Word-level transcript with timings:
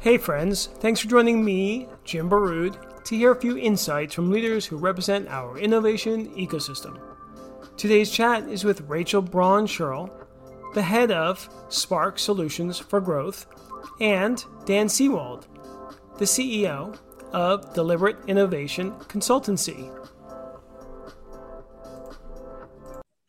Hey, 0.00 0.16
friends, 0.16 0.68
thanks 0.78 1.00
for 1.00 1.08
joining 1.08 1.44
me, 1.44 1.88
Jim 2.04 2.28
Baroud, 2.28 3.04
to 3.04 3.16
hear 3.16 3.32
a 3.32 3.40
few 3.40 3.58
insights 3.58 4.14
from 4.14 4.30
leaders 4.30 4.64
who 4.64 4.76
represent 4.76 5.26
our 5.26 5.58
innovation 5.58 6.28
ecosystem. 6.36 7.00
Today's 7.76 8.08
chat 8.08 8.48
is 8.48 8.62
with 8.62 8.82
Rachel 8.82 9.20
Braun 9.20 9.66
Scherl, 9.66 10.08
the 10.72 10.82
head 10.82 11.10
of 11.10 11.48
Spark 11.68 12.20
Solutions 12.20 12.78
for 12.78 13.00
Growth, 13.00 13.46
and 14.00 14.44
Dan 14.66 14.86
Seewald, 14.86 15.46
the 16.18 16.26
CEO 16.26 16.96
of 17.32 17.74
Deliberate 17.74 18.18
Innovation 18.28 18.92
Consultancy. 19.08 19.92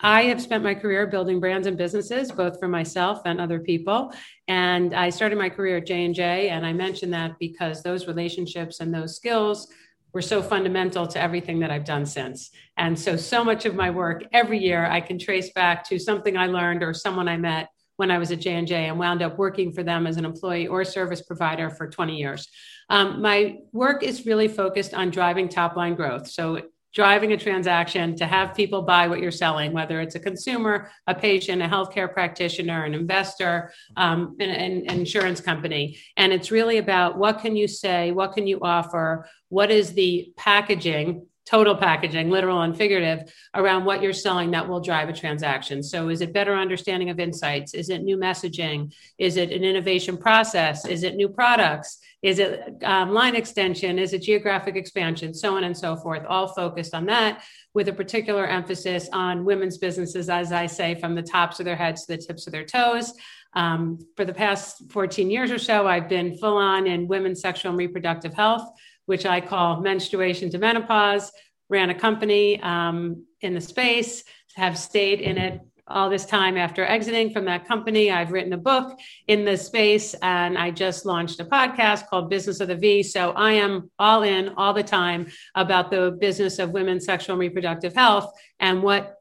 I 0.02 0.24
have 0.24 0.42
spent 0.42 0.64
my 0.64 0.76
career 0.76 1.08
building 1.08 1.40
brands 1.40 1.68
and 1.68 1.78
businesses, 1.78 2.32
both 2.32 2.60
for 2.60 2.68
myself 2.68 3.22
and 3.26 3.42
other 3.42 3.60
people. 3.60 4.14
And 4.48 4.94
I 4.94 5.10
started 5.10 5.38
my 5.38 5.50
career 5.50 5.78
at 5.78 5.88
J 5.88 6.06
and 6.06 6.16
J, 6.16 6.50
and 6.50 6.66
I 6.66 6.74
mentioned 6.74 7.14
that 7.14 7.38
because 7.40 7.84
those 7.84 8.08
relationships 8.08 8.80
and 8.80 8.94
those 8.94 9.16
skills 9.16 9.68
were 10.14 10.22
so 10.22 10.42
fundamental 10.42 11.06
to 11.06 11.22
everything 11.22 11.60
that 11.60 11.70
I've 11.70 11.86
done 11.86 12.06
since. 12.06 12.52
And 12.78 12.98
so, 12.98 13.16
so 13.16 13.44
much 13.44 13.66
of 13.66 13.76
my 13.76 13.90
work 13.90 14.24
every 14.32 14.58
year 14.58 14.86
I 14.86 15.02
can 15.02 15.20
trace 15.20 15.52
back 15.52 15.88
to 15.90 16.00
something 16.00 16.38
I 16.38 16.48
learned 16.48 16.82
or 16.82 16.94
someone 16.94 17.28
I 17.28 17.38
met 17.38 17.70
when 17.98 18.10
I 18.10 18.18
was 18.18 18.32
at 18.32 18.40
J 18.40 18.56
and 18.56 18.68
J 18.68 18.88
and 18.88 18.98
wound 18.98 19.22
up 19.22 19.38
working 19.38 19.74
for 19.74 19.84
them 19.84 20.08
as 20.08 20.16
an 20.16 20.24
employee 20.26 20.68
or 20.68 20.86
service 20.86 21.22
provider 21.22 21.70
for 21.70 21.90
20 21.90 22.16
years. 22.16 22.48
Um, 22.90 23.22
my 23.22 23.58
work 23.74 24.02
is 24.04 24.26
really 24.26 24.48
focused 24.48 24.94
on 24.94 25.12
driving 25.12 25.50
top 25.50 25.76
line 25.76 25.96
growth. 25.96 26.28
So 26.30 26.62
driving 26.94 27.34
a 27.34 27.38
transaction 27.38 28.16
to 28.16 28.26
have 28.26 28.56
people 28.56 28.82
buy 28.82 29.08
what 29.08 29.20
you're 29.20 29.32
selling, 29.32 29.72
whether 29.74 30.02
it's 30.02 30.16
a 30.16 30.20
consumer, 30.20 30.90
a 31.08 31.14
patient, 31.14 31.62
a 31.62 31.66
healthcare 31.66 32.12
practitioner, 32.12 32.86
an 32.86 32.94
investor, 32.94 33.72
um, 33.96 34.36
an, 34.40 34.50
an, 34.50 35.00
insurance 35.00 35.40
company. 35.40 35.98
And 36.18 36.34
it's 36.34 36.52
really 36.52 36.78
about 36.78 37.18
what 37.18 37.40
can 37.40 37.56
you 37.56 37.68
say, 37.68 38.12
what 38.12 38.34
can 38.34 38.48
you 38.48 38.60
offer, 38.62 39.28
what 39.50 39.70
is 39.70 39.94
the 39.94 40.34
packaging 40.36 41.28
total 41.50 41.76
packaging, 41.76 42.30
literal 42.30 42.62
and 42.62 42.78
figurative, 42.78 43.34
around 43.56 43.84
what 43.84 44.04
you're 44.04 44.14
selling 44.14 44.52
that 44.52 44.68
will 44.68 44.80
drive 44.80 45.10
a 45.10 45.14
transaction. 45.14 45.82
So, 45.82 46.10
is 46.10 46.22
it 46.22 46.32
better 46.32 46.54
understanding 46.54 47.10
of 47.10 47.20
insights? 47.20 47.74
Is 47.74 47.90
it 47.90 48.04
new 48.04 48.18
messaging? 48.18 48.94
Is 49.18 49.36
it 49.36 49.52
an 49.52 49.64
innovation 49.64 50.18
process? 50.18 50.86
Is 50.86 51.04
it 51.04 51.16
new 51.16 51.30
products? 51.30 52.00
Is 52.22 52.40
it 52.40 52.84
um, 52.84 53.14
line 53.14 53.36
extension? 53.36 53.98
Is 53.98 54.14
it 54.14 54.22
geographic 54.22 54.76
expansion? 54.76 55.34
So 55.34 55.56
on 55.56 55.64
and 55.64 55.76
so 55.76 55.96
forth, 55.96 56.24
all 56.28 56.50
focused 56.50 56.94
on 56.94 57.06
that 57.06 57.44
with 57.74 57.88
a 57.88 57.94
particular 57.94 58.46
emphasis 58.46 59.10
on 59.14 59.46
women's 59.46 59.78
businesses, 59.78 60.30
as 60.30 60.52
I 60.52 60.68
say, 60.68 60.96
from 60.96 61.16
the 61.16 61.22
tops 61.24 61.60
of 61.60 61.66
their 61.66 61.78
heads 61.78 62.06
to 62.06 62.16
the 62.16 62.22
tips 62.22 62.46
of 62.46 62.54
their 62.54 62.66
toes. 62.66 63.14
Um, 63.54 64.00
for 64.16 64.26
the 64.26 64.34
past 64.34 64.92
14 64.92 65.32
years 65.32 65.50
or 65.50 65.58
so, 65.58 65.88
I've 65.88 66.10
been 66.10 66.38
full 66.38 66.58
on 66.58 66.86
in 66.86 67.08
women's 67.08 67.42
sexual 67.42 67.72
and 67.72 67.80
reproductive 67.80 68.34
health 68.34 68.70
which 69.10 69.26
I 69.26 69.42
call 69.42 69.82
menstruation 69.82 70.52
to 70.52 70.60
menopause. 70.60 71.32
Ran 71.68 71.90
a 71.90 71.96
company 71.96 72.62
um, 72.62 73.26
in 73.42 73.56
the 73.56 73.62
space, 73.62 74.24
have 74.56 74.78
stayed 74.78 75.20
in 75.20 75.40
it 75.40 75.62
all 75.88 76.12
this 76.12 76.28
time 76.28 76.58
after 76.58 76.86
exiting 76.86 77.32
from 77.34 77.46
that 77.46 77.68
company. 77.68 78.12
I've 78.12 78.32
written 78.32 78.54
a 78.54 78.58
book 78.58 79.00
in 79.28 79.46
this 79.46 79.66
space 79.66 80.14
and 80.22 80.60
I 80.60 80.70
just 80.70 81.08
launched 81.08 81.40
a 81.40 81.46
podcast 81.46 82.08
called 82.08 82.30
Business 82.30 82.60
of 82.60 82.68
the 82.68 82.76
V. 82.76 83.02
So 83.02 83.32
I 83.32 83.54
am 83.54 83.90
all 83.98 84.22
in 84.22 84.50
all 84.50 84.76
the 84.76 84.84
time 84.84 85.26
about 85.56 85.90
the 85.90 86.16
business 86.20 86.60
of 86.60 86.70
women's 86.70 87.06
sexual 87.06 87.34
and 87.34 87.40
reproductive 87.40 87.96
health 87.96 88.32
and 88.60 88.84
what 88.84 89.16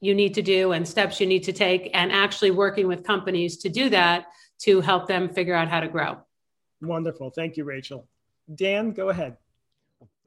you 0.00 0.12
need 0.12 0.34
to 0.34 0.42
do 0.42 0.72
and 0.72 0.88
steps 0.88 1.20
you 1.20 1.28
need 1.28 1.44
to 1.44 1.52
take, 1.52 1.88
and 1.94 2.10
actually 2.10 2.50
working 2.50 2.88
with 2.88 3.04
companies 3.04 3.58
to 3.58 3.68
do 3.68 3.88
that 3.90 4.26
to 4.58 4.80
help 4.80 5.06
them 5.06 5.28
figure 5.28 5.54
out 5.54 5.68
how 5.68 5.78
to 5.78 5.88
grow. 5.88 6.16
Wonderful. 6.82 7.30
Thank 7.30 7.56
you, 7.56 7.62
Rachel. 7.62 8.08
Dan, 8.52 8.92
go 8.92 9.08
ahead. 9.08 9.36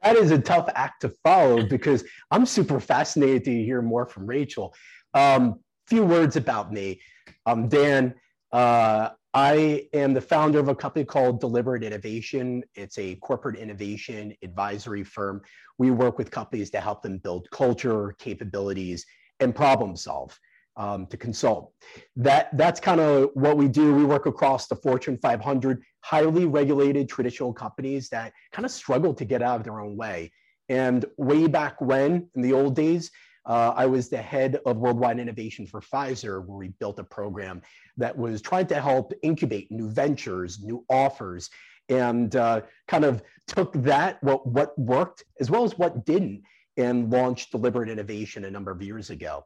That 0.03 0.15
is 0.15 0.31
a 0.31 0.39
tough 0.39 0.69
act 0.75 1.01
to 1.01 1.09
follow 1.23 1.65
because 1.65 2.03
I'm 2.31 2.45
super 2.45 2.79
fascinated 2.79 3.43
to 3.45 3.63
hear 3.63 3.81
more 3.81 4.05
from 4.05 4.25
Rachel. 4.25 4.73
Um, 5.13 5.59
few 5.87 6.03
words 6.03 6.35
about 6.35 6.71
me. 6.71 7.01
I'm 7.45 7.67
Dan. 7.67 8.13
Uh, 8.51 9.09
I 9.33 9.87
am 9.93 10.13
the 10.13 10.21
founder 10.21 10.59
of 10.59 10.67
a 10.67 10.75
company 10.75 11.05
called 11.05 11.39
Deliberate 11.39 11.83
Innovation. 11.83 12.63
It's 12.75 12.97
a 12.97 13.15
corporate 13.15 13.57
innovation 13.57 14.33
advisory 14.41 15.03
firm. 15.03 15.41
We 15.77 15.91
work 15.91 16.17
with 16.17 16.31
companies 16.31 16.69
to 16.71 16.81
help 16.81 17.03
them 17.03 17.17
build 17.19 17.47
culture, 17.51 18.15
capabilities, 18.17 19.05
and 19.39 19.53
problem 19.53 19.95
solve 19.95 20.39
um, 20.77 21.07
to 21.07 21.17
consult. 21.17 21.73
That 22.15 22.55
that's 22.57 22.79
kind 22.79 23.01
of 23.01 23.31
what 23.33 23.57
we 23.57 23.67
do. 23.67 23.93
We 23.93 24.05
work 24.05 24.25
across 24.25 24.67
the 24.67 24.75
Fortune 24.75 25.17
500, 25.21 25.83
highly 26.09 26.45
regulated 26.45 27.09
traditional 27.09 27.51
companies 27.51 28.07
that 28.07 28.31
kind 28.53 28.65
of 28.65 28.71
struggle 28.71 29.13
to 29.13 29.25
get 29.25 29.41
out 29.41 29.57
of 29.59 29.63
their 29.65 29.81
own 29.81 29.97
way. 29.97 30.31
And 30.69 31.05
way 31.17 31.47
back 31.47 31.81
when, 31.81 32.29
in 32.35 32.41
the 32.41 32.53
old 32.53 32.75
days, 32.77 33.11
uh, 33.45 33.73
I 33.75 33.85
was 33.87 34.07
the 34.07 34.21
head 34.21 34.59
of 34.65 34.77
worldwide 34.77 35.19
innovation 35.19 35.67
for 35.67 35.81
Pfizer, 35.81 36.45
where 36.45 36.57
we 36.57 36.69
built 36.79 36.99
a 36.99 37.03
program 37.03 37.61
that 37.97 38.17
was 38.17 38.41
trying 38.41 38.67
to 38.67 38.79
help 38.79 39.11
incubate 39.21 39.69
new 39.69 39.89
ventures, 39.89 40.59
new 40.61 40.85
offers, 40.89 41.49
and 41.89 42.35
uh, 42.37 42.61
kind 42.87 43.03
of 43.03 43.21
took 43.47 43.73
that 43.73 44.21
what 44.23 44.47
what 44.47 44.77
worked 44.79 45.25
as 45.41 45.49
well 45.51 45.63
as 45.65 45.77
what 45.77 46.05
didn't, 46.05 46.41
and 46.77 47.11
launched 47.11 47.51
deliberate 47.51 47.89
innovation 47.89 48.45
a 48.45 48.51
number 48.51 48.71
of 48.71 48.81
years 48.81 49.09
ago. 49.09 49.45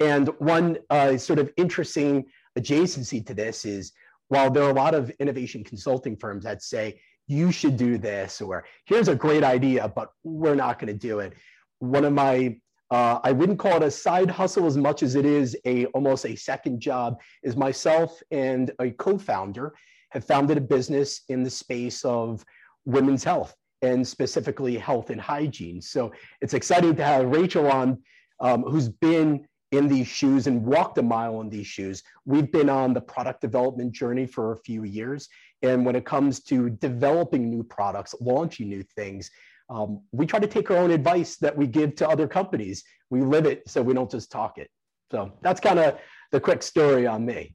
And 0.00 0.28
one 0.38 0.78
uh, 0.90 1.16
sort 1.16 1.38
of 1.38 1.50
interesting 1.56 2.24
adjacency 2.58 3.24
to 3.26 3.34
this 3.34 3.64
is 3.64 3.92
while 4.28 4.50
there 4.50 4.64
are 4.64 4.70
a 4.70 4.74
lot 4.74 4.94
of 4.94 5.10
innovation 5.18 5.64
consulting 5.64 6.16
firms 6.16 6.44
that 6.44 6.62
say, 6.62 7.00
you 7.26 7.50
should 7.50 7.76
do 7.76 7.96
this, 7.96 8.40
or 8.40 8.64
here's 8.84 9.08
a 9.08 9.14
great 9.14 9.42
idea, 9.42 9.88
but 9.88 10.10
we're 10.24 10.54
not 10.54 10.78
going 10.78 10.92
to 10.92 10.98
do 10.98 11.20
it. 11.20 11.32
One 11.78 12.04
of 12.04 12.12
my 12.12 12.56
uh, 12.90 13.18
I 13.24 13.32
wouldn't 13.32 13.58
call 13.58 13.76
it 13.76 13.82
a 13.82 13.90
side 13.90 14.30
hustle 14.30 14.66
as 14.66 14.76
much 14.76 15.02
as 15.02 15.14
it 15.14 15.24
is 15.24 15.56
a 15.64 15.86
almost 15.86 16.26
a 16.26 16.36
second 16.36 16.80
job. 16.80 17.20
Is 17.42 17.56
myself 17.56 18.22
and 18.30 18.70
a 18.78 18.90
co-founder 18.90 19.74
have 20.10 20.24
founded 20.24 20.58
a 20.58 20.60
business 20.60 21.22
in 21.28 21.42
the 21.42 21.50
space 21.50 22.04
of 22.04 22.44
women's 22.84 23.24
health 23.24 23.54
and 23.82 24.06
specifically 24.06 24.78
health 24.78 25.10
and 25.10 25.20
hygiene. 25.20 25.80
So 25.80 26.12
it's 26.40 26.54
exciting 26.54 26.94
to 26.96 27.04
have 27.04 27.26
Rachel 27.26 27.70
on, 27.70 28.00
um, 28.40 28.62
who's 28.62 28.88
been 28.88 29.46
in 29.72 29.88
these 29.88 30.06
shoes 30.06 30.46
and 30.46 30.64
walked 30.64 30.98
a 30.98 31.02
mile 31.02 31.40
in 31.40 31.48
these 31.48 31.66
shoes. 31.66 32.02
We've 32.24 32.50
been 32.50 32.68
on 32.68 32.94
the 32.94 33.00
product 33.00 33.40
development 33.40 33.92
journey 33.92 34.26
for 34.26 34.52
a 34.52 34.56
few 34.58 34.84
years. 34.84 35.28
And 35.62 35.84
when 35.84 35.96
it 35.96 36.04
comes 36.04 36.40
to 36.44 36.70
developing 36.70 37.50
new 37.50 37.64
products, 37.64 38.14
launching 38.20 38.68
new 38.68 38.82
things, 38.82 39.30
um, 39.70 40.02
we 40.12 40.26
try 40.26 40.38
to 40.38 40.46
take 40.46 40.70
our 40.70 40.76
own 40.76 40.90
advice 40.90 41.36
that 41.38 41.56
we 41.56 41.66
give 41.66 41.94
to 41.96 42.08
other 42.08 42.28
companies. 42.28 42.84
We 43.10 43.22
live 43.22 43.46
it 43.46 43.68
so 43.68 43.82
we 43.82 43.94
don't 43.94 44.10
just 44.10 44.30
talk 44.30 44.58
it. 44.58 44.70
So 45.10 45.32
that's 45.42 45.60
kind 45.60 45.78
of 45.78 45.98
the 46.32 46.40
quick 46.40 46.62
story 46.62 47.06
on 47.06 47.24
me. 47.24 47.54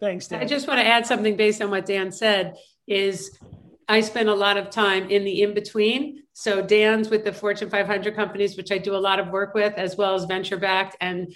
Thanks, 0.00 0.28
Dan. 0.28 0.40
I 0.40 0.44
just 0.44 0.68
want 0.68 0.80
to 0.80 0.86
add 0.86 1.06
something 1.06 1.36
based 1.36 1.60
on 1.60 1.70
what 1.70 1.86
Dan 1.86 2.12
said 2.12 2.56
is 2.86 3.38
I 3.88 4.00
spend 4.02 4.28
a 4.28 4.34
lot 4.34 4.56
of 4.56 4.70
time 4.70 5.08
in 5.10 5.24
the 5.24 5.42
in 5.42 5.54
between. 5.54 6.22
So 6.34 6.62
Dan's 6.62 7.08
with 7.08 7.24
the 7.24 7.32
Fortune 7.32 7.70
500 7.70 8.14
companies, 8.14 8.56
which 8.56 8.70
I 8.70 8.78
do 8.78 8.94
a 8.94 8.98
lot 8.98 9.18
of 9.18 9.28
work 9.28 9.54
with, 9.54 9.74
as 9.74 9.96
well 9.96 10.14
as 10.14 10.24
venture 10.24 10.58
backed. 10.58 10.96
And 11.00 11.34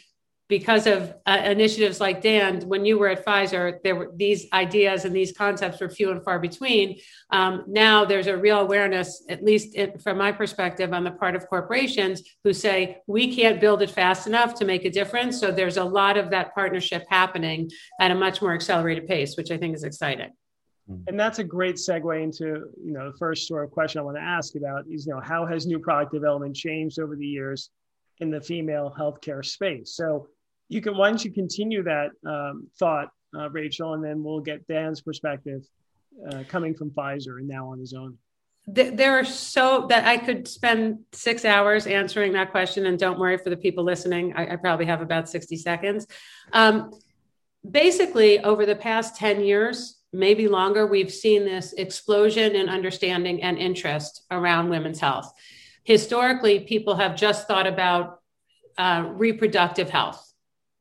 because 0.48 0.86
of 0.86 1.14
uh, 1.24 1.40
initiatives 1.46 1.98
like 1.98 2.20
Dan, 2.20 2.60
when 2.68 2.84
you 2.84 2.98
were 2.98 3.08
at 3.08 3.24
Pfizer, 3.24 3.78
there 3.82 3.96
were 3.96 4.12
these 4.14 4.46
ideas 4.52 5.06
and 5.06 5.16
these 5.16 5.32
concepts 5.32 5.80
were 5.80 5.88
few 5.88 6.10
and 6.10 6.22
far 6.22 6.38
between. 6.38 6.98
Um, 7.30 7.64
now 7.66 8.04
there's 8.04 8.26
a 8.26 8.36
real 8.36 8.60
awareness, 8.60 9.24
at 9.30 9.42
least 9.42 9.74
from 10.02 10.18
my 10.18 10.30
perspective, 10.30 10.92
on 10.92 11.04
the 11.04 11.10
part 11.10 11.36
of 11.36 11.48
corporations 11.48 12.22
who 12.44 12.52
say 12.52 12.98
we 13.06 13.34
can't 13.34 13.62
build 13.62 13.80
it 13.80 13.90
fast 13.90 14.26
enough 14.26 14.54
to 14.56 14.66
make 14.66 14.84
a 14.84 14.90
difference. 14.90 15.40
So 15.40 15.50
there's 15.50 15.78
a 15.78 15.84
lot 15.84 16.18
of 16.18 16.28
that 16.30 16.54
partnership 16.54 17.06
happening 17.08 17.70
at 17.98 18.10
a 18.10 18.14
much 18.14 18.42
more 18.42 18.52
accelerated 18.52 19.06
pace, 19.06 19.38
which 19.38 19.50
I 19.50 19.56
think 19.56 19.74
is 19.74 19.84
exciting. 19.84 20.32
Mm-hmm. 20.92 21.08
And 21.08 21.18
that's 21.18 21.38
a 21.38 21.44
great 21.44 21.76
segue 21.76 22.22
into 22.22 22.44
you 22.84 22.92
know 22.92 23.10
the 23.10 23.16
first 23.18 23.48
sort 23.48 23.64
of 23.64 23.70
question 23.70 24.00
I 24.00 24.04
want 24.04 24.16
to 24.16 24.22
ask 24.22 24.54
about 24.56 24.84
is 24.90 25.06
you 25.06 25.14
know 25.14 25.20
how 25.20 25.46
has 25.46 25.66
new 25.66 25.78
product 25.78 26.12
development 26.12 26.54
changed 26.54 26.98
over 27.00 27.16
the 27.16 27.26
years 27.26 27.70
in 28.20 28.30
the 28.30 28.40
female 28.40 28.94
healthcare 28.98 29.44
space? 29.44 29.96
So 29.96 30.28
you 30.68 30.80
can 30.80 30.96
why 30.96 31.08
don't 31.08 31.24
you 31.24 31.32
continue 31.32 31.82
that 31.84 32.10
um, 32.26 32.68
thought, 32.78 33.08
uh, 33.36 33.50
Rachel, 33.50 33.94
and 33.94 34.04
then 34.04 34.22
we'll 34.22 34.40
get 34.40 34.66
Dan's 34.66 35.00
perspective 35.00 35.62
uh, 36.30 36.42
coming 36.48 36.74
from 36.74 36.90
Pfizer 36.90 37.38
and 37.38 37.48
now 37.48 37.70
on 37.70 37.78
his 37.78 37.94
own. 37.94 38.18
There 38.66 39.18
are 39.18 39.24
so 39.24 39.86
that 39.88 40.06
I 40.06 40.16
could 40.18 40.46
spend 40.46 41.00
six 41.12 41.44
hours 41.44 41.88
answering 41.88 42.32
that 42.34 42.52
question, 42.52 42.86
and 42.86 42.96
don't 42.96 43.18
worry 43.18 43.36
for 43.36 43.50
the 43.50 43.56
people 43.56 43.82
listening. 43.82 44.34
I, 44.36 44.52
I 44.52 44.56
probably 44.56 44.86
have 44.86 45.00
about 45.02 45.28
sixty 45.28 45.56
seconds. 45.56 46.06
Um, 46.52 46.92
basically, 47.68 48.38
over 48.38 48.64
the 48.64 48.76
past 48.76 49.16
ten 49.16 49.42
years, 49.42 50.01
maybe 50.12 50.48
longer, 50.48 50.86
we've 50.86 51.12
seen 51.12 51.44
this 51.44 51.72
explosion 51.72 52.54
in 52.54 52.68
understanding 52.68 53.42
and 53.42 53.58
interest 53.58 54.24
around 54.30 54.68
women's 54.68 55.00
health. 55.00 55.32
Historically, 55.84 56.60
people 56.60 56.96
have 56.96 57.16
just 57.16 57.48
thought 57.48 57.66
about 57.66 58.20
uh, 58.78 59.06
reproductive 59.12 59.90
health. 59.90 60.32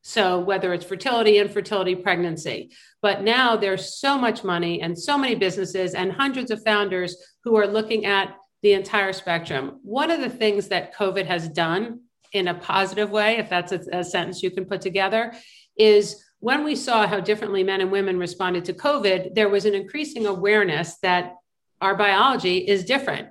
So 0.02 0.40
whether 0.40 0.72
it's 0.72 0.84
fertility, 0.84 1.38
infertility, 1.38 1.94
pregnancy. 1.94 2.72
But 3.00 3.22
now 3.22 3.56
there's 3.56 3.98
so 3.98 4.18
much 4.18 4.42
money 4.42 4.82
and 4.82 4.98
so 4.98 5.16
many 5.16 5.34
businesses 5.36 5.94
and 5.94 6.12
hundreds 6.12 6.50
of 6.50 6.62
founders 6.64 7.16
who 7.44 7.56
are 7.56 7.66
looking 7.66 8.04
at 8.04 8.34
the 8.62 8.72
entire 8.72 9.12
spectrum. 9.12 9.78
One 9.82 10.10
of 10.10 10.20
the 10.20 10.30
things 10.30 10.68
that 10.68 10.94
COVID 10.94 11.26
has 11.26 11.48
done 11.48 12.00
in 12.32 12.48
a 12.48 12.54
positive 12.54 13.10
way, 13.10 13.38
if 13.38 13.48
that's 13.48 13.72
a, 13.72 13.80
a 13.92 14.04
sentence 14.04 14.42
you 14.42 14.50
can 14.50 14.64
put 14.64 14.80
together, 14.80 15.34
is 15.76 16.24
when 16.42 16.64
we 16.64 16.74
saw 16.74 17.06
how 17.06 17.20
differently 17.20 17.62
men 17.62 17.80
and 17.80 17.92
women 17.92 18.18
responded 18.18 18.64
to 18.64 18.72
COVID, 18.72 19.36
there 19.36 19.48
was 19.48 19.64
an 19.64 19.76
increasing 19.76 20.26
awareness 20.26 20.96
that 20.96 21.36
our 21.80 21.94
biology 21.94 22.58
is 22.58 22.84
different. 22.84 23.28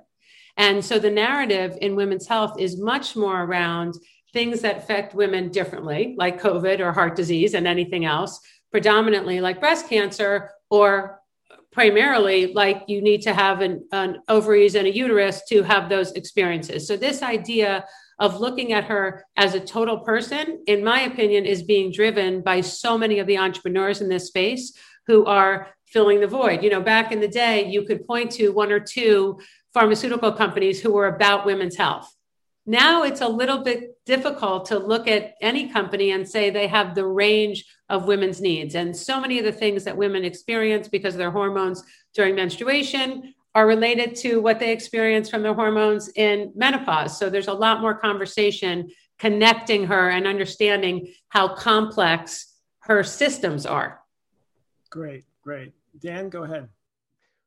And 0.56 0.82
so 0.82 0.98
the 0.98 1.10
narrative 1.10 1.76
in 1.82 1.94
women's 1.94 2.26
health 2.26 2.58
is 2.58 2.80
much 2.80 3.14
more 3.14 3.42
around 3.42 3.96
things 4.32 4.62
that 4.62 4.78
affect 4.78 5.14
women 5.14 5.50
differently, 5.50 6.14
like 6.16 6.40
COVID 6.40 6.80
or 6.80 6.90
heart 6.90 7.14
disease 7.14 7.52
and 7.52 7.66
anything 7.66 8.06
else, 8.06 8.40
predominantly 8.70 9.42
like 9.42 9.60
breast 9.60 9.90
cancer, 9.90 10.50
or 10.70 11.20
primarily 11.70 12.54
like 12.54 12.84
you 12.86 13.02
need 13.02 13.20
to 13.22 13.34
have 13.34 13.60
an, 13.60 13.86
an 13.92 14.22
ovaries 14.28 14.74
and 14.74 14.86
a 14.86 14.96
uterus 14.96 15.42
to 15.50 15.62
have 15.62 15.90
those 15.90 16.12
experiences. 16.12 16.86
So, 16.86 16.96
this 16.96 17.22
idea 17.22 17.84
of 18.22 18.40
looking 18.40 18.72
at 18.72 18.84
her 18.84 19.26
as 19.36 19.54
a 19.54 19.60
total 19.60 19.98
person, 19.98 20.62
in 20.66 20.82
my 20.82 21.00
opinion, 21.02 21.44
is 21.44 21.62
being 21.62 21.92
driven 21.92 22.40
by 22.40 22.62
so 22.62 22.96
many 22.96 23.18
of 23.18 23.26
the 23.26 23.36
entrepreneurs 23.36 24.00
in 24.00 24.08
this 24.08 24.28
space 24.28 24.72
who 25.06 25.26
are 25.26 25.68
filling 25.84 26.20
the 26.20 26.26
void. 26.26 26.62
You 26.62 26.70
know, 26.70 26.80
back 26.80 27.12
in 27.12 27.20
the 27.20 27.28
day, 27.28 27.66
you 27.66 27.82
could 27.84 28.06
point 28.06 28.30
to 28.32 28.48
one 28.50 28.72
or 28.72 28.80
two 28.80 29.38
pharmaceutical 29.74 30.32
companies 30.32 30.80
who 30.80 30.92
were 30.92 31.08
about 31.08 31.44
women's 31.44 31.76
health 31.76 32.10
now 32.66 33.02
it's 33.02 33.20
a 33.20 33.28
little 33.28 33.58
bit 33.58 33.98
difficult 34.06 34.66
to 34.66 34.78
look 34.78 35.08
at 35.08 35.34
any 35.40 35.68
company 35.68 36.12
and 36.12 36.28
say 36.28 36.48
they 36.48 36.68
have 36.68 36.94
the 36.94 37.06
range 37.06 37.64
of 37.88 38.06
women's 38.06 38.40
needs. 38.40 38.74
And 38.76 38.96
so 38.96 39.20
many 39.20 39.38
of 39.38 39.44
the 39.44 39.52
things 39.52 39.84
that 39.84 39.96
women 39.96 40.24
experience 40.24 40.88
because 40.88 41.14
of 41.14 41.18
their 41.18 41.30
hormones 41.30 41.82
during 42.14 42.36
menstruation 42.36 43.34
are 43.54 43.66
related 43.66 44.16
to 44.16 44.40
what 44.40 44.58
they 44.58 44.72
experience 44.72 45.28
from 45.28 45.42
their 45.42 45.54
hormones 45.54 46.08
in 46.16 46.52
menopause. 46.54 47.18
So 47.18 47.28
there's 47.28 47.48
a 47.48 47.52
lot 47.52 47.80
more 47.80 47.94
conversation 47.94 48.90
connecting 49.18 49.86
her 49.86 50.08
and 50.10 50.26
understanding 50.26 51.12
how 51.28 51.54
complex 51.54 52.54
her 52.80 53.04
systems 53.04 53.66
are. 53.66 54.00
Great, 54.90 55.24
great. 55.42 55.72
Dan, 56.00 56.28
go 56.28 56.44
ahead. 56.44 56.68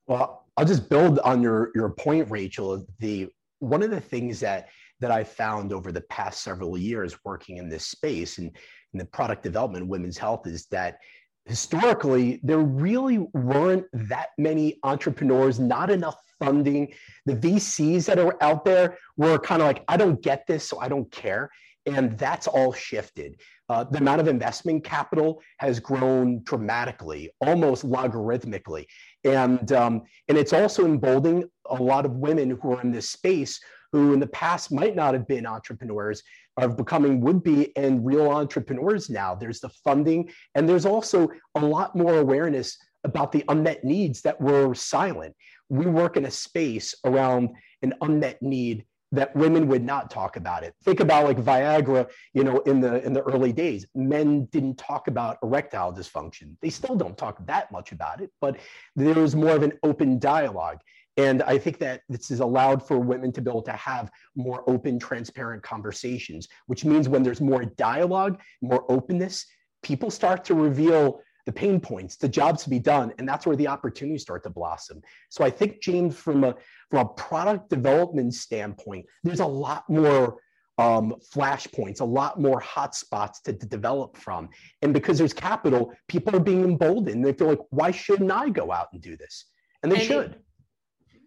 Well, 0.07 0.46
I'll 0.56 0.66
just 0.66 0.90
build 0.90 1.19
on 1.19 1.42
your 1.42 1.72
your 1.75 1.90
point, 1.90 2.30
Rachel. 2.30 2.86
The 3.00 3.30
one 3.60 3.84
of 3.84 3.90
the 3.90 4.00
things 4.00 4.40
that 4.42 4.69
that 5.01 5.12
I 5.12 5.24
found 5.24 5.74
over 5.74 5.92
the 5.92 6.01
past 6.01 6.42
several 6.42 6.78
years 6.78 7.18
working 7.25 7.58
in 7.58 7.68
this 7.68 7.88
space 7.88 8.38
and 8.38 8.51
in 8.94 9.00
the 9.00 9.06
product 9.06 9.44
development 9.44 9.88
women's 9.88 10.18
health 10.18 10.48
is 10.48 10.68
that 10.68 11.00
historically 11.45 12.39
there 12.44 12.59
really 12.59 13.19
weren't 13.33 13.86
that 13.94 14.30
many 14.38 14.80
entrepreneurs, 14.83 15.59
not 15.59 15.89
enough 15.89 16.18
funding. 16.39 16.94
The 17.25 17.36
VCs 17.36 18.06
that 18.06 18.19
are 18.19 18.36
out 18.42 18.65
there 18.65 18.97
were 19.18 19.38
kind 19.38 19.62
of 19.62 19.68
like, 19.68 19.83
I 19.88 19.97
don't 19.97 20.21
get 20.21 20.45
this, 20.47 20.68
so 20.68 20.80
I 20.80 20.89
don't 20.89 21.09
care. 21.12 21.50
And 21.86 22.18
that's 22.18 22.47
all 22.47 22.74
shifted. 22.74 23.39
Uh, 23.69 23.83
the 23.83 24.00
amount 24.00 24.21
of 24.21 24.27
investment 24.27 24.83
capital 24.83 25.42
has 25.59 25.80
grown 25.80 26.42
dramatically, 26.44 27.30
almost 27.42 27.86
logarithmically. 27.86 28.86
And, 29.24 29.71
um, 29.71 30.01
and 30.27 30.38
it's 30.38 30.53
also 30.53 30.86
emboldening 30.86 31.48
a 31.69 31.75
lot 31.75 32.06
of 32.06 32.13
women 32.13 32.57
who 32.62 32.74
are 32.74 32.81
in 32.81 32.91
this 32.91 33.09
space 33.09 33.59
who 33.91 34.13
in 34.13 34.19
the 34.19 34.27
past 34.27 34.71
might 34.71 34.95
not 34.95 35.13
have 35.13 35.25
been 35.25 35.45
entrepreneurs 35.45 36.21
are 36.57 36.69
becoming 36.69 37.22
would 37.22 37.44
be 37.44 37.75
and 37.75 38.06
real 38.06 38.30
entrepreneurs 38.30 39.10
now. 39.10 39.36
There's 39.36 39.60
the 39.60 39.69
funding, 39.69 40.30
and 40.56 40.68
there's 40.68 40.86
also 40.86 41.30
a 41.56 41.60
lot 41.60 41.96
more 41.96 42.18
awareness 42.18 42.78
about 43.04 43.31
the 43.31 43.44
unmet 43.50 43.84
needs 43.84 44.22
that 44.22 44.40
were 44.42 44.74
silent. 44.74 45.36
We 45.69 45.86
work 45.86 46.18
in 46.18 46.25
a 46.25 46.31
space 46.31 46.96
around 47.06 47.50
an 47.81 47.94
unmet 48.02 48.42
need 48.42 48.86
that 49.12 49.36
women 49.36 49.68
would 49.68 49.84
not 49.84 50.10
talk 50.10 50.36
about 50.36 50.63
it. 50.63 50.74
Think 50.84 51.00
about 51.00 51.25
like 51.25 51.38
Viagra, 51.38 52.10
you 52.34 52.44
know, 52.44 52.60
in 52.62 52.81
the 52.81 53.04
in 53.06 53.13
the 53.13 53.22
early 53.22 53.54
days, 53.54 53.86
men 53.96 54.46
didn't 54.46 54.78
talk 54.78 55.08
about 55.08 55.38
erectile 55.44 55.94
dysfunction. 55.94 56.56
They 56.62 56.69
still 56.69 56.96
don't 56.96 57.18
talk 57.18 57.46
that 57.46 57.72
much 57.72 57.92
about 57.92 58.22
it, 58.22 58.31
but 58.42 58.58
there 58.96 59.13
was 59.13 59.36
more 59.36 59.56
of 59.56 59.63
an 59.63 59.74
open 59.84 60.19
dialogue. 60.19 60.80
And 61.17 61.44
I 61.44 61.57
think 61.57 61.79
that 61.79 62.01
this 62.09 62.29
has 62.29 62.41
allowed 62.41 62.85
for 62.85 63.00
women 63.00 63.31
to 63.33 63.41
be 63.41 63.50
able 63.50 63.62
to 63.63 63.71
have 63.71 64.12
more 64.35 64.69
open, 64.69 65.00
transparent 65.00 65.63
conversations, 65.63 66.47
which 66.67 66.83
means 66.83 67.07
when 67.07 67.23
there's 67.23 67.41
more 67.41 67.63
dialogue, 67.63 68.41
more 68.62 68.89
openness, 68.91 69.45
people 69.81 70.12
start 70.12 70.44
to 70.45 70.53
reveal 70.53 71.21
the 71.45 71.51
pain 71.51 71.79
points, 71.79 72.15
the 72.15 72.27
jobs 72.27 72.63
to 72.63 72.69
be 72.69 72.79
done, 72.79 73.13
and 73.17 73.29
that's 73.29 73.45
where 73.45 73.56
the 73.56 73.67
opportunities 73.67 74.23
start 74.23 74.44
to 74.44 74.50
blossom. 74.50 75.01
So 75.29 75.44
I 75.44 75.51
think, 75.51 75.81
James, 75.81 76.17
from 76.17 76.44
a 76.44 76.56
from 76.89 77.06
a 77.06 77.09
product 77.09 77.69
development 77.69 78.33
standpoint, 78.33 79.06
there's 79.23 79.41
a 79.41 79.45
lot 79.45 79.88
more 79.88 80.38
um, 80.77 81.15
flashpoints, 81.33 82.01
a 82.01 82.06
lot 82.06 82.41
more 82.41 82.59
hotspots 82.62 83.41
to, 83.44 83.53
to 83.53 83.65
develop 83.65 84.17
from. 84.17 84.50
And 84.81 84.94
because 84.94 85.17
there's 85.17 85.33
capital, 85.33 85.94
people 86.07 86.35
are 86.35 86.39
being 86.39 86.63
emboldened. 86.63 87.23
They 87.23 87.33
feel 87.33 87.47
like, 87.47 87.62
why 87.69 87.91
shouldn't 87.91 88.31
I 88.31 88.50
go 88.50 88.71
out 88.71 88.88
and 88.91 89.01
do 89.01 89.15
this? 89.15 89.45
And 89.83 89.91
they 89.91 89.97
and 89.97 90.06
should. 90.06 90.39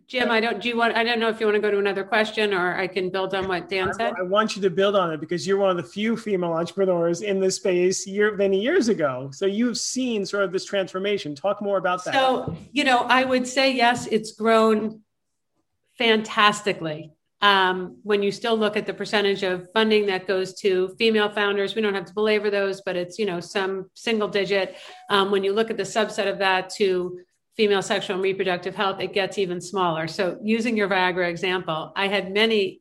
Jim, 0.09 0.31
I 0.31 0.41
don't, 0.41 0.63
do 0.63 0.71
you 0.71 0.77
want, 0.79 0.97
I 0.97 1.05
don't 1.05 1.21
know 1.21 1.29
if 1.29 1.39
you 1.39 1.45
want 1.45 1.57
to 1.57 1.61
go 1.61 1.71
to 1.71 1.79
another 1.79 2.03
question 2.03 2.55
or 2.55 2.75
I 2.75 2.87
can 2.87 3.11
build 3.11 3.35
on 3.35 3.47
what 3.47 3.69
Dan 3.69 3.93
said. 3.93 4.15
I, 4.17 4.21
I 4.21 4.23
want 4.23 4.57
you 4.57 4.63
to 4.63 4.71
build 4.71 4.97
on 4.97 5.13
it 5.13 5.21
because 5.21 5.47
you're 5.47 5.59
one 5.59 5.69
of 5.69 5.77
the 5.77 5.83
few 5.83 6.17
female 6.17 6.55
entrepreneurs 6.55 7.21
in 7.21 7.41
this 7.41 7.57
space 7.57 8.07
year, 8.07 8.35
many 8.35 8.59
years 8.59 8.89
ago. 8.89 9.29
So 9.35 9.45
you've 9.45 9.77
seen 9.77 10.25
sort 10.25 10.45
of 10.45 10.53
this 10.53 10.65
transformation. 10.65 11.35
Talk 11.35 11.61
more 11.61 11.77
about 11.77 12.07
that. 12.07 12.15
So, 12.15 12.57
you 12.73 12.85
know, 12.85 13.01
I 13.01 13.23
would 13.23 13.47
say, 13.47 13.71
yes, 13.75 14.07
it's 14.07 14.33
grown 14.33 15.03
fantastically. 15.99 17.13
Um, 17.43 17.99
when 18.03 18.23
you 18.23 18.33
still 18.33 18.57
look 18.57 18.79
at 18.79 18.87
the 18.87 18.95
percentage 18.95 19.43
of 19.43 19.71
funding 19.73 20.07
that 20.07 20.27
goes 20.27 20.55
to 20.61 20.89
female 20.99 21.29
founders, 21.29 21.75
we 21.75 21.83
don't 21.83 21.95
have 21.95 22.07
to 22.07 22.15
belabor 22.15 22.49
those, 22.49 22.81
but 22.81 22.97
it's, 22.97 23.19
you 23.19 23.27
know, 23.27 23.41
some 23.41 23.91
single 23.93 24.27
digit. 24.27 24.75
Um, 25.11 25.31
when 25.31 25.45
you 25.45 25.53
look 25.53 25.71
at 25.71 25.77
the 25.77 25.83
subset 25.83 26.31
of 26.31 26.39
that 26.39 26.71
to 26.77 27.21
female 27.59 27.83
sexual 27.83 28.15
and 28.15 28.23
reproductive 28.23 28.77
health, 28.77 29.01
it 29.01 29.13
gets 29.13 29.37
even 29.37 29.61
smaller. 29.61 30.07
So, 30.07 30.39
using 30.43 30.77
your 30.77 30.89
Viagra 30.89 31.29
example, 31.29 31.93
I 31.97 32.07
had 32.07 32.33
many 32.33 32.81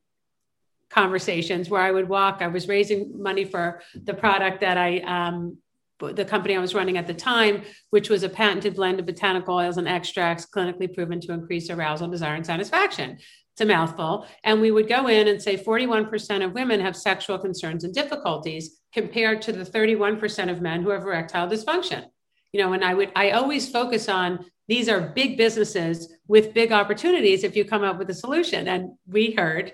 conversations 0.90 1.70
where 1.70 1.82
I 1.82 1.92
would 1.92 2.08
walk. 2.08 2.38
I 2.42 2.48
was 2.48 2.68
raising 2.68 3.22
money 3.22 3.44
for 3.44 3.82
the 3.96 4.14
product 4.14 4.62
that 4.62 4.78
I, 4.78 5.00
um, 5.00 5.58
the 6.00 6.24
company 6.24 6.56
I 6.56 6.60
was 6.60 6.76
running 6.76 6.98
at 6.98 7.08
the 7.08 7.14
time, 7.14 7.64
which 7.90 8.10
was 8.10 8.22
a 8.22 8.30
patented 8.30 8.76
blend 8.76 9.00
of 9.00 9.08
botanical 9.08 9.56
oils 9.56 9.78
and 9.78 9.88
extracts 9.88 10.46
clinically 10.46 10.94
proven 10.94 11.20
to 11.22 11.34
increase 11.34 11.72
arousal, 11.72 12.08
desire, 12.08 12.36
and 12.36 12.46
satisfaction. 12.46 13.18
It's 13.54 13.62
a 13.62 13.66
mouthful. 13.66 14.28
And 14.44 14.62
we 14.62 14.70
would 14.70 14.88
go 14.88 15.08
in 15.08 15.28
and 15.28 15.42
say 15.42 15.58
41% 15.58 16.46
of 16.46 16.54
women 16.54 16.80
have 16.80 16.96
sexual 16.96 17.40
concerns 17.40 17.84
and 17.84 17.96
difficulties 17.96 18.80
compared 18.94 19.42
to 19.42 19.52
the 19.52 19.66
31% 19.66 20.52
of 20.52 20.62
men 20.62 20.84
who 20.84 20.92
have 20.92 21.02
erectile 21.02 21.50
dysfunction. 21.50 22.06
You 22.54 22.62
know, 22.62 22.74
and 22.74 22.84
I 22.84 22.94
would, 22.94 23.12
I 23.16 23.32
always 23.32 23.70
focus 23.70 24.08
on 24.10 24.46
these 24.68 24.90
are 24.90 25.02
big 25.02 25.38
businesses 25.38 26.12
with 26.28 26.54
big 26.54 26.72
opportunities 26.72 27.44
if 27.44 27.56
you 27.56 27.66
come 27.66 27.84
up 27.84 27.98
with 27.98 28.10
a 28.10 28.14
solution. 28.14 28.68
And 28.68 28.92
we 29.08 29.32
heard 29.32 29.74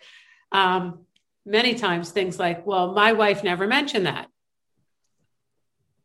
um, 0.51 1.05
many 1.45 1.73
times 1.75 2.11
things 2.11 2.39
like, 2.39 2.65
well, 2.65 2.93
my 2.93 3.13
wife 3.13 3.43
never 3.43 3.67
mentioned 3.67 4.05
that. 4.05 4.27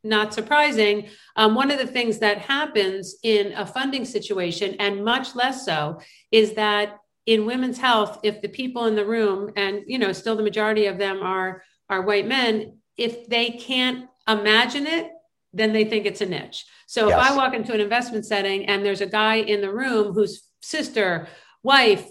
Not 0.03 0.33
surprising. 0.33 1.09
Um, 1.35 1.55
one 1.55 1.71
of 1.71 1.77
the 1.77 1.87
things 1.87 2.19
that 2.19 2.39
happens 2.39 3.15
in 3.21 3.53
a 3.53 3.65
funding 3.65 4.05
situation, 4.05 4.75
and 4.79 5.03
much 5.03 5.35
less 5.35 5.65
so, 5.65 5.99
is 6.31 6.53
that 6.53 6.97
in 7.25 7.45
women's 7.45 7.77
health, 7.77 8.19
if 8.23 8.41
the 8.41 8.47
people 8.47 8.85
in 8.85 8.95
the 8.95 9.05
room, 9.05 9.51
and 9.57 9.83
you 9.87 9.99
know, 9.99 10.13
still 10.13 10.37
the 10.37 10.43
majority 10.43 10.85
of 10.85 10.97
them 10.97 11.21
are 11.21 11.63
are 11.89 12.01
white 12.01 12.27
men, 12.27 12.77
if 12.97 13.27
they 13.27 13.49
can't 13.51 14.07
imagine 14.27 14.87
it, 14.87 15.11
then 15.53 15.73
they 15.73 15.85
think 15.85 16.05
it's 16.05 16.21
a 16.21 16.25
niche. 16.25 16.65
So 16.87 17.07
yes. 17.07 17.17
if 17.17 17.31
I 17.31 17.35
walk 17.35 17.53
into 17.53 17.73
an 17.73 17.81
investment 17.81 18.25
setting 18.25 18.65
and 18.65 18.85
there's 18.85 19.01
a 19.01 19.05
guy 19.07 19.35
in 19.35 19.61
the 19.61 19.71
room 19.71 20.13
whose 20.13 20.43
sister, 20.61 21.27
wife, 21.63 22.07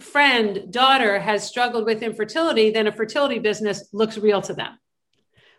friend, 0.00 0.72
daughter 0.72 1.18
has 1.18 1.46
struggled 1.46 1.84
with 1.84 2.02
infertility, 2.02 2.70
then 2.70 2.86
a 2.86 2.92
fertility 2.92 3.38
business 3.38 3.88
looks 3.92 4.16
real 4.18 4.40
to 4.42 4.54
them. 4.54 4.78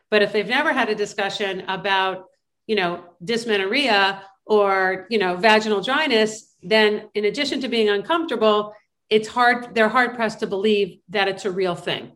But 0.09 0.21
if 0.21 0.31
they've 0.31 0.47
never 0.47 0.73
had 0.73 0.89
a 0.89 0.95
discussion 0.95 1.61
about, 1.67 2.25
you 2.65 2.75
know, 2.75 3.03
dysmenorrhea 3.23 4.23
or, 4.45 5.05
you 5.09 5.19
know, 5.19 5.35
vaginal 5.35 5.81
dryness, 5.81 6.55
then 6.63 7.09
in 7.13 7.25
addition 7.25 7.61
to 7.61 7.67
being 7.67 7.89
uncomfortable, 7.89 8.73
it's 9.09 9.27
hard, 9.27 9.75
they're 9.75 9.89
hard 9.89 10.15
pressed 10.15 10.39
to 10.39 10.47
believe 10.47 10.99
that 11.09 11.27
it's 11.27 11.45
a 11.45 11.51
real 11.51 11.75
thing. 11.75 12.13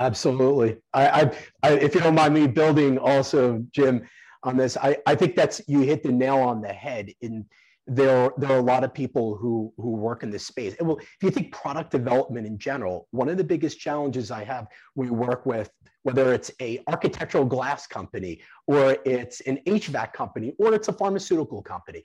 Absolutely. 0.00 0.78
I, 0.94 1.08
I, 1.08 1.32
I, 1.62 1.72
if 1.72 1.94
you 1.94 2.00
don't 2.00 2.14
mind 2.14 2.34
me 2.34 2.46
building 2.46 2.98
also, 2.98 3.64
Jim, 3.72 4.06
on 4.42 4.56
this. 4.56 4.76
I, 4.76 4.96
I 5.06 5.14
think 5.14 5.36
that's 5.36 5.60
you 5.66 5.80
hit 5.80 6.02
the 6.02 6.12
nail 6.12 6.38
on 6.38 6.60
the 6.60 6.72
head 6.72 7.12
in 7.20 7.46
there, 7.88 8.32
there 8.36 8.52
are 8.52 8.58
a 8.58 8.62
lot 8.62 8.84
of 8.84 8.92
people 8.92 9.34
who, 9.36 9.72
who 9.78 9.92
work 9.92 10.22
in 10.22 10.30
this 10.30 10.46
space. 10.46 10.74
And 10.78 10.86
well, 10.86 10.98
if 10.98 11.16
you 11.22 11.30
think 11.30 11.52
product 11.52 11.90
development 11.90 12.46
in 12.46 12.58
general, 12.58 13.08
one 13.12 13.30
of 13.30 13.38
the 13.38 13.44
biggest 13.44 13.80
challenges 13.80 14.30
I 14.30 14.44
have 14.44 14.66
we 14.94 15.08
work 15.08 15.46
with, 15.46 15.70
whether 16.02 16.32
it's 16.34 16.50
a 16.60 16.82
architectural 16.86 17.46
glass 17.46 17.86
company 17.86 18.42
or 18.66 18.98
it's 19.06 19.40
an 19.40 19.58
HVAC 19.66 20.12
company 20.12 20.54
or 20.58 20.74
it's 20.74 20.88
a 20.88 20.92
pharmaceutical 20.92 21.62
company, 21.62 22.04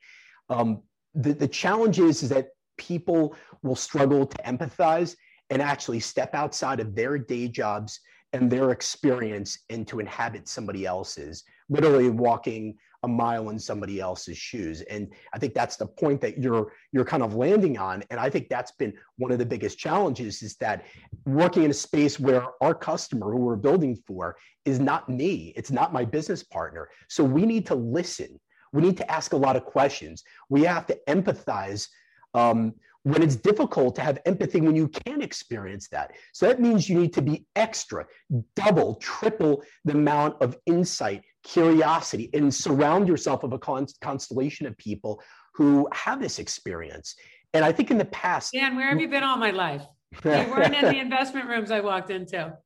um, 0.50 0.82
the, 1.14 1.34
the 1.34 1.48
challenge 1.48 2.00
is, 2.00 2.24
is 2.24 2.30
that 2.30 2.50
people 2.78 3.36
will 3.62 3.76
struggle 3.76 4.26
to 4.26 4.38
empathize 4.44 5.16
and 5.50 5.62
actually 5.62 6.00
step 6.00 6.34
outside 6.34 6.80
of 6.80 6.96
their 6.96 7.18
day 7.18 7.50
jobs 7.50 8.00
and 8.32 8.50
their 8.50 8.72
experience 8.72 9.60
and 9.70 9.88
to 9.88 10.00
inhabit 10.00 10.48
somebody 10.48 10.86
else's, 10.86 11.44
literally 11.70 12.10
walking 12.10 12.76
a 13.04 13.08
mile 13.08 13.50
in 13.50 13.60
somebody 13.60 14.00
else's 14.00 14.38
shoes. 14.38 14.82
And 14.82 15.10
I 15.34 15.40
think 15.40 15.54
that's 15.54 15.76
the 15.76 15.86
point 15.86 16.22
that 16.22 16.38
you're 16.38 16.72
you're 16.92 17.06
kind 17.06 17.22
of 17.22 17.36
landing 17.36 17.78
on. 17.78 18.04
And 18.10 18.20
I 18.20 18.30
think 18.30 18.48
that's 18.50 18.72
been 18.72 18.94
one 19.18 19.32
of 19.32 19.40
the 19.40 19.46
biggest 19.46 19.78
challenges 19.78 20.42
is 20.42 20.56
that 20.58 20.86
working 21.26 21.64
in 21.64 21.72
a 21.72 21.74
space 21.74 22.20
where 22.20 22.46
our 22.62 22.74
customer 22.74 23.32
who 23.32 23.40
we're 23.40 23.56
building 23.56 23.96
for 24.08 24.38
is 24.66 24.80
not 24.80 25.10
me, 25.10 25.54
it's 25.56 25.72
not 25.72 25.94
my 25.94 26.06
business 26.06 26.44
partner. 26.44 26.90
So 27.10 27.24
we 27.24 27.46
need 27.46 27.66
to 27.68 27.76
listen. 27.76 28.40
We 28.72 28.82
need 28.82 28.98
to 28.98 29.12
ask 29.12 29.34
a 29.34 29.38
lot 29.38 29.56
of 29.56 29.66
questions. 29.66 30.24
We 30.50 30.64
have 30.64 30.88
to 30.88 30.98
empathize 31.08 31.90
um, 32.34 32.74
when 33.04 33.22
it's 33.22 33.36
difficult 33.36 33.96
to 33.96 34.02
have 34.02 34.20
empathy 34.26 34.62
when 34.62 34.76
you 34.76 34.88
can 34.88 35.22
experience 35.22 35.90
that. 35.90 36.14
So 36.32 36.48
that 36.48 36.62
means 36.62 36.90
you 36.90 37.00
need 37.00 37.14
to 37.14 37.22
be 37.22 37.46
extra, 37.56 38.08
double, 38.56 38.96
triple 38.96 39.64
the 39.86 39.94
amount 39.94 40.42
of 40.42 40.58
insight, 40.66 41.24
curiosity, 41.44 42.30
and 42.34 42.54
surround 42.54 43.08
yourself 43.08 43.44
of 43.44 43.54
a 43.54 43.60
constellation 43.60 44.66
of 44.66 44.78
people 44.78 45.22
who 45.56 45.88
have 45.94 46.22
this 46.22 46.40
experience. 46.40 47.16
And 47.54 47.64
I 47.64 47.72
think 47.72 47.92
in 47.92 47.98
the 47.98 48.06
past, 48.06 48.54
Dan, 48.54 48.76
where 48.76 48.88
have 48.88 49.00
you 49.00 49.08
been 49.08 49.24
all 49.24 49.38
my 49.38 49.52
life? 49.52 49.84
You 50.24 50.32
weren't 50.32 50.76
in 50.76 50.86
the 50.86 51.00
investment 51.00 51.48
rooms 51.48 51.72
I 51.72 51.80
walked 51.80 52.10
into. 52.10 52.58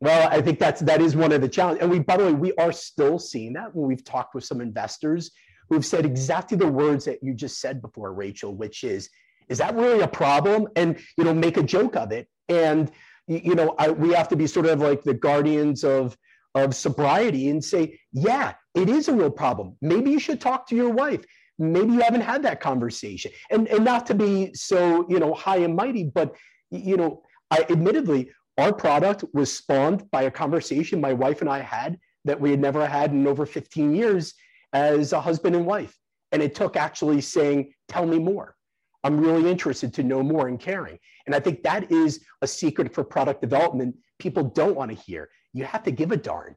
Well, 0.00 0.28
I 0.30 0.42
think 0.42 0.58
that's 0.58 0.80
that 0.82 1.00
is 1.00 1.16
one 1.16 1.32
of 1.32 1.40
the 1.40 1.48
challenges. 1.48 1.82
And 1.82 1.90
we, 1.90 2.00
by 2.00 2.16
the 2.16 2.26
way, 2.26 2.32
we 2.32 2.52
are 2.54 2.72
still 2.72 3.18
seeing 3.18 3.54
that 3.54 3.74
when 3.74 3.88
we've 3.88 4.04
talked 4.04 4.34
with 4.34 4.44
some 4.44 4.60
investors 4.60 5.30
who've 5.68 5.84
said 5.84 6.04
exactly 6.04 6.56
the 6.56 6.68
words 6.68 7.06
that 7.06 7.22
you 7.22 7.34
just 7.34 7.60
said 7.60 7.80
before, 7.80 8.12
Rachel, 8.12 8.54
which 8.54 8.84
is 8.84 9.08
is 9.48 9.58
that 9.58 9.74
really 9.74 10.00
a 10.00 10.08
problem? 10.08 10.68
And 10.76 10.98
you 11.16 11.24
know, 11.24 11.32
make 11.32 11.56
a 11.56 11.62
joke 11.62 11.96
of 11.96 12.12
it. 12.12 12.28
And 12.48 12.90
you 13.26 13.54
know, 13.54 13.74
I, 13.78 13.90
we 13.90 14.12
have 14.12 14.28
to 14.28 14.36
be 14.36 14.46
sort 14.46 14.66
of 14.66 14.80
like 14.80 15.02
the 15.02 15.14
guardians 15.14 15.82
of 15.82 16.16
of 16.56 16.74
sobriety 16.74 17.50
and 17.50 17.62
say, 17.62 18.00
yeah, 18.12 18.54
it 18.74 18.88
is 18.88 19.08
a 19.08 19.12
real 19.12 19.30
problem. 19.30 19.76
Maybe 19.82 20.10
you 20.10 20.18
should 20.18 20.40
talk 20.40 20.66
to 20.68 20.74
your 20.74 20.90
wife. 20.90 21.24
Maybe 21.58 21.92
you 21.92 22.00
haven't 22.00 22.22
had 22.22 22.42
that 22.42 22.60
conversation. 22.60 23.30
And 23.50 23.68
and 23.68 23.84
not 23.84 24.06
to 24.06 24.14
be 24.14 24.52
so 24.54 25.06
you 25.08 25.20
know 25.20 25.34
high 25.34 25.58
and 25.58 25.76
mighty, 25.76 26.04
but 26.04 26.34
you 26.70 26.96
know, 26.96 27.22
I 27.50 27.66
admittedly 27.70 28.30
our 28.58 28.72
product 28.72 29.24
was 29.34 29.54
spawned 29.54 30.10
by 30.10 30.22
a 30.22 30.30
conversation 30.30 31.00
my 31.00 31.12
wife 31.12 31.42
and 31.42 31.50
I 31.50 31.60
had 31.60 31.98
that 32.24 32.40
we 32.40 32.50
had 32.50 32.60
never 32.60 32.86
had 32.86 33.12
in 33.12 33.26
over 33.26 33.44
15 33.46 33.94
years 33.94 34.34
as 34.72 35.12
a 35.12 35.20
husband 35.20 35.54
and 35.54 35.66
wife. 35.66 35.96
And 36.32 36.42
it 36.42 36.54
took 36.54 36.76
actually 36.76 37.20
saying, 37.20 37.72
tell 37.86 38.06
me 38.06 38.18
more. 38.18 38.56
I'm 39.04 39.20
really 39.20 39.48
interested 39.48 39.94
to 39.94 40.02
know 40.02 40.22
more 40.22 40.48
and 40.48 40.58
caring. 40.58 40.98
And 41.26 41.34
I 41.34 41.40
think 41.40 41.62
that 41.62 41.92
is 41.92 42.24
a 42.42 42.46
secret 42.46 42.92
for 42.92 43.04
product 43.04 43.40
development 43.40 43.94
people 44.18 44.44
don't 44.44 44.76
want 44.76 44.90
to 44.90 44.96
hear. 44.96 45.28
You 45.56 45.64
have 45.64 45.82
to 45.84 45.90
give 45.90 46.12
a 46.12 46.16
darn. 46.16 46.54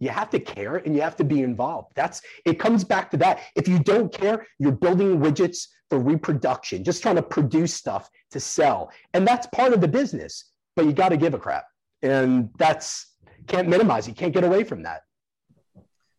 You 0.00 0.08
have 0.08 0.30
to 0.30 0.40
care 0.40 0.76
and 0.76 0.94
you 0.94 1.02
have 1.02 1.16
to 1.16 1.24
be 1.24 1.42
involved. 1.42 1.92
That's 1.94 2.20
it 2.44 2.58
comes 2.58 2.82
back 2.82 3.10
to 3.12 3.16
that. 3.18 3.40
If 3.54 3.68
you 3.68 3.78
don't 3.78 4.12
care, 4.12 4.46
you're 4.58 4.72
building 4.72 5.20
widgets 5.20 5.68
for 5.88 5.98
reproduction, 5.98 6.82
just 6.82 7.02
trying 7.02 7.16
to 7.16 7.22
produce 7.22 7.74
stuff 7.74 8.10
to 8.32 8.40
sell. 8.40 8.90
And 9.14 9.26
that's 9.26 9.46
part 9.48 9.72
of 9.72 9.80
the 9.80 9.88
business, 9.88 10.50
but 10.74 10.86
you 10.86 10.92
got 10.92 11.10
to 11.10 11.16
give 11.16 11.34
a 11.34 11.38
crap. 11.38 11.64
And 12.02 12.50
that's 12.58 13.14
can't 13.46 13.68
minimize. 13.68 14.08
You 14.08 14.14
can't 14.14 14.32
get 14.32 14.42
away 14.42 14.64
from 14.64 14.82
that. 14.82 15.02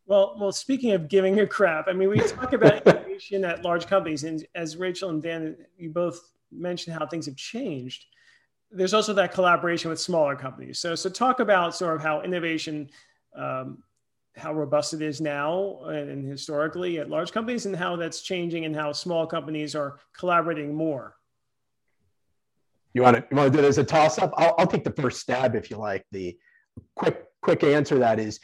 Well, 0.06 0.36
well, 0.38 0.52
speaking 0.52 0.92
of 0.92 1.08
giving 1.08 1.40
a 1.40 1.46
crap, 1.46 1.86
I 1.88 1.92
mean, 1.92 2.08
we 2.08 2.20
talk 2.20 2.52
about 2.58 2.86
innovation 2.86 3.44
at 3.44 3.62
large 3.62 3.86
companies, 3.86 4.24
and 4.24 4.46
as 4.54 4.76
Rachel 4.76 5.10
and 5.10 5.22
Dan, 5.22 5.56
you 5.76 5.90
both 5.90 6.20
mentioned 6.50 6.96
how 6.96 7.06
things 7.06 7.26
have 7.26 7.36
changed. 7.36 8.06
There's 8.72 8.94
also 8.94 9.12
that 9.14 9.32
collaboration 9.32 9.90
with 9.90 10.00
smaller 10.00 10.34
companies. 10.34 10.78
So, 10.78 10.94
so 10.94 11.10
talk 11.10 11.40
about 11.40 11.74
sort 11.74 11.96
of 11.96 12.02
how 12.02 12.22
innovation, 12.22 12.88
um, 13.36 13.82
how 14.36 14.54
robust 14.54 14.94
it 14.94 15.02
is 15.02 15.20
now 15.20 15.84
and 15.84 16.26
historically 16.26 16.98
at 16.98 17.10
large 17.10 17.32
companies, 17.32 17.66
and 17.66 17.76
how 17.76 17.96
that's 17.96 18.22
changing, 18.22 18.64
and 18.64 18.74
how 18.74 18.92
small 18.92 19.26
companies 19.26 19.74
are 19.74 19.98
collaborating 20.16 20.74
more. 20.74 21.16
You 22.94 23.02
want 23.02 23.16
to 23.16 23.24
you 23.30 23.36
want 23.36 23.52
to 23.52 23.58
do 23.58 23.62
this 23.62 23.78
as 23.78 23.78
a 23.78 23.84
toss 23.84 24.18
up? 24.18 24.32
I'll, 24.36 24.54
I'll 24.58 24.66
take 24.66 24.84
the 24.84 24.92
first 24.92 25.20
stab 25.20 25.54
if 25.54 25.70
you 25.70 25.76
like. 25.76 26.04
The 26.12 26.36
quick 26.96 27.24
quick 27.42 27.64
answer 27.64 27.98
that 27.98 28.18
is 28.18 28.40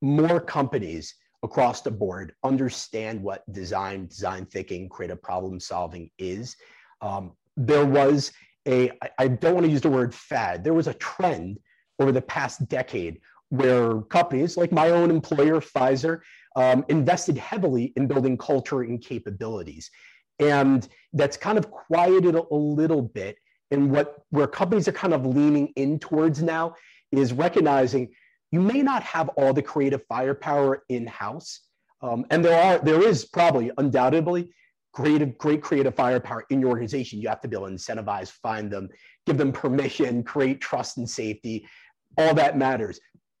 more 0.00 0.40
companies 0.40 1.14
across 1.42 1.82
the 1.82 1.90
board 1.90 2.34
understand 2.42 3.22
what 3.22 3.50
design, 3.52 4.06
design 4.06 4.46
thinking, 4.46 4.88
creative 4.88 5.22
problem 5.22 5.60
solving 5.60 6.10
is. 6.18 6.56
Um, 7.00 7.32
there 7.56 7.86
was 7.86 8.32
a, 8.66 8.90
I 9.18 9.28
don't 9.28 9.54
want 9.54 9.66
to 9.66 9.72
use 9.72 9.80
the 9.80 9.90
word 9.90 10.14
fad, 10.14 10.64
there 10.64 10.74
was 10.74 10.86
a 10.86 10.94
trend 10.94 11.58
over 11.98 12.12
the 12.12 12.22
past 12.22 12.68
decade 12.68 13.20
where 13.50 14.02
companies 14.02 14.56
like 14.56 14.72
my 14.72 14.90
own 14.90 15.10
employer, 15.10 15.60
Pfizer, 15.60 16.20
um, 16.56 16.84
invested 16.88 17.38
heavily 17.38 17.92
in 17.96 18.06
building 18.06 18.36
culture 18.36 18.82
and 18.82 19.00
capabilities. 19.00 19.90
And 20.38 20.86
that's 21.12 21.36
kind 21.36 21.58
of 21.58 21.70
quieted 21.70 22.34
a, 22.34 22.54
little 22.54 23.02
bit. 23.02 23.38
And 23.70 23.90
what 23.90 24.22
where 24.30 24.46
companies 24.46 24.88
are 24.88 24.92
kind 24.92 25.12
of 25.12 25.26
leaning 25.26 25.68
in 25.76 25.98
towards 25.98 26.42
now 26.42 26.74
is 27.10 27.32
recognizing 27.32 28.10
you 28.50 28.60
may 28.60 28.82
not 28.82 29.02
have 29.02 29.28
all 29.30 29.52
the 29.52 29.62
creative 29.62 30.02
firepower 30.08 30.84
in 30.88 31.06
house. 31.06 31.60
Um, 32.00 32.24
and 32.30 32.44
there 32.44 32.60
are, 32.60 32.78
there 32.78 33.02
is 33.02 33.24
probably 33.24 33.70
undoubtedly 33.76 34.52
creative, 34.98 35.38
great 35.38 35.62
creative 35.62 35.94
firepower 35.94 36.44
in 36.50 36.60
your 36.60 36.70
organization. 36.70 37.20
You 37.20 37.28
have 37.28 37.40
to 37.42 37.48
be 37.48 37.54
able 37.54 37.68
to 37.68 37.72
incentivize, 37.72 38.32
find 38.32 38.68
them, 38.68 38.88
give 39.26 39.38
them 39.38 39.52
permission, 39.52 40.24
create 40.24 40.60
trust 40.60 40.98
and 40.98 41.08
safety. 41.08 41.68
All 42.16 42.34
that 42.34 42.58
matters. 42.58 42.98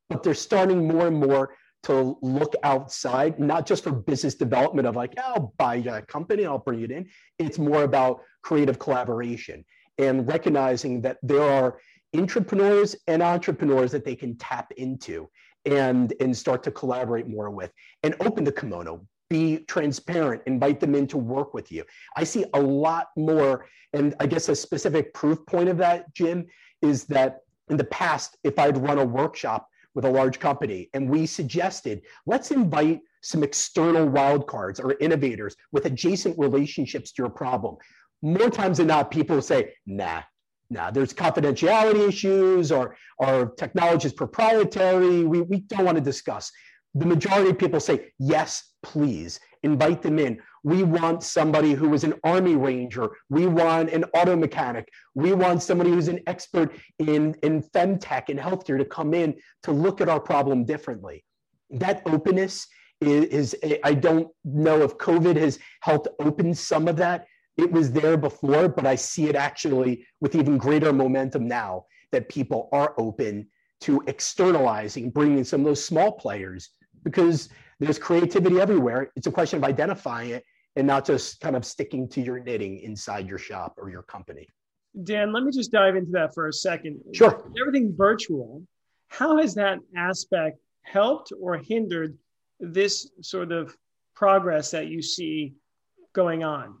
But 0.08 0.22
they're 0.22 0.34
starting 0.34 0.86
more 0.86 1.08
and 1.08 1.16
more 1.16 1.56
to 1.82 2.16
look 2.22 2.54
outside, 2.62 3.40
not 3.40 3.66
just 3.66 3.82
for 3.82 3.90
business 3.90 4.36
development 4.36 4.86
of 4.86 4.94
like, 4.94 5.14
I'll 5.18 5.52
buy 5.58 5.76
a 5.76 6.00
company, 6.02 6.46
I'll 6.46 6.60
bring 6.60 6.82
it 6.82 6.92
in. 6.92 7.08
It's 7.40 7.58
more 7.58 7.82
about 7.82 8.20
creative 8.42 8.78
collaboration 8.78 9.64
and 9.98 10.28
recognizing 10.28 11.00
that 11.00 11.18
there 11.24 11.42
are 11.42 11.80
entrepreneurs 12.16 12.94
and 13.08 13.20
entrepreneurs 13.20 13.90
that 13.90 14.04
they 14.04 14.14
can 14.14 14.36
tap 14.36 14.70
into 14.76 15.28
and 15.64 16.14
and 16.20 16.36
start 16.36 16.62
to 16.62 16.70
collaborate 16.70 17.26
more 17.26 17.50
with 17.50 17.72
and 18.04 18.14
open 18.20 18.44
the 18.44 18.52
kimono 18.52 19.04
be 19.30 19.58
transparent 19.68 20.42
invite 20.46 20.80
them 20.80 20.94
in 20.94 21.06
to 21.06 21.18
work 21.18 21.54
with 21.54 21.70
you 21.70 21.84
i 22.16 22.24
see 22.24 22.44
a 22.54 22.60
lot 22.60 23.08
more 23.16 23.66
and 23.92 24.14
i 24.20 24.26
guess 24.26 24.48
a 24.48 24.56
specific 24.56 25.12
proof 25.14 25.44
point 25.46 25.68
of 25.68 25.76
that 25.76 26.12
jim 26.14 26.46
is 26.82 27.04
that 27.04 27.40
in 27.68 27.76
the 27.76 27.84
past 27.84 28.36
if 28.44 28.58
i'd 28.58 28.76
run 28.78 28.98
a 28.98 29.04
workshop 29.04 29.68
with 29.94 30.04
a 30.04 30.10
large 30.10 30.38
company 30.38 30.88
and 30.94 31.08
we 31.08 31.26
suggested 31.26 32.02
let's 32.26 32.50
invite 32.50 33.00
some 33.22 33.42
external 33.42 34.08
wildcards 34.08 34.82
or 34.82 34.96
innovators 35.00 35.56
with 35.72 35.86
adjacent 35.86 36.38
relationships 36.38 37.12
to 37.12 37.22
your 37.22 37.30
problem 37.30 37.76
more 38.22 38.50
times 38.50 38.78
than 38.78 38.86
not 38.86 39.10
people 39.10 39.42
say 39.42 39.72
nah 39.86 40.22
nah, 40.70 40.90
there's 40.90 41.12
confidentiality 41.12 42.08
issues 42.08 42.70
or 42.70 42.96
our 43.20 43.46
technology 43.46 44.06
is 44.06 44.12
proprietary. 44.12 45.24
We, 45.24 45.40
we 45.42 45.60
don't 45.60 45.84
want 45.84 45.96
to 45.96 46.04
discuss. 46.04 46.52
The 46.94 47.06
majority 47.06 47.50
of 47.50 47.58
people 47.58 47.80
say, 47.80 48.12
yes, 48.18 48.72
please 48.82 49.40
invite 49.62 50.02
them 50.02 50.18
in. 50.18 50.40
We 50.64 50.82
want 50.82 51.22
somebody 51.22 51.72
who 51.72 51.94
is 51.94 52.04
an 52.04 52.14
army 52.24 52.56
ranger. 52.56 53.10
We 53.28 53.46
want 53.46 53.90
an 53.90 54.04
auto 54.14 54.36
mechanic. 54.36 54.88
We 55.14 55.32
want 55.32 55.62
somebody 55.62 55.90
who's 55.90 56.08
an 56.08 56.20
expert 56.26 56.74
in, 56.98 57.34
in 57.42 57.62
femtech 57.62 58.28
and 58.28 58.38
healthcare 58.38 58.78
to 58.78 58.84
come 58.84 59.14
in 59.14 59.36
to 59.64 59.72
look 59.72 60.00
at 60.00 60.08
our 60.08 60.20
problem 60.20 60.64
differently. 60.64 61.24
That 61.70 62.02
openness 62.06 62.66
is, 63.00 63.54
is 63.54 63.80
I 63.84 63.94
don't 63.94 64.28
know 64.44 64.82
if 64.82 64.98
COVID 64.98 65.36
has 65.36 65.58
helped 65.80 66.08
open 66.20 66.54
some 66.54 66.88
of 66.88 66.96
that 66.96 67.26
it 67.58 67.72
was 67.72 67.90
there 67.90 68.16
before, 68.16 68.68
but 68.68 68.86
I 68.86 68.94
see 68.94 69.28
it 69.28 69.34
actually 69.34 70.06
with 70.20 70.36
even 70.36 70.56
greater 70.56 70.92
momentum 70.92 71.48
now 71.48 71.86
that 72.12 72.28
people 72.28 72.68
are 72.72 72.94
open 72.96 73.48
to 73.80 74.00
externalizing, 74.06 75.10
bringing 75.10 75.42
some 75.44 75.60
of 75.62 75.66
those 75.66 75.84
small 75.84 76.12
players 76.12 76.70
because 77.10 77.48
there's 77.80 77.98
creativity 77.98 78.60
everywhere. 78.60 79.10
It's 79.16 79.26
a 79.26 79.32
question 79.32 79.58
of 79.58 79.64
identifying 79.64 80.30
it 80.30 80.44
and 80.76 80.86
not 80.86 81.06
just 81.06 81.40
kind 81.40 81.56
of 81.56 81.64
sticking 81.64 82.08
to 82.10 82.20
your 82.20 82.38
knitting 82.38 82.80
inside 82.80 83.26
your 83.26 83.38
shop 83.38 83.74
or 83.78 83.90
your 83.90 84.02
company. 84.02 84.48
Dan, 85.04 85.32
let 85.32 85.42
me 85.42 85.50
just 85.52 85.72
dive 85.72 85.96
into 85.96 86.10
that 86.12 86.34
for 86.34 86.48
a 86.48 86.52
second. 86.52 87.00
Sure. 87.12 87.50
Everything 87.60 87.94
virtual, 87.96 88.62
how 89.08 89.38
has 89.38 89.54
that 89.54 89.78
aspect 89.96 90.58
helped 90.82 91.32
or 91.40 91.56
hindered 91.56 92.16
this 92.60 93.10
sort 93.22 93.52
of 93.52 93.76
progress 94.14 94.70
that 94.72 94.88
you 94.88 95.00
see 95.02 95.54
going 96.12 96.42
on? 96.44 96.74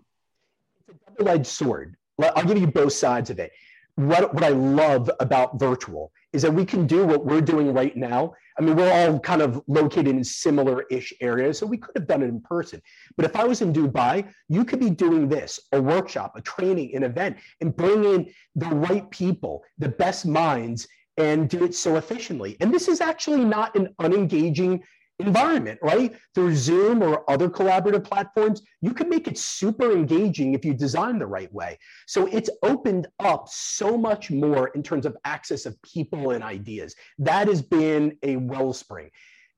it's 0.88 0.98
a 1.06 1.10
double-edged 1.18 1.46
sword. 1.46 1.96
I'll 2.20 2.44
give 2.44 2.58
you 2.58 2.66
both 2.66 2.92
sides 2.92 3.30
of 3.30 3.38
it. 3.38 3.52
What, 3.94 4.34
what 4.34 4.42
I 4.42 4.48
love 4.48 5.10
about 5.20 5.58
virtual 5.58 6.12
is 6.32 6.42
that 6.42 6.52
we 6.52 6.64
can 6.64 6.86
do 6.86 7.06
what 7.06 7.24
we're 7.24 7.40
doing 7.40 7.72
right 7.72 7.96
now. 7.96 8.34
I 8.58 8.62
mean, 8.62 8.76
we're 8.76 8.92
all 8.92 9.18
kind 9.20 9.40
of 9.40 9.62
located 9.66 10.08
in 10.08 10.24
similar 10.24 10.82
ish 10.90 11.12
areas, 11.20 11.58
so 11.58 11.66
we 11.66 11.78
could 11.78 11.96
have 11.96 12.06
done 12.06 12.22
it 12.22 12.28
in 12.28 12.40
person. 12.40 12.82
But 13.16 13.24
if 13.24 13.36
I 13.36 13.44
was 13.44 13.62
in 13.62 13.72
Dubai, 13.72 14.28
you 14.48 14.64
could 14.64 14.80
be 14.80 14.90
doing 14.90 15.28
this 15.28 15.60
a 15.72 15.80
workshop, 15.80 16.32
a 16.36 16.42
training, 16.42 16.94
an 16.94 17.04
event, 17.04 17.38
and 17.60 17.74
bring 17.74 18.04
in 18.04 18.30
the 18.56 18.66
right 18.66 19.08
people, 19.10 19.62
the 19.78 19.88
best 19.88 20.26
minds, 20.26 20.86
and 21.16 21.48
do 21.48 21.64
it 21.64 21.74
so 21.74 21.96
efficiently. 21.96 22.56
And 22.60 22.72
this 22.72 22.88
is 22.88 23.00
actually 23.00 23.44
not 23.44 23.74
an 23.76 23.94
unengaging 24.00 24.82
environment, 25.18 25.78
right? 25.82 26.14
Through 26.34 26.54
Zoom 26.54 27.02
or 27.02 27.28
other 27.30 27.48
collaborative 27.48 28.04
platforms, 28.04 28.62
you 28.80 28.94
can 28.94 29.08
make 29.08 29.26
it 29.26 29.36
super 29.36 29.90
engaging 29.90 30.54
if 30.54 30.64
you 30.64 30.74
design 30.74 31.18
the 31.18 31.26
right 31.26 31.52
way. 31.52 31.78
So 32.06 32.26
it's 32.26 32.50
opened 32.62 33.08
up 33.18 33.48
so 33.48 33.96
much 33.96 34.30
more 34.30 34.68
in 34.68 34.82
terms 34.82 35.06
of 35.06 35.16
access 35.24 35.66
of 35.66 35.80
people 35.82 36.30
and 36.30 36.44
ideas. 36.44 36.94
That 37.18 37.48
has 37.48 37.62
been 37.62 38.16
a 38.22 38.36
wellspring. 38.36 39.10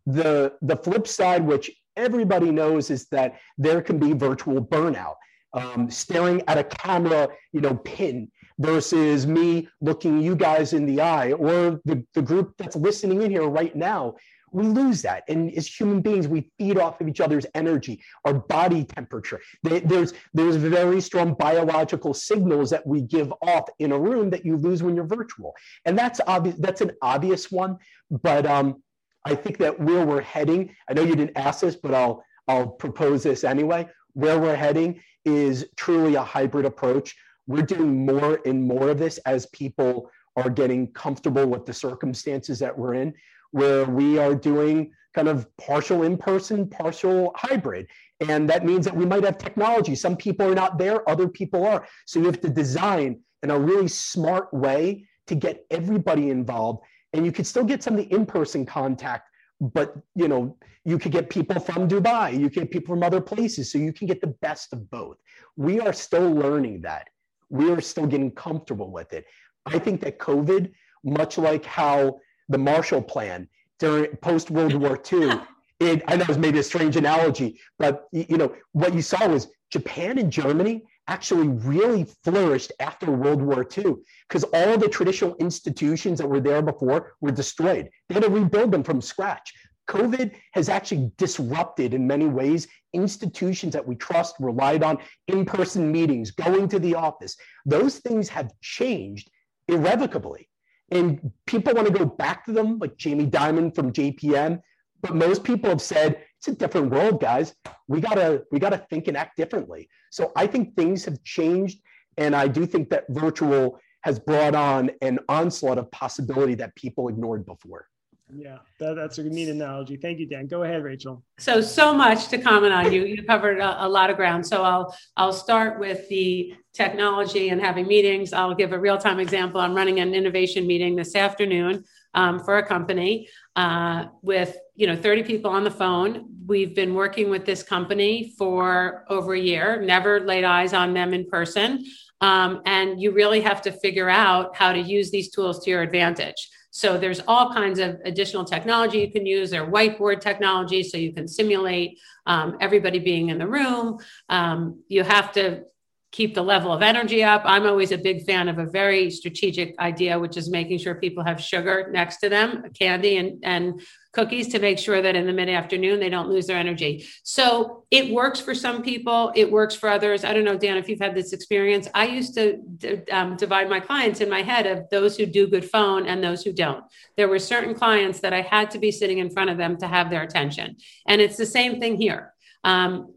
The, 0.07 0.55
the 0.63 0.77
flip 0.77 1.07
side, 1.07 1.45
which 1.45 1.71
everybody 1.97 2.51
knows, 2.51 2.91
is 2.91 3.07
that 3.09 3.39
there 3.59 3.83
can 3.83 3.99
be 3.99 4.13
virtual 4.13 4.65
burnout. 4.65 5.17
Um, 5.53 5.91
staring 5.91 6.43
at 6.47 6.59
a 6.59 6.65
camera, 6.65 7.29
you 7.53 7.61
know, 7.61 7.75
pin 7.75 8.31
versus 8.61 9.27
me 9.27 9.69
looking 9.81 10.21
you 10.21 10.37
guys 10.37 10.75
in 10.75 10.87
the 10.87 11.01
eye 11.01 11.33
or 11.33 11.81
the, 11.87 12.05
the 12.15 12.23
group 12.23 12.55
that's 12.59 12.77
listening 12.77 13.23
in 13.23 13.31
here 13.31 13.49
right 13.49 13.75
now 13.75 14.15
we 14.53 14.65
lose 14.65 15.03
that. 15.03 15.25
And 15.29 15.53
as 15.57 15.67
human 15.67 16.01
beings, 16.01 16.29
we 16.29 16.51
feed 16.59 16.79
off 16.79 17.01
of 17.01 17.09
each 17.09 17.21
other's 17.21 17.47
energy, 17.55 18.03
our 18.25 18.35
body 18.35 18.85
temperature. 18.85 19.41
There's, 19.63 20.13
there's 20.35 20.57
very 20.57 21.01
strong 21.01 21.35
biological 21.35 22.15
signals 22.15 22.71
that 22.71 22.87
we 22.87 23.03
give 23.03 23.33
off 23.43 23.69
in 23.79 23.93
a 23.93 23.99
room 23.99 24.31
that 24.31 24.45
you 24.45 24.57
lose 24.57 24.83
when 24.83 24.95
you're 24.97 25.07
virtual. 25.07 25.55
And 25.85 25.97
that's 25.97 26.21
obvious. 26.27 26.57
That's 26.59 26.81
an 26.81 26.93
obvious 27.03 27.51
one. 27.51 27.79
But 28.11 28.47
um, 28.47 28.83
I 29.25 29.35
think 29.35 29.59
that 29.59 29.79
where 29.79 30.05
we're 30.05 30.23
heading, 30.23 30.75
I 30.89 30.95
know 30.95 31.03
you 31.03 31.17
didn't 31.17 31.37
ask 31.37 31.61
this, 31.61 31.77
but 31.77 31.95
I'll, 31.95 32.25
I'll 32.49 32.69
propose 32.69 33.23
this 33.23 33.45
anyway. 33.45 33.89
Where 34.15 34.41
we're 34.41 34.57
heading 34.57 35.01
is 35.25 35.67
truly 35.77 36.17
a 36.17 36.23
hybrid 36.23 36.65
approach. 36.65 37.17
We're 37.47 37.63
doing 37.63 38.05
more 38.07 38.41
and 38.45 38.63
more 38.63 38.91
of 38.91 38.99
this 38.99 39.19
as 39.19 39.47
people 39.47 40.11
are 40.37 40.51
getting 40.51 40.93
comfortable 40.93 41.47
with 41.47 41.67
the 41.67 41.73
circumstances 41.73 42.59
that 42.61 42.77
we're 42.77 42.95
in 42.95 43.15
where 43.53 43.85
we 43.85 44.19
are 44.19 44.35
doing 44.35 44.93
kind 45.15 45.29
of 45.29 45.47
partial 45.57 46.03
in 46.05 46.17
person, 46.17 46.69
partial 46.69 47.33
hybrid. 47.37 47.87
And 48.21 48.49
that 48.49 48.65
means 48.65 48.85
that 48.85 48.97
we 48.97 49.07
might 49.07 49.25
have 49.25 49.39
technology. 49.39 49.95
Some 49.95 50.17
people 50.17 50.47
are 50.47 50.55
not 50.55 50.79
there, 50.79 51.09
other 51.09 51.29
people 51.29 51.67
are. 51.67 51.87
So 52.07 52.21
you 52.21 52.27
have 52.27 52.41
to 52.43 52.49
design 52.51 53.21
in 53.43 53.51
a 53.51 53.59
really 53.59 53.89
smart 53.89 54.53
way 54.53 55.07
to 55.27 55.35
get 55.35 55.65
everybody 55.71 56.31
involved. 56.31 56.81
And 57.13 57.25
you 57.25 57.33
could 57.33 57.47
still 57.47 57.65
get 57.65 57.83
some 57.83 57.95
of 57.95 58.01
the 58.01 58.15
in 58.15 58.25
person 58.27 58.65
contact 58.65 59.31
but 59.61 59.95
you 60.15 60.27
know 60.27 60.57
you 60.85 60.99
could 60.99 61.13
get 61.13 61.29
people 61.29 61.61
from 61.61 61.87
dubai 61.89 62.33
you 62.33 62.49
could 62.49 62.63
get 62.63 62.71
people 62.71 62.95
from 62.95 63.03
other 63.03 63.21
places 63.21 63.71
so 63.71 63.79
you 63.79 63.93
can 63.93 64.07
get 64.07 64.21
the 64.21 64.35
best 64.41 64.73
of 64.73 64.91
both 64.91 65.19
we 65.57 65.81
are 65.81 65.93
still 65.93 66.31
learning 66.31 66.81
that 66.81 67.09
we 67.51 67.71
are 67.71 67.81
still 67.81 68.07
getting 68.07 68.31
comfortable 68.31 68.91
with 68.91 69.13
it 69.13 69.27
i 69.67 69.79
think 69.79 70.01
that 70.01 70.19
covid 70.19 70.73
much 71.05 71.39
like 71.39 71.65
how 71.65 72.19
the 72.51 72.59
Marshall 72.59 73.01
Plan 73.01 73.49
during 73.79 74.15
post 74.17 74.51
World 74.51 74.75
War 74.75 75.01
II. 75.13 75.41
It, 75.79 76.03
I 76.07 76.17
know 76.17 76.27
it's 76.29 76.37
maybe 76.37 76.59
a 76.59 76.63
strange 76.63 76.97
analogy, 76.97 77.59
but 77.79 78.07
you 78.13 78.37
know 78.37 78.55
what 78.73 78.93
you 78.93 79.01
saw 79.01 79.27
was 79.27 79.49
Japan 79.71 80.19
and 80.19 80.31
Germany 80.31 80.83
actually 81.09 81.49
really 81.49 82.07
flourished 82.23 82.73
after 82.79 83.11
World 83.11 83.41
War 83.41 83.67
II 83.77 83.95
because 84.29 84.45
all 84.53 84.77
the 84.77 84.89
traditional 84.89 85.35
institutions 85.37 86.19
that 86.19 86.29
were 86.29 86.41
there 86.41 86.61
before 86.61 87.15
were 87.21 87.33
destroyed. 87.33 87.89
They 88.09 88.15
had 88.15 88.25
to 88.25 88.31
rebuild 88.31 88.73
them 88.73 88.85
from 88.85 89.01
scratch. 89.01 89.53
COVID 89.89 90.33
has 90.53 90.69
actually 90.69 91.11
disrupted 91.17 91.95
in 91.95 92.07
many 92.07 92.27
ways 92.27 92.69
institutions 92.93 93.73
that 93.73 93.87
we 93.87 93.97
trust, 93.97 94.37
relied 94.39 94.83
on, 94.83 94.99
in 95.29 95.45
person 95.45 95.91
meetings, 95.91 96.31
going 96.31 96.69
to 96.69 96.79
the 96.79 96.95
office. 96.95 97.37
Those 97.65 97.99
things 97.99 98.29
have 98.29 98.53
changed 98.61 99.31
irrevocably. 99.67 100.50
And 100.91 101.31
people 101.47 101.75
want 101.75 101.87
to 101.87 101.93
go 101.93 102.05
back 102.05 102.45
to 102.47 102.53
them, 102.53 102.79
like 102.79 102.97
Jamie 102.97 103.27
Dimon 103.27 103.75
from 103.75 103.93
JPM. 103.93 104.61
But 105.03 105.15
most 105.15 105.45
people 105.45 105.71
have 105.71 105.81
said 105.81 106.23
it's 106.39 106.49
a 106.49 106.55
different 106.55 106.91
world, 106.91 107.21
guys. 107.21 107.55
We 107.89 108.01
gotta 108.01 108.45
we 108.51 108.59
gotta 108.59 108.79
think 108.91 109.09
and 109.09 109.17
act 109.17 109.37
differently. 109.37 109.89
So 110.11 110.33
I 110.37 110.47
think 110.47 110.77
things 110.77 111.05
have 111.05 111.23
changed, 111.25 111.81
and 112.17 112.35
I 112.35 112.49
do 112.49 112.67
think 112.67 112.91
that 112.91 113.05
virtual 113.09 113.79
has 114.03 114.19
brought 114.19 114.55
on 114.55 114.91
an 115.03 115.19
onslaught 115.29 115.79
of 115.79 115.91
possibility 115.91 116.55
that 116.57 116.75
people 116.75 117.09
ignored 117.09 117.47
before. 117.47 117.87
Yeah, 118.35 118.59
that, 118.79 118.95
that's 118.95 119.19
a 119.19 119.25
neat 119.25 119.49
analogy. 119.49 119.97
Thank 119.97 120.19
you, 120.19 120.27
Dan. 120.27 120.47
Go 120.47 120.63
ahead, 120.63 120.83
Rachel. 120.83 121.23
So, 121.39 121.61
so 121.61 121.95
much 121.95 122.29
to 122.29 122.39
comment 122.39 122.73
on. 122.73 122.93
You 122.93 123.05
you 123.05 123.23
covered 123.25 123.59
a, 123.59 123.87
a, 123.87 123.89
lot 123.89 124.11
of 124.11 124.17
ground. 124.17 124.47
So 124.47 124.63
I'll 124.63 124.97
I'll 125.17 125.33
start 125.33 125.79
with 125.79 126.09
the 126.09 126.55
technology 126.73 127.49
and 127.49 127.61
having 127.61 127.87
meetings. 127.87 128.33
I'll 128.33 128.55
give 128.55 128.73
a 128.73 128.79
real 128.79 128.99
time 128.99 129.21
example. 129.21 129.61
I'm 129.61 129.75
running 129.75 130.01
an 130.01 130.15
innovation 130.15 130.67
meeting 130.67 130.97
this 130.97 131.17
afternoon 131.17 131.85
um, 132.15 132.41
for 132.41 132.59
a 132.59 132.67
company 132.67 133.29
uh, 133.57 134.07
with 134.23 134.57
you 134.77 134.87
know 134.87 134.97
30 134.97 135.25
people 135.25 135.51
on 135.51 135.65
the 135.65 135.71
phone. 135.71 136.27
We've 136.47 136.75
been 136.75 136.95
working 136.95 137.31
with 137.31 137.45
this 137.47 137.63
company 137.63 138.35
for 138.39 139.05
over 139.09 139.35
a 139.35 139.41
year. 139.41 139.81
Never 139.83 140.21
laid 140.21 140.45
eyes 140.45 140.73
on 140.73 140.95
them 140.95 141.15
in 141.15 141.27
person. 141.27 141.85
Um, 142.21 142.61
and 142.67 143.01
you 143.01 143.13
really 143.13 143.41
have 143.41 143.63
to 143.63 143.73
figure 143.73 144.11
out 144.11 144.55
how 144.55 144.73
to 144.73 144.79
use 144.79 145.11
these 145.11 145.31
tools 145.31 145.65
to 145.65 145.71
your 145.71 145.83
advantage. 145.83 146.51
So 146.71 146.99
there's 146.99 147.21
all 147.27 147.53
kinds 147.53 147.79
of 147.79 147.99
additional 148.05 148.45
technology 148.45 148.99
you 148.99 149.11
can 149.11 149.27
use. 149.27 149.51
There 149.51 149.67
whiteboard 149.67 150.21
technology, 150.21 150.83
so 150.83 150.97
you 150.97 151.13
can 151.13 151.27
simulate 151.27 151.99
um, 152.27 152.57
everybody 152.61 152.99
being 152.99 153.31
in 153.31 153.39
the 153.39 153.47
room. 153.47 153.99
Um, 154.29 154.83
you 154.89 155.03
have 155.03 155.33
to 155.33 155.65
keep 156.13 156.35
the 156.35 156.43
level 156.43 156.73
of 156.73 156.83
energy 156.83 157.23
up. 157.23 157.43
I'm 157.45 157.67
always 157.67 157.93
a 157.93 157.99
big 157.99 158.25
fan 158.25 158.49
of 158.49 158.59
a 158.59 158.67
very 158.67 159.11
strategic 159.11 159.79
idea, 159.79 160.19
which 160.19 160.37
is 160.37 160.51
making 160.51 160.79
sure 160.79 160.97
people 160.97 161.23
have 161.23 161.41
sugar 161.41 161.89
next 161.93 162.19
to 162.19 162.29
them, 162.29 162.65
candy 162.77 163.17
and, 163.19 163.39
and 163.45 163.81
cookies 164.13 164.49
to 164.49 164.59
make 164.59 164.77
sure 164.77 165.01
that 165.01 165.15
in 165.15 165.25
the 165.25 165.33
mid 165.33 165.49
afternoon 165.49 166.01
they 166.01 166.09
don't 166.09 166.29
lose 166.29 166.49
their 166.49 166.57
energy. 166.57 167.07
So 167.23 167.85
it 167.93 168.13
works 168.13 168.41
for 168.41 168.57
some 168.57 168.83
people, 168.83 169.31
it 169.37 169.53
works 169.53 169.77
for 169.77 169.89
others. 169.89 170.25
I 170.25 170.33
don't 170.33 170.43
know, 170.45 170.59
Dan, 170.59 170.79
if 170.79 170.89
you've 170.89 171.01
had 171.01 171.15
this 171.15 171.33
experience. 171.33 171.87
I 171.95 172.07
used 172.07 172.35
to 172.35 173.05
um, 173.13 173.37
divide 173.37 173.71
my 173.71 173.79
clients 173.79 174.21
in 174.21 174.29
my 174.29 174.43
head 174.43 174.67
of 174.67 174.91
those 174.91 175.17
who 175.17 175.27
do 175.27 175.47
good 175.47 175.71
phone 175.71 176.07
and 176.07 176.25
those 176.25 176.43
who 176.43 176.53
don't. 176.53 176.85
There 177.17 177.29
were 177.29 177.39
certain 177.39 177.73
clients 177.73 178.19
that 178.21 178.33
I 178.33 178.41
had 178.41 178.73
to 178.73 178.81
be 178.81 178.91
sitting 178.91 179.19
in 179.19 179.31
front 179.31 179.51
of 179.51 179.59
them 179.59 179.77
to 179.79 179.87
have 179.87 180.11
their 180.11 180.23
attention. 180.23 180.77
And 181.07 181.21
it's 181.21 181.37
the 181.37 181.47
same 181.47 181.79
thing 181.79 181.97
here. 181.97 182.35
Um, 182.65 183.15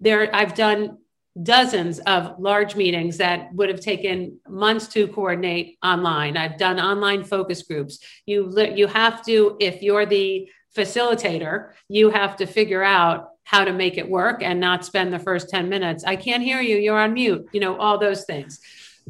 there, 0.00 0.34
I've 0.34 0.54
done 0.54 0.98
dozens 1.42 1.98
of 2.00 2.38
large 2.38 2.76
meetings 2.76 3.16
that 3.18 3.52
would 3.54 3.68
have 3.68 3.80
taken 3.80 4.38
months 4.48 4.86
to 4.88 5.08
coordinate 5.08 5.78
online. 5.82 6.36
I've 6.36 6.58
done 6.58 6.78
online 6.78 7.24
focus 7.24 7.62
groups. 7.62 7.98
You 8.26 8.52
you 8.74 8.86
have 8.86 9.24
to 9.26 9.56
if 9.60 9.82
you're 9.82 10.06
the 10.06 10.48
facilitator, 10.76 11.70
you 11.88 12.10
have 12.10 12.36
to 12.36 12.46
figure 12.46 12.82
out 12.82 13.30
how 13.44 13.64
to 13.64 13.72
make 13.72 13.98
it 13.98 14.08
work 14.08 14.42
and 14.42 14.58
not 14.58 14.84
spend 14.84 15.12
the 15.12 15.18
first 15.18 15.50
10 15.50 15.68
minutes. 15.68 16.02
I 16.04 16.16
can't 16.16 16.42
hear 16.42 16.60
you, 16.60 16.76
you're 16.76 16.98
on 16.98 17.12
mute, 17.12 17.46
you 17.52 17.60
know, 17.60 17.76
all 17.76 17.98
those 17.98 18.24
things. 18.24 18.58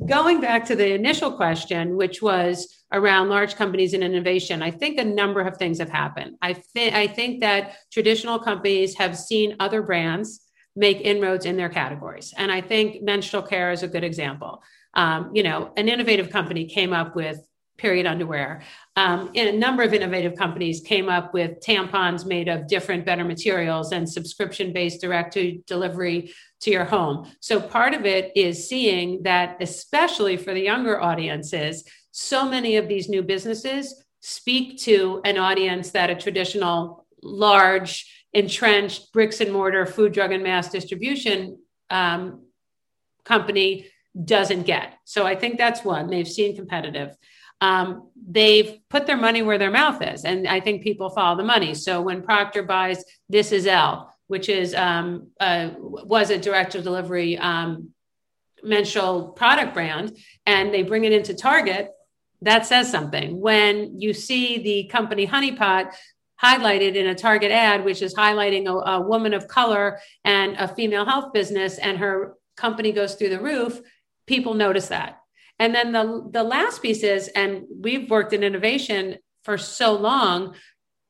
Going 0.06 0.40
back 0.40 0.64
to 0.66 0.76
the 0.76 0.92
initial 0.92 1.32
question, 1.32 1.96
which 1.96 2.20
was 2.20 2.84
around 2.92 3.28
large 3.28 3.54
companies 3.54 3.94
and 3.94 4.02
innovation, 4.02 4.60
I 4.60 4.72
think 4.72 4.98
a 4.98 5.04
number 5.04 5.40
of 5.40 5.56
things 5.56 5.78
have 5.78 5.88
happened. 5.88 6.36
I 6.42 6.52
think 6.52 6.94
I 6.94 7.06
think 7.06 7.40
that 7.40 7.76
traditional 7.92 8.38
companies 8.38 8.96
have 8.96 9.16
seen 9.16 9.56
other 9.60 9.82
brands 9.82 10.40
make 10.76 11.00
inroads 11.00 11.46
in 11.46 11.56
their 11.56 11.68
categories. 11.68 12.34
And 12.36 12.50
I 12.50 12.60
think 12.60 13.02
menstrual 13.02 13.42
care 13.42 13.72
is 13.72 13.82
a 13.82 13.88
good 13.88 14.04
example. 14.04 14.62
Um, 14.94 15.30
you 15.34 15.42
know, 15.42 15.72
an 15.76 15.88
innovative 15.88 16.30
company 16.30 16.66
came 16.66 16.92
up 16.92 17.16
with 17.16 17.38
period 17.76 18.06
underwear. 18.06 18.62
Um, 18.96 19.30
and 19.34 19.48
a 19.48 19.58
number 19.58 19.82
of 19.82 19.92
innovative 19.92 20.36
companies 20.36 20.80
came 20.80 21.08
up 21.08 21.34
with 21.34 21.58
tampons 21.60 22.24
made 22.24 22.48
of 22.48 22.68
different, 22.68 23.04
better 23.04 23.24
materials 23.24 23.92
and 23.92 24.08
subscription 24.08 24.72
based 24.72 25.00
direct 25.00 25.32
to 25.34 25.60
delivery 25.66 26.32
to 26.60 26.70
your 26.70 26.84
home. 26.84 27.30
So 27.40 27.60
part 27.60 27.94
of 27.94 28.06
it 28.06 28.32
is 28.36 28.68
seeing 28.68 29.24
that, 29.24 29.56
especially 29.60 30.36
for 30.36 30.54
the 30.54 30.62
younger 30.62 31.00
audiences, 31.00 31.84
so 32.12 32.48
many 32.48 32.76
of 32.76 32.88
these 32.88 33.08
new 33.08 33.22
businesses 33.22 34.04
speak 34.20 34.78
to 34.82 35.20
an 35.24 35.36
audience 35.36 35.90
that 35.90 36.10
a 36.10 36.14
traditional 36.14 37.06
large 37.22 38.13
entrenched 38.34 39.12
bricks 39.12 39.40
and 39.40 39.52
mortar 39.52 39.86
food, 39.86 40.12
drug, 40.12 40.32
and 40.32 40.42
mass 40.42 40.68
distribution 40.68 41.58
um, 41.90 42.42
company 43.24 43.86
doesn't 44.24 44.64
get. 44.64 44.94
So 45.04 45.26
I 45.26 45.34
think 45.36 45.56
that's 45.56 45.84
one. 45.84 46.08
They've 46.08 46.28
seen 46.28 46.56
competitive. 46.56 47.16
Um, 47.60 48.10
they've 48.28 48.78
put 48.90 49.06
their 49.06 49.16
money 49.16 49.42
where 49.42 49.58
their 49.58 49.70
mouth 49.70 50.02
is, 50.02 50.24
and 50.24 50.46
I 50.46 50.60
think 50.60 50.82
people 50.82 51.08
follow 51.10 51.36
the 51.36 51.44
money. 51.44 51.74
So 51.74 52.02
when 52.02 52.22
Procter 52.22 52.62
buys 52.62 53.04
This 53.28 53.52
Is 53.52 53.66
L, 53.66 54.14
which 54.26 54.48
is 54.48 54.74
um, 54.74 55.28
uh, 55.40 55.70
was 55.78 56.30
a 56.30 56.38
direct 56.38 56.72
to 56.72 56.82
delivery 56.82 57.38
um, 57.38 57.90
menstrual 58.62 59.28
product 59.28 59.74
brand 59.74 60.16
and 60.46 60.72
they 60.72 60.82
bring 60.82 61.04
it 61.04 61.12
into 61.12 61.34
Target, 61.34 61.90
that 62.42 62.66
says 62.66 62.90
something. 62.90 63.40
When 63.40 64.00
you 64.00 64.12
see 64.12 64.58
the 64.58 64.88
company 64.88 65.26
Honeypot 65.26 65.94
highlighted 66.42 66.94
in 66.94 67.06
a 67.06 67.14
Target 67.14 67.50
ad, 67.50 67.84
which 67.84 68.02
is 68.02 68.14
highlighting 68.14 68.66
a, 68.66 68.90
a 68.90 69.00
woman 69.00 69.34
of 69.34 69.48
color 69.48 69.98
and 70.24 70.56
a 70.56 70.68
female 70.68 71.04
health 71.04 71.32
business, 71.32 71.78
and 71.78 71.98
her 71.98 72.34
company 72.56 72.92
goes 72.92 73.14
through 73.14 73.30
the 73.30 73.40
roof, 73.40 73.80
people 74.26 74.54
notice 74.54 74.88
that. 74.88 75.18
And 75.58 75.74
then 75.74 75.92
the, 75.92 76.28
the 76.32 76.42
last 76.42 76.82
piece 76.82 77.02
is, 77.02 77.28
and 77.28 77.64
we've 77.70 78.10
worked 78.10 78.32
in 78.32 78.42
innovation 78.42 79.18
for 79.44 79.56
so 79.56 79.94
long, 79.94 80.54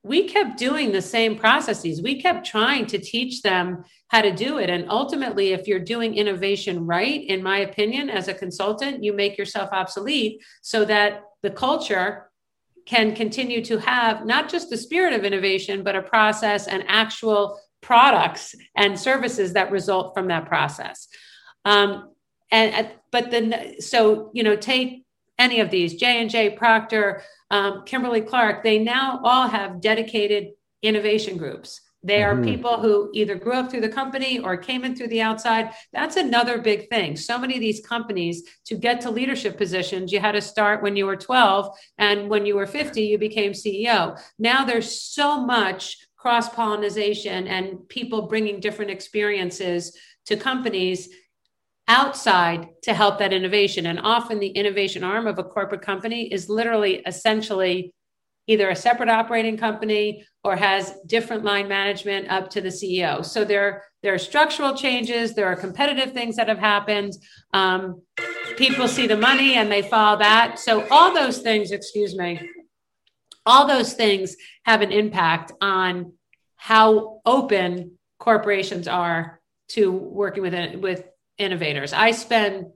we 0.02 0.28
kept 0.28 0.58
doing 0.58 0.92
the 0.92 1.00
same 1.00 1.38
processes. 1.38 2.02
We 2.02 2.20
kept 2.20 2.46
trying 2.46 2.86
to 2.86 2.98
teach 2.98 3.40
them 3.40 3.84
how 4.08 4.20
to 4.20 4.30
do 4.30 4.58
it. 4.58 4.68
And 4.68 4.90
ultimately, 4.90 5.52
if 5.52 5.66
you're 5.66 5.78
doing 5.78 6.14
innovation 6.14 6.84
right, 6.84 7.24
in 7.24 7.42
my 7.42 7.60
opinion, 7.60 8.10
as 8.10 8.28
a 8.28 8.34
consultant, 8.34 9.02
you 9.02 9.14
make 9.14 9.38
yourself 9.38 9.70
obsolete 9.72 10.42
so 10.60 10.84
that 10.84 11.22
the 11.42 11.50
culture 11.50 12.30
can 12.86 13.14
continue 13.14 13.64
to 13.64 13.78
have 13.78 14.26
not 14.26 14.48
just 14.48 14.70
the 14.70 14.76
spirit 14.76 15.12
of 15.12 15.24
innovation, 15.24 15.82
but 15.82 15.96
a 15.96 16.02
process 16.02 16.66
and 16.66 16.84
actual 16.86 17.58
products 17.80 18.54
and 18.76 18.98
services 18.98 19.52
that 19.52 19.70
result 19.70 20.14
from 20.14 20.28
that 20.28 20.46
process. 20.46 21.08
Um, 21.64 22.10
and 22.50 22.90
but 23.10 23.30
then, 23.30 23.80
so 23.80 24.30
you 24.32 24.42
know, 24.42 24.56
take 24.56 25.04
any 25.38 25.60
of 25.60 25.70
these 25.70 25.94
J 25.94 26.20
and 26.20 26.30
J, 26.30 26.50
Procter, 26.50 27.22
um, 27.50 27.82
Kimberly 27.84 28.20
Clark. 28.20 28.62
They 28.62 28.78
now 28.78 29.20
all 29.24 29.48
have 29.48 29.80
dedicated 29.80 30.52
innovation 30.82 31.36
groups. 31.36 31.80
They 32.04 32.22
are 32.22 32.34
mm-hmm. 32.34 32.44
people 32.44 32.80
who 32.80 33.10
either 33.14 33.34
grew 33.34 33.54
up 33.54 33.70
through 33.70 33.80
the 33.80 33.88
company 33.88 34.38
or 34.38 34.56
came 34.56 34.84
in 34.84 34.94
through 34.94 35.08
the 35.08 35.22
outside. 35.22 35.72
That's 35.92 36.16
another 36.16 36.58
big 36.58 36.88
thing. 36.90 37.16
So 37.16 37.38
many 37.38 37.54
of 37.54 37.60
these 37.60 37.84
companies, 37.84 38.42
to 38.66 38.76
get 38.76 39.00
to 39.00 39.10
leadership 39.10 39.56
positions, 39.56 40.12
you 40.12 40.20
had 40.20 40.32
to 40.32 40.40
start 40.40 40.82
when 40.82 40.96
you 40.96 41.06
were 41.06 41.16
12, 41.16 41.76
and 41.98 42.28
when 42.28 42.44
you 42.44 42.56
were 42.56 42.66
50, 42.66 43.02
you 43.02 43.18
became 43.18 43.52
CEO. 43.52 44.20
Now 44.38 44.64
there's 44.64 45.00
so 45.00 45.40
much 45.40 45.96
cross 46.16 46.48
pollination 46.48 47.46
and 47.48 47.88
people 47.88 48.28
bringing 48.28 48.60
different 48.60 48.90
experiences 48.90 49.96
to 50.26 50.36
companies 50.36 51.08
outside 51.88 52.68
to 52.82 52.94
help 52.94 53.18
that 53.18 53.32
innovation. 53.32 53.86
And 53.86 54.00
often 54.00 54.40
the 54.40 54.48
innovation 54.48 55.04
arm 55.04 55.26
of 55.26 55.38
a 55.38 55.44
corporate 55.44 55.82
company 55.82 56.32
is 56.32 56.48
literally 56.48 57.02
essentially 57.06 57.94
either 58.46 58.68
a 58.68 58.76
separate 58.76 59.08
operating 59.08 59.56
company 59.56 60.26
or 60.42 60.56
has 60.56 60.94
different 61.06 61.44
line 61.44 61.66
management 61.68 62.30
up 62.30 62.50
to 62.50 62.60
the 62.60 62.68
CEO. 62.68 63.24
So 63.24 63.44
there, 63.44 63.84
there 64.02 64.14
are 64.14 64.18
structural 64.18 64.74
changes, 64.74 65.34
there 65.34 65.46
are 65.46 65.56
competitive 65.56 66.12
things 66.12 66.36
that 66.36 66.48
have 66.48 66.58
happened. 66.58 67.14
Um, 67.52 68.02
people 68.56 68.86
see 68.86 69.06
the 69.06 69.16
money 69.16 69.54
and 69.54 69.72
they 69.72 69.82
follow 69.82 70.18
that. 70.18 70.58
So 70.58 70.86
all 70.90 71.14
those 71.14 71.38
things, 71.38 71.70
excuse 71.70 72.14
me, 72.16 72.50
all 73.46 73.66
those 73.66 73.94
things 73.94 74.36
have 74.64 74.82
an 74.82 74.92
impact 74.92 75.52
on 75.60 76.12
how 76.56 77.20
open 77.26 77.98
corporations 78.18 78.88
are 78.88 79.40
to 79.68 79.90
working 79.90 80.42
with 80.42 80.76
with 80.76 81.04
innovators. 81.38 81.92
I 81.92 82.12
spend 82.12 82.66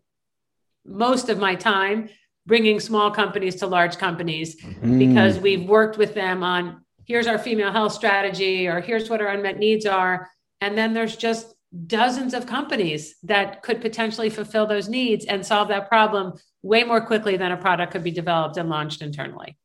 most 0.85 1.29
of 1.29 1.39
my 1.39 1.55
time 1.55 2.09
bringing 2.49 2.81
small 2.81 3.11
companies 3.11 3.57
to 3.57 3.67
large 3.67 3.99
companies 3.99 4.57
mm. 4.57 4.99
because 4.99 5.39
we've 5.39 5.69
worked 5.69 5.99
with 5.99 6.15
them 6.15 6.43
on 6.43 6.83
here's 7.05 7.27
our 7.27 7.39
female 7.39 7.71
health 7.71 7.93
strategy 7.93 8.67
or 8.67 8.81
here's 8.81 9.11
what 9.11 9.21
our 9.21 9.29
unmet 9.29 9.59
needs 9.59 9.85
are. 9.85 10.29
And 10.63 10.77
then 10.77 10.95
there's 10.95 11.15
just 11.15 11.55
dozens 11.87 12.33
of 12.33 12.47
companies 12.47 13.17
that 13.23 13.63
could 13.63 13.83
potentially 13.83 14.31
fulfill 14.31 14.67
those 14.67 14.89
needs 14.89 15.27
and 15.27 15.45
solve 15.45 15.69
that 15.69 15.89
problem 15.89 16.33
way 16.63 16.85
more 16.85 17.03
quickly 17.03 17.37
than 17.37 17.53
a 17.53 17.57
product 17.57 17.93
could 17.93 18.03
be 18.03 18.11
developed 18.11 18.57
and 18.57 18.71
launched 18.71 19.03
internally. 19.03 19.57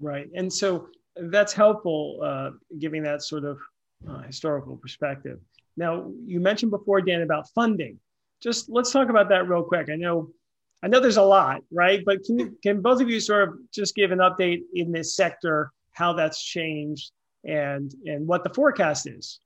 Right. 0.00 0.28
And 0.34 0.50
so 0.50 0.88
that's 1.14 1.52
helpful 1.52 2.18
uh, 2.24 2.50
giving 2.78 3.02
that 3.02 3.22
sort 3.22 3.44
of 3.44 3.58
uh, 4.08 4.22
historical 4.22 4.78
perspective. 4.78 5.38
Now 5.76 6.10
you 6.24 6.40
mentioned 6.40 6.70
before 6.70 7.02
dan 7.02 7.20
about 7.20 7.50
funding. 7.54 8.00
Just 8.42 8.70
let's 8.70 8.90
talk 8.90 9.10
about 9.10 9.28
that 9.28 9.48
real 9.48 9.62
quick. 9.62 9.90
I 9.90 9.96
know 9.96 10.30
I 10.82 10.88
know 10.88 11.00
there's 11.00 11.16
a 11.16 11.22
lot, 11.22 11.62
right? 11.70 12.02
But 12.04 12.24
can 12.24 12.38
you, 12.38 12.58
can 12.62 12.82
both 12.82 13.00
of 13.00 13.08
you 13.08 13.20
sort 13.20 13.48
of 13.48 13.54
just 13.72 13.94
give 13.94 14.10
an 14.10 14.18
update 14.18 14.62
in 14.74 14.90
this 14.90 15.14
sector, 15.14 15.70
how 15.92 16.12
that's 16.12 16.42
changed, 16.42 17.12
and 17.44 17.92
and 18.04 18.26
what 18.26 18.44
the 18.44 18.52
forecast 18.52 19.06
is? 19.06 19.40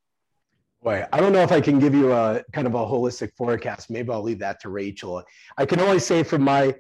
Boy, 0.83 1.05
I 1.13 1.21
don't 1.21 1.33
know 1.33 1.43
if 1.43 1.53
I 1.53 1.61
can 1.61 1.79
give 1.79 1.95
you 1.95 2.13
a 2.13 2.43
kind 2.53 2.67
of 2.67 2.75
a 2.75 2.79
holistic 2.79 3.33
forecast. 3.37 3.91
Maybe 3.91 4.11
I'll 4.11 4.23
leave 4.23 4.39
that 4.39 4.61
to 4.61 4.69
Rachel. 4.69 5.23
I 5.59 5.67
can 5.67 5.81
only 5.81 5.99
say 5.99 6.23
from 6.23 6.43
my 6.43 6.75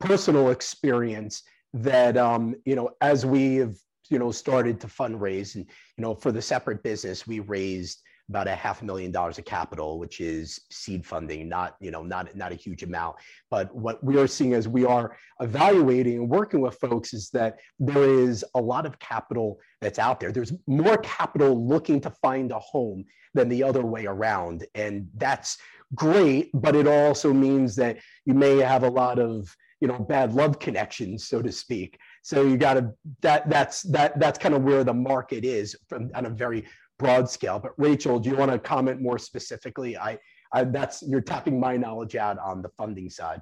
personal 0.00 0.50
experience 0.50 1.42
that 1.72 2.16
um, 2.16 2.54
you 2.64 2.76
know 2.76 2.90
as 3.00 3.24
we 3.24 3.56
have 3.56 3.74
you 4.10 4.18
know 4.18 4.30
started 4.30 4.80
to 4.80 4.86
fundraise 4.86 5.54
and 5.54 5.66
you 5.96 6.02
know 6.02 6.14
for 6.14 6.30
the 6.30 6.42
separate 6.42 6.82
business 6.82 7.26
we 7.26 7.40
raised 7.40 8.02
about 8.28 8.48
a 8.48 8.54
half 8.54 8.82
a 8.82 8.84
million 8.84 9.10
dollars 9.10 9.38
of 9.38 9.44
capital, 9.44 9.98
which 9.98 10.20
is 10.20 10.60
seed 10.70 11.04
funding, 11.04 11.48
not 11.48 11.76
you 11.80 11.90
know 11.90 12.02
not 12.02 12.34
not 12.34 12.52
a 12.52 12.54
huge 12.54 12.82
amount. 12.82 13.16
But 13.50 13.74
what 13.74 14.02
we 14.02 14.18
are 14.18 14.26
seeing 14.26 14.54
as 14.54 14.66
we 14.66 14.84
are 14.84 15.16
evaluating 15.40 16.18
and 16.18 16.28
working 16.28 16.60
with 16.60 16.78
folks 16.78 17.12
is 17.12 17.30
that 17.30 17.58
there 17.78 18.04
is 18.04 18.44
a 18.54 18.60
lot 18.60 18.86
of 18.86 18.98
capital 18.98 19.58
that's 19.80 19.98
out 19.98 20.20
there. 20.20 20.32
There's 20.32 20.52
more 20.66 20.98
capital 20.98 21.66
looking 21.66 22.00
to 22.02 22.10
find 22.10 22.50
a 22.52 22.58
home 22.58 23.04
than 23.34 23.48
the 23.48 23.62
other 23.62 23.84
way 23.84 24.06
around, 24.06 24.66
and 24.74 25.08
that's 25.16 25.58
great. 25.94 26.50
But 26.54 26.76
it 26.76 26.86
also 26.86 27.32
means 27.32 27.76
that 27.76 27.98
you 28.24 28.34
may 28.34 28.58
have 28.58 28.84
a 28.84 28.90
lot 28.90 29.18
of 29.18 29.54
you 29.80 29.88
know 29.88 29.98
bad 29.98 30.32
love 30.32 30.58
connections, 30.58 31.28
so 31.28 31.42
to 31.42 31.52
speak. 31.52 31.98
So 32.22 32.42
you 32.42 32.56
got 32.56 32.74
to 32.74 32.94
that 33.20 33.50
that's 33.50 33.82
that 33.82 34.18
that's 34.18 34.38
kind 34.38 34.54
of 34.54 34.62
where 34.62 34.82
the 34.82 34.94
market 34.94 35.44
is 35.44 35.76
from 35.88 36.10
on 36.14 36.24
a 36.24 36.30
very 36.30 36.64
broad 36.98 37.28
scale. 37.28 37.58
But 37.58 37.72
Rachel, 37.76 38.18
do 38.18 38.30
you 38.30 38.36
want 38.36 38.50
to 38.50 38.58
comment 38.58 39.00
more 39.00 39.18
specifically? 39.18 39.96
I, 39.96 40.18
I 40.52 40.64
that's 40.64 41.02
you're 41.02 41.20
tapping 41.20 41.58
my 41.58 41.76
knowledge 41.76 42.16
out 42.16 42.38
on 42.38 42.62
the 42.62 42.68
funding 42.70 43.10
side. 43.10 43.40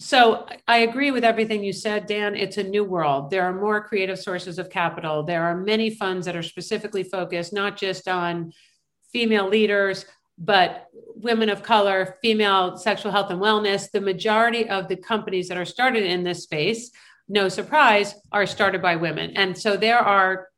So 0.00 0.46
I 0.66 0.78
agree 0.78 1.12
with 1.12 1.24
everything 1.24 1.62
you 1.62 1.72
said, 1.72 2.06
Dan. 2.06 2.34
It's 2.34 2.58
a 2.58 2.62
new 2.62 2.84
world. 2.84 3.30
There 3.30 3.44
are 3.44 3.52
more 3.52 3.82
creative 3.82 4.18
sources 4.18 4.58
of 4.58 4.68
capital. 4.68 5.22
There 5.22 5.44
are 5.44 5.56
many 5.56 5.88
funds 5.88 6.26
that 6.26 6.36
are 6.36 6.42
specifically 6.42 7.04
focused 7.04 7.52
not 7.52 7.76
just 7.76 8.08
on 8.08 8.52
female 9.12 9.48
leaders, 9.48 10.04
but 10.36 10.88
women 11.14 11.48
of 11.48 11.62
color, 11.62 12.18
female 12.20 12.76
sexual 12.76 13.12
health 13.12 13.30
and 13.30 13.40
wellness. 13.40 13.90
The 13.90 14.00
majority 14.00 14.68
of 14.68 14.88
the 14.88 14.96
companies 14.96 15.48
that 15.48 15.56
are 15.56 15.64
started 15.64 16.02
in 16.02 16.24
this 16.24 16.42
space, 16.42 16.90
no 17.28 17.48
surprise, 17.48 18.16
are 18.32 18.46
started 18.46 18.82
by 18.82 18.96
women. 18.96 19.30
And 19.36 19.56
so 19.56 19.76
there 19.76 20.00
are 20.00 20.48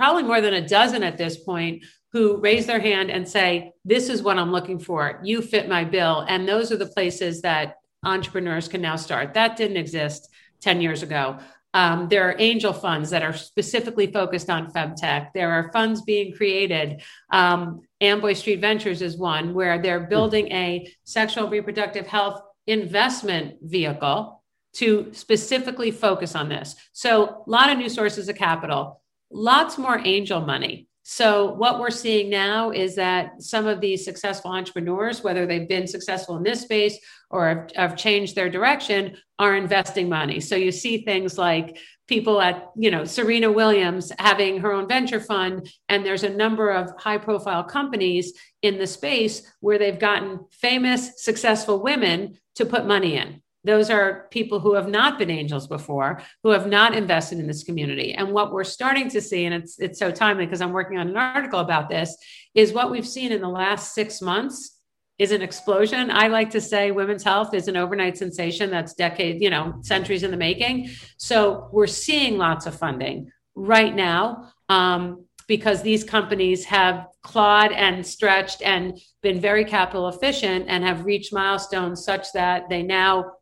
probably 0.00 0.22
more 0.22 0.40
than 0.40 0.54
a 0.54 0.66
dozen 0.66 1.02
at 1.02 1.18
this 1.18 1.36
point 1.36 1.84
who 2.12 2.38
raise 2.38 2.64
their 2.64 2.80
hand 2.80 3.10
and 3.10 3.28
say, 3.28 3.70
This 3.84 4.08
is 4.08 4.22
what 4.22 4.38
I'm 4.38 4.50
looking 4.50 4.78
for. 4.78 5.20
You 5.22 5.42
fit 5.42 5.68
my 5.68 5.84
bill. 5.84 6.24
And 6.26 6.48
those 6.48 6.72
are 6.72 6.78
the 6.78 6.86
places 6.86 7.42
that 7.42 7.74
entrepreneurs 8.02 8.66
can 8.66 8.80
now 8.80 8.96
start. 8.96 9.34
That 9.34 9.58
didn't 9.58 9.76
exist 9.76 10.26
10 10.62 10.80
years 10.80 11.02
ago. 11.02 11.36
Um, 11.74 12.08
there 12.08 12.26
are 12.30 12.34
angel 12.38 12.72
funds 12.72 13.10
that 13.10 13.22
are 13.22 13.34
specifically 13.34 14.10
focused 14.10 14.48
on 14.48 14.72
femtech. 14.72 15.32
There 15.34 15.52
are 15.52 15.70
funds 15.70 16.00
being 16.00 16.32
created. 16.32 17.02
Um, 17.30 17.82
Amboy 18.00 18.32
Street 18.32 18.62
Ventures 18.62 19.02
is 19.02 19.18
one 19.18 19.52
where 19.52 19.82
they're 19.82 20.06
building 20.06 20.50
a 20.50 20.90
sexual 21.04 21.50
reproductive 21.50 22.06
health 22.06 22.40
investment 22.66 23.56
vehicle 23.60 24.42
to 24.72 25.10
specifically 25.12 25.90
focus 25.90 26.34
on 26.34 26.48
this. 26.48 26.74
So, 26.94 27.44
a 27.46 27.50
lot 27.50 27.70
of 27.70 27.76
new 27.76 27.90
sources 27.90 28.30
of 28.30 28.36
capital 28.36 28.99
lots 29.30 29.78
more 29.78 30.00
angel 30.04 30.40
money. 30.40 30.88
So, 31.02 31.54
what 31.54 31.80
we're 31.80 31.90
seeing 31.90 32.30
now 32.30 32.70
is 32.70 32.94
that 32.94 33.42
some 33.42 33.66
of 33.66 33.80
these 33.80 34.04
successful 34.04 34.52
entrepreneurs, 34.52 35.24
whether 35.24 35.44
they've 35.44 35.68
been 35.68 35.88
successful 35.88 36.36
in 36.36 36.44
this 36.44 36.60
space 36.60 36.98
or 37.30 37.48
have, 37.48 37.70
have, 37.74 37.96
changed 37.96 38.36
their 38.36 38.48
direction, 38.48 39.16
are 39.38 39.56
investing 39.56 40.08
money. 40.08 40.38
So, 40.38 40.54
you 40.54 40.70
see 40.70 40.98
things 40.98 41.36
like 41.36 41.78
people 42.06 42.40
at, 42.40 42.70
you 42.76 42.92
know, 42.92 43.04
Serena 43.04 43.50
Williams 43.50 44.12
having 44.18 44.60
her 44.60 44.72
own 44.72 44.86
venture 44.86 45.20
fund, 45.20 45.68
and 45.88 46.06
there's 46.06 46.22
a 46.22 46.28
number 46.28 46.70
of 46.70 46.92
high 46.98 47.18
profile 47.18 47.64
companies 47.64 48.32
in 48.62 48.78
the 48.78 48.86
space 48.86 49.42
where 49.60 49.78
they've 49.78 49.98
gotten 49.98 50.46
famous, 50.52 51.22
successful 51.22 51.82
women 51.82 52.38
to 52.54 52.64
put 52.64 52.86
money 52.86 53.16
in. 53.16 53.42
Those 53.64 53.90
are 53.90 54.26
people 54.30 54.60
who 54.60 54.74
have 54.74 54.88
not 54.88 55.18
been 55.18 55.30
angels 55.30 55.66
before, 55.66 56.22
who 56.42 56.50
have 56.50 56.66
not 56.66 56.94
invested 56.94 57.38
in 57.38 57.46
this 57.46 57.62
community. 57.62 58.14
And 58.14 58.32
what 58.32 58.52
we're 58.52 58.64
starting 58.64 59.08
to 59.10 59.20
see, 59.20 59.44
and 59.44 59.54
it's 59.54 59.78
it's 59.78 59.98
so 59.98 60.10
timely 60.10 60.46
because 60.46 60.60
I'm 60.60 60.72
working 60.72 60.98
on 60.98 61.08
an 61.08 61.16
article 61.16 61.60
about 61.60 61.88
this, 61.88 62.16
is 62.54 62.72
what 62.72 62.90
we've 62.90 63.06
seen 63.06 63.32
in 63.32 63.40
the 63.40 63.48
last 63.48 63.94
six 63.94 64.22
months 64.22 64.78
is 65.18 65.32
an 65.32 65.42
explosion. 65.42 66.10
I 66.10 66.28
like 66.28 66.50
to 66.50 66.60
say 66.62 66.90
women's 66.90 67.22
health 67.22 67.52
is 67.52 67.68
an 67.68 67.76
overnight 67.76 68.16
sensation 68.16 68.70
that's 68.70 68.94
decades, 68.94 69.42
you 69.42 69.50
know, 69.50 69.74
centuries 69.82 70.22
in 70.22 70.30
the 70.30 70.38
making. 70.38 70.88
So 71.18 71.68
we're 71.72 71.86
seeing 71.86 72.38
lots 72.38 72.64
of 72.64 72.74
funding 72.74 73.30
right 73.54 73.94
now. 73.94 74.52
Um, 74.70 75.26
because 75.50 75.82
these 75.82 76.04
companies 76.04 76.64
have 76.64 77.08
clawed 77.24 77.72
and 77.72 78.06
stretched 78.06 78.62
and 78.62 79.00
been 79.20 79.40
very 79.40 79.64
capital 79.64 80.08
efficient 80.08 80.66
and 80.68 80.84
have 80.84 81.04
reached 81.04 81.32
milestones 81.32 82.04
such 82.04 82.32
that 82.32 82.68
they 82.68 82.84
now 82.84 83.32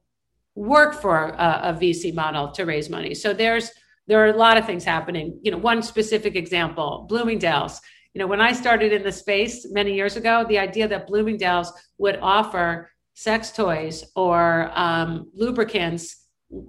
work 0.59 1.01
for 1.01 1.29
a, 1.29 1.61
a 1.65 1.73
VC 1.73 2.13
model 2.13 2.51
to 2.51 2.65
raise 2.65 2.91
money. 2.91 3.15
So 3.15 3.33
there's 3.33 3.71
there 4.09 4.25
are 4.25 4.31
a 4.31 4.37
lot 4.37 4.57
of 4.57 4.65
things 4.65 4.85
happening. 4.85 5.39
You 5.43 5.53
know, 5.53 5.59
one 5.59 5.83
specific 5.83 6.35
example, 6.35 7.07
Bloomingdale's. 7.09 7.81
You 8.15 8.21
know, 8.21 8.27
when 8.27 8.41
I 8.41 8.53
started 8.53 8.93
in 8.93 9.03
the 9.03 9.13
space 9.13 9.67
many 9.71 9.95
years 9.95 10.17
ago, 10.17 10.45
the 10.49 10.59
idea 10.59 10.89
that 10.89 11.07
Bloomingdale's 11.07 11.73
would 11.99 12.19
offer 12.21 12.91
sex 13.15 13.53
toys 13.53 14.05
or 14.17 14.71
um, 14.75 15.31
lubricants 15.35 16.25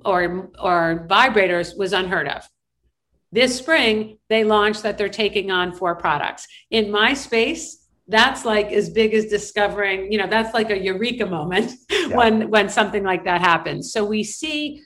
or 0.06 0.52
or 0.60 1.08
vibrators 1.10 1.78
was 1.78 1.94
unheard 1.94 2.28
of. 2.28 2.48
This 3.32 3.58
spring, 3.58 4.18
they 4.28 4.44
launched 4.44 4.84
that 4.84 4.98
they're 4.98 5.10
taking 5.10 5.50
on 5.50 5.74
four 5.74 5.96
products. 5.96 6.48
In 6.70 6.92
my 6.92 7.14
space, 7.14 7.88
that's 8.10 8.44
like 8.44 8.72
as 8.72 8.90
big 8.90 9.14
as 9.14 9.28
discovering, 9.28 10.12
you 10.12 10.18
know, 10.18 10.28
that's 10.28 10.54
like 10.54 10.72
a 10.72 10.78
eureka 10.78 11.26
moment 11.26 11.72
yeah. 11.92 12.08
when 12.18 12.50
when 12.50 12.68
something 12.68 13.04
like 13.04 13.24
that 13.26 13.40
happens. 13.42 13.94
So 13.94 14.04
we 14.04 14.24
see 14.24 14.82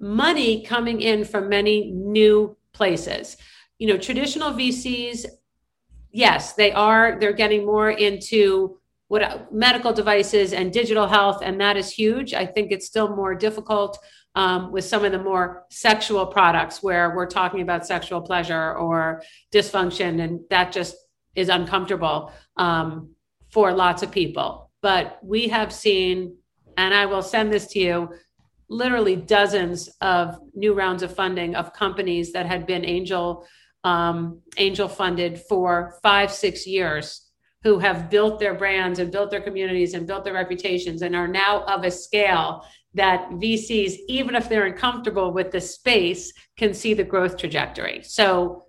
money 0.00 0.64
coming 0.64 1.00
in 1.00 1.24
from 1.24 1.48
many 1.48 1.92
new 1.92 2.56
places. 2.72 3.36
You 3.78 3.88
know, 3.88 3.98
traditional 3.98 4.52
VCs, 4.52 5.26
yes, 6.10 6.54
they 6.54 6.72
are, 6.72 7.18
they're 7.20 7.32
getting 7.32 7.66
more 7.66 7.90
into 7.90 8.78
what 9.08 9.52
medical 9.52 9.92
devices 9.92 10.54
and 10.54 10.72
digital 10.72 11.06
health, 11.06 11.42
and 11.42 11.60
that 11.60 11.76
is 11.76 11.90
huge. 11.90 12.32
I 12.32 12.46
think 12.46 12.72
it's 12.72 12.86
still 12.86 13.14
more 13.14 13.34
difficult 13.34 13.98
um, 14.34 14.72
with 14.72 14.84
some 14.84 15.04
of 15.04 15.12
the 15.12 15.18
more 15.18 15.66
sexual 15.70 16.24
products 16.24 16.82
where 16.82 17.14
we're 17.14 17.26
talking 17.26 17.60
about 17.60 17.86
sexual 17.86 18.22
pleasure 18.22 18.74
or 18.74 19.22
dysfunction, 19.52 20.24
and 20.24 20.40
that 20.48 20.72
just 20.72 20.96
is 21.34 21.48
uncomfortable 21.48 22.32
um, 22.56 23.10
for 23.50 23.72
lots 23.72 24.02
of 24.02 24.10
people. 24.10 24.70
But 24.80 25.18
we 25.22 25.48
have 25.48 25.72
seen, 25.72 26.36
and 26.76 26.92
I 26.92 27.06
will 27.06 27.22
send 27.22 27.52
this 27.52 27.66
to 27.68 27.78
you, 27.78 28.08
literally 28.68 29.16
dozens 29.16 29.88
of 30.00 30.38
new 30.54 30.72
rounds 30.74 31.02
of 31.02 31.14
funding 31.14 31.54
of 31.54 31.72
companies 31.72 32.32
that 32.32 32.46
had 32.46 32.66
been 32.66 32.84
angel 32.84 33.46
um, 33.84 34.40
angel 34.58 34.88
funded 34.88 35.40
for 35.40 35.98
five 36.02 36.30
six 36.30 36.66
years 36.66 37.32
who 37.64 37.78
have 37.78 38.10
built 38.10 38.38
their 38.38 38.54
brands 38.54 38.98
and 38.98 39.12
built 39.12 39.30
their 39.30 39.40
communities 39.40 39.94
and 39.94 40.06
built 40.06 40.24
their 40.24 40.34
reputations 40.34 41.02
and 41.02 41.14
are 41.14 41.28
now 41.28 41.64
of 41.64 41.84
a 41.84 41.90
scale 41.90 42.64
that 42.94 43.28
VCs, 43.30 43.94
even 44.08 44.34
if 44.34 44.48
they're 44.48 44.66
uncomfortable 44.66 45.32
with 45.32 45.50
the 45.50 45.60
space, 45.60 46.32
can 46.56 46.74
see 46.74 46.92
the 46.94 47.04
growth 47.04 47.36
trajectory. 47.36 48.02
So, 48.02 48.66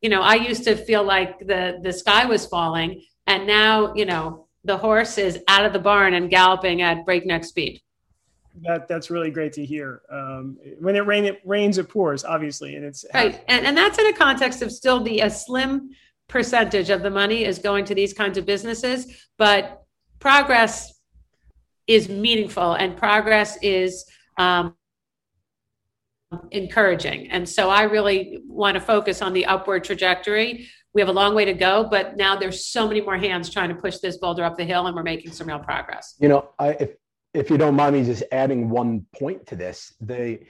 you 0.00 0.08
know, 0.08 0.22
I 0.22 0.34
used 0.34 0.64
to 0.64 0.76
feel 0.76 1.02
like 1.02 1.38
the 1.40 1.78
the 1.82 1.92
sky 1.92 2.24
was 2.26 2.46
falling, 2.46 3.02
and 3.26 3.46
now, 3.46 3.94
you 3.94 4.06
know, 4.06 4.46
the 4.64 4.76
horse 4.76 5.18
is 5.18 5.38
out 5.48 5.64
of 5.64 5.72
the 5.72 5.78
barn 5.78 6.14
and 6.14 6.30
galloping 6.30 6.82
at 6.82 7.04
breakneck 7.04 7.44
speed. 7.44 7.80
That 8.62 8.88
that's 8.88 9.10
really 9.10 9.30
great 9.30 9.52
to 9.54 9.64
hear. 9.64 10.02
Um, 10.10 10.58
when 10.80 10.96
it 10.96 11.06
rain, 11.06 11.24
it 11.24 11.40
rains, 11.44 11.78
it 11.78 11.88
pours, 11.88 12.24
obviously, 12.24 12.76
and 12.76 12.84
it's 12.84 13.04
right, 13.14 13.42
and 13.48 13.66
and 13.66 13.76
that's 13.76 13.98
in 13.98 14.06
a 14.06 14.12
context 14.12 14.62
of 14.62 14.72
still 14.72 15.02
the 15.02 15.20
a 15.20 15.30
slim 15.30 15.90
percentage 16.28 16.90
of 16.90 17.02
the 17.02 17.10
money 17.10 17.44
is 17.44 17.58
going 17.58 17.84
to 17.84 17.94
these 17.94 18.12
kinds 18.12 18.38
of 18.38 18.46
businesses, 18.46 19.28
but 19.36 19.84
progress 20.20 20.94
is 21.86 22.08
meaningful 22.08 22.74
and 22.74 22.96
progress 22.96 23.58
is 23.62 24.04
um, 24.38 24.76
encouraging. 26.50 27.30
And 27.30 27.48
so 27.48 27.70
I 27.70 27.82
really 27.82 28.38
want 28.46 28.74
to 28.74 28.80
focus 28.80 29.22
on 29.22 29.32
the 29.32 29.46
upward 29.46 29.84
trajectory. 29.84 30.68
We 30.94 31.00
have 31.00 31.08
a 31.08 31.12
long 31.12 31.34
way 31.34 31.44
to 31.44 31.52
go, 31.52 31.86
but 31.90 32.16
now 32.16 32.36
there's 32.36 32.66
so 32.66 32.86
many 32.86 33.00
more 33.00 33.16
hands 33.16 33.50
trying 33.50 33.68
to 33.68 33.74
push 33.74 33.98
this 33.98 34.18
boulder 34.18 34.44
up 34.44 34.56
the 34.56 34.64
hill, 34.64 34.86
and 34.86 34.96
we're 34.96 35.02
making 35.02 35.32
some 35.32 35.46
real 35.46 35.58
progress. 35.58 36.16
You 36.20 36.28
know, 36.28 36.50
I, 36.58 36.70
if 36.70 36.90
if 37.32 37.48
you 37.48 37.56
don't 37.56 37.76
mind 37.76 37.94
me 37.94 38.04
just 38.04 38.24
adding 38.32 38.68
one 38.68 39.06
point 39.16 39.46
to 39.46 39.56
this, 39.56 39.94
they 40.00 40.46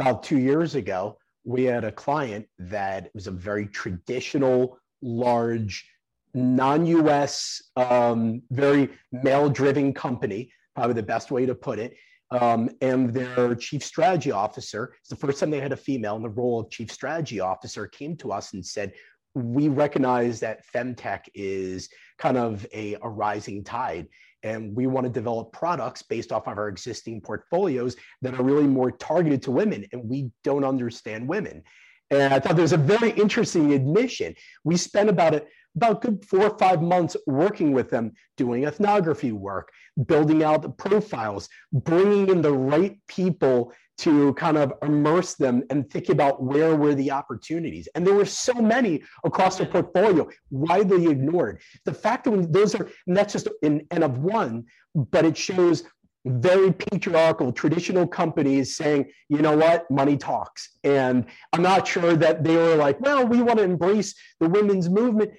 about 0.00 0.24
two 0.24 0.38
years 0.38 0.74
ago 0.74 1.16
we 1.44 1.64
had 1.64 1.84
a 1.84 1.92
client 1.92 2.46
that 2.58 3.10
was 3.14 3.26
a 3.26 3.30
very 3.30 3.66
traditional, 3.66 4.78
large, 5.00 5.88
non-US, 6.34 7.62
um, 7.76 8.42
very 8.50 8.90
male-driven 9.12 9.94
company 9.94 10.50
probably 10.78 10.94
the 10.94 11.02
best 11.02 11.32
way 11.32 11.44
to 11.44 11.56
put 11.56 11.80
it. 11.80 11.96
Um, 12.30 12.70
and 12.80 13.12
their 13.12 13.54
chief 13.54 13.82
strategy 13.82 14.30
officer, 14.30 14.94
it's 15.00 15.08
the 15.08 15.16
first 15.16 15.40
time 15.40 15.50
they 15.50 15.60
had 15.60 15.72
a 15.72 15.76
female 15.76 16.16
in 16.16 16.22
the 16.22 16.28
role 16.28 16.60
of 16.60 16.70
chief 16.70 16.92
strategy 16.92 17.40
officer, 17.40 17.86
came 17.86 18.16
to 18.18 18.32
us 18.32 18.52
and 18.52 18.64
said, 18.64 18.92
We 19.34 19.68
recognize 19.68 20.40
that 20.40 20.64
femtech 20.74 21.22
is 21.34 21.88
kind 22.18 22.36
of 22.36 22.66
a, 22.72 22.96
a 23.02 23.08
rising 23.08 23.64
tide. 23.64 24.08
And 24.42 24.76
we 24.76 24.86
want 24.86 25.04
to 25.04 25.12
develop 25.12 25.52
products 25.52 26.02
based 26.02 26.30
off 26.30 26.46
of 26.46 26.58
our 26.58 26.68
existing 26.68 27.22
portfolios 27.22 27.96
that 28.22 28.38
are 28.38 28.44
really 28.44 28.68
more 28.68 28.90
targeted 28.92 29.42
to 29.42 29.50
women. 29.50 29.86
And 29.92 30.08
we 30.08 30.30
don't 30.44 30.64
understand 30.64 31.28
women. 31.28 31.64
And 32.10 32.32
I 32.32 32.40
thought 32.40 32.56
there 32.56 32.62
was 32.62 32.72
a 32.72 32.78
very 32.78 33.10
interesting 33.10 33.72
admission. 33.72 34.34
We 34.64 34.76
spent 34.76 35.08
about 35.08 35.34
a, 35.34 35.44
about 35.76 36.00
good 36.00 36.24
four 36.24 36.44
or 36.50 36.58
five 36.58 36.82
months 36.82 37.16
working 37.26 37.72
with 37.72 37.90
them, 37.90 38.12
doing 38.36 38.64
ethnography 38.64 39.32
work, 39.32 39.70
building 40.06 40.42
out 40.42 40.62
the 40.62 40.70
profiles, 40.70 41.48
bringing 41.72 42.28
in 42.30 42.42
the 42.42 42.52
right 42.52 42.98
people 43.06 43.72
to 43.98 44.32
kind 44.34 44.56
of 44.56 44.72
immerse 44.82 45.34
them 45.34 45.64
and 45.70 45.90
think 45.90 46.08
about 46.08 46.42
where 46.42 46.76
were 46.76 46.94
the 46.94 47.10
opportunities. 47.10 47.88
And 47.94 48.06
there 48.06 48.14
were 48.14 48.24
so 48.24 48.54
many 48.54 49.02
across 49.24 49.58
the 49.58 49.66
portfolio, 49.66 50.28
widely 50.50 51.08
ignored. 51.08 51.60
The 51.84 51.94
fact 51.94 52.24
that 52.24 52.52
those 52.52 52.74
are, 52.76 52.88
and 53.06 53.16
that's 53.16 53.32
just 53.32 53.48
an 53.62 53.86
N 53.90 54.04
of 54.04 54.18
one, 54.18 54.66
but 54.94 55.24
it 55.24 55.36
shows 55.36 55.82
very 56.28 56.72
patriarchal 56.72 57.52
traditional 57.52 58.06
companies 58.06 58.76
saying 58.76 59.10
you 59.28 59.38
know 59.38 59.56
what? 59.56 59.90
Money 59.90 60.16
talks. 60.16 60.78
And 60.84 61.26
i'm 61.52 61.62
not 61.62 61.86
sure 61.86 62.16
that 62.16 62.44
they 62.44 62.56
were 62.56 62.76
like 62.76 63.00
well 63.00 63.26
we 63.26 63.42
want 63.42 63.58
to 63.58 63.64
embrace 63.64 64.14
the 64.40 64.48
women's 64.48 64.88
movement. 64.88 65.32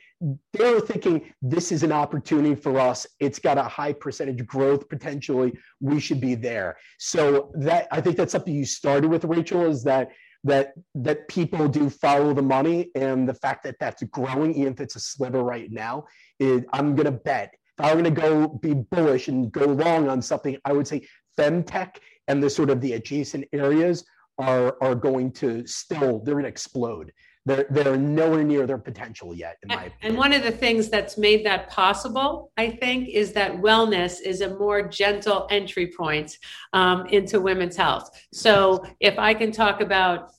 They 0.54 0.74
were 0.74 0.82
thinking 0.82 1.34
this 1.42 1.72
is 1.72 1.84
an 1.84 1.92
opportunity 1.92 2.56
for 2.56 2.80
us. 2.80 3.08
It's 3.20 3.40
got 3.40 3.58
a 3.58 3.64
high 3.64 3.94
percentage 3.94 4.46
growth 4.46 4.90
potentially. 4.90 5.54
We 5.80 6.00
should 6.00 6.20
be 6.20 6.36
there. 6.36 6.78
So 6.98 7.52
that 7.56 7.88
i 7.92 8.02
think 8.02 8.18
that's 8.18 8.32
something 8.32 8.54
you 8.54 8.66
started 8.66 9.10
with 9.10 9.24
rachel 9.24 9.66
is 9.66 9.84
that 9.84 10.12
that 10.44 10.74
that 10.96 11.28
people 11.28 11.68
do 11.68 11.90
follow 11.90 12.34
the 12.34 12.42
money 12.42 12.92
and 12.96 13.28
the 13.28 13.34
fact 13.34 13.64
that 13.64 13.76
that's 13.80 14.04
growing 14.04 14.54
even 14.54 14.74
if 14.74 14.80
it's 14.80 14.96
a 14.96 15.00
sliver 15.00 15.44
right 15.44 15.72
now 15.72 16.06
is, 16.40 16.64
i'm 16.74 16.96
going 16.96 17.06
to 17.06 17.12
bet 17.12 17.54
if 17.80 17.86
I 17.86 17.96
were 17.96 18.02
going 18.02 18.14
to 18.14 18.22
go 18.22 18.48
be 18.48 18.74
bullish 18.74 19.30
and 19.30 19.52
go 19.52 19.66
long 19.66 20.10
on 20.10 20.22
something, 20.22 20.58
I 20.66 20.74
would 20.74 20.88
say 20.88 21.08
femtech 21.38 21.98
and 22.28 22.44
the 22.44 22.50
sort 22.50 22.70
of 22.70 22.82
the 22.82 22.94
adjacent 22.94 23.46
areas 23.54 24.06
are 24.38 24.78
are 24.82 24.96
going 24.96 25.32
to 25.34 25.66
still 25.66 26.20
they're 26.20 26.36
going 26.36 26.44
to 26.44 26.50
explode. 26.50 27.12
They're 27.46 27.66
they're 27.70 27.98
nowhere 27.98 28.44
near 28.44 28.68
their 28.68 28.78
potential 28.78 29.34
yet, 29.34 29.58
in 29.64 29.70
my 29.70 29.86
opinion. 29.86 29.98
And 30.02 30.18
one 30.18 30.34
of 30.34 30.44
the 30.44 30.52
things 30.52 30.90
that's 30.90 31.18
made 31.18 31.46
that 31.46 31.70
possible, 31.70 32.52
I 32.58 32.70
think, 32.70 33.10
is 33.10 33.32
that 33.34 33.54
wellness 33.54 34.22
is 34.22 34.42
a 34.42 34.58
more 34.58 34.88
gentle 34.88 35.48
entry 35.50 35.88
point 35.88 36.38
um, 36.74 37.06
into 37.08 37.40
women's 37.40 37.78
health. 37.78 38.10
So 38.34 38.86
if 39.00 39.18
I 39.18 39.34
can 39.34 39.52
talk 39.52 39.80
about 39.80 40.32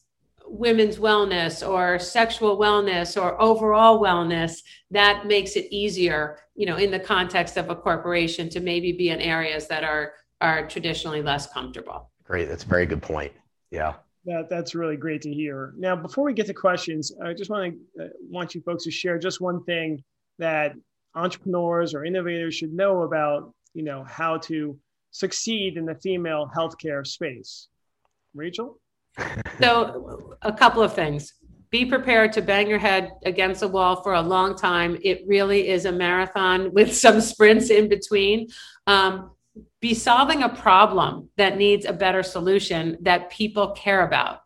women's 0.50 0.98
wellness 0.98 1.66
or 1.66 1.98
sexual 1.98 2.58
wellness 2.58 3.20
or 3.20 3.40
overall 3.40 4.00
wellness 4.00 4.62
that 4.90 5.26
makes 5.26 5.56
it 5.56 5.66
easier 5.70 6.38
you 6.54 6.66
know 6.66 6.76
in 6.76 6.90
the 6.90 6.98
context 6.98 7.56
of 7.56 7.70
a 7.70 7.76
corporation 7.76 8.48
to 8.48 8.60
maybe 8.60 8.92
be 8.92 9.10
in 9.10 9.20
areas 9.20 9.68
that 9.68 9.84
are 9.84 10.12
are 10.40 10.66
traditionally 10.66 11.22
less 11.22 11.46
comfortable. 11.52 12.10
Great. 12.24 12.48
That's 12.48 12.64
a 12.64 12.66
very 12.66 12.86
good 12.86 13.02
point. 13.02 13.32
Yeah. 13.70 13.94
That, 14.24 14.48
that's 14.48 14.74
really 14.74 14.96
great 14.96 15.22
to 15.22 15.32
hear. 15.32 15.74
Now 15.76 15.96
before 15.96 16.24
we 16.24 16.34
get 16.34 16.46
to 16.46 16.54
questions 16.54 17.12
i 17.24 17.32
just 17.32 17.50
want 17.50 17.74
to 17.96 18.04
uh, 18.04 18.08
want 18.28 18.54
you 18.54 18.60
folks 18.62 18.84
to 18.84 18.90
share 18.90 19.18
just 19.18 19.40
one 19.40 19.62
thing 19.64 20.02
that 20.38 20.74
entrepreneurs 21.14 21.94
or 21.94 22.04
innovators 22.04 22.54
should 22.54 22.72
know 22.72 23.02
about 23.02 23.52
you 23.74 23.82
know 23.82 24.04
how 24.04 24.36
to 24.38 24.78
succeed 25.10 25.76
in 25.76 25.84
the 25.84 25.94
female 25.96 26.50
healthcare 26.56 27.06
space. 27.06 27.68
Rachel 28.34 28.79
so, 29.60 30.36
a 30.42 30.52
couple 30.52 30.82
of 30.82 30.94
things. 30.94 31.34
Be 31.70 31.84
prepared 31.84 32.32
to 32.32 32.42
bang 32.42 32.68
your 32.68 32.78
head 32.78 33.12
against 33.24 33.62
a 33.62 33.68
wall 33.68 34.02
for 34.02 34.14
a 34.14 34.22
long 34.22 34.56
time. 34.56 34.98
It 35.02 35.22
really 35.26 35.68
is 35.68 35.84
a 35.84 35.92
marathon 35.92 36.70
with 36.72 36.94
some 36.94 37.20
sprints 37.20 37.70
in 37.70 37.88
between. 37.88 38.48
Um, 38.86 39.32
be 39.80 39.94
solving 39.94 40.42
a 40.42 40.48
problem 40.48 41.28
that 41.36 41.56
needs 41.56 41.84
a 41.84 41.92
better 41.92 42.22
solution 42.22 42.96
that 43.02 43.30
people 43.30 43.72
care 43.72 44.04
about. 44.04 44.40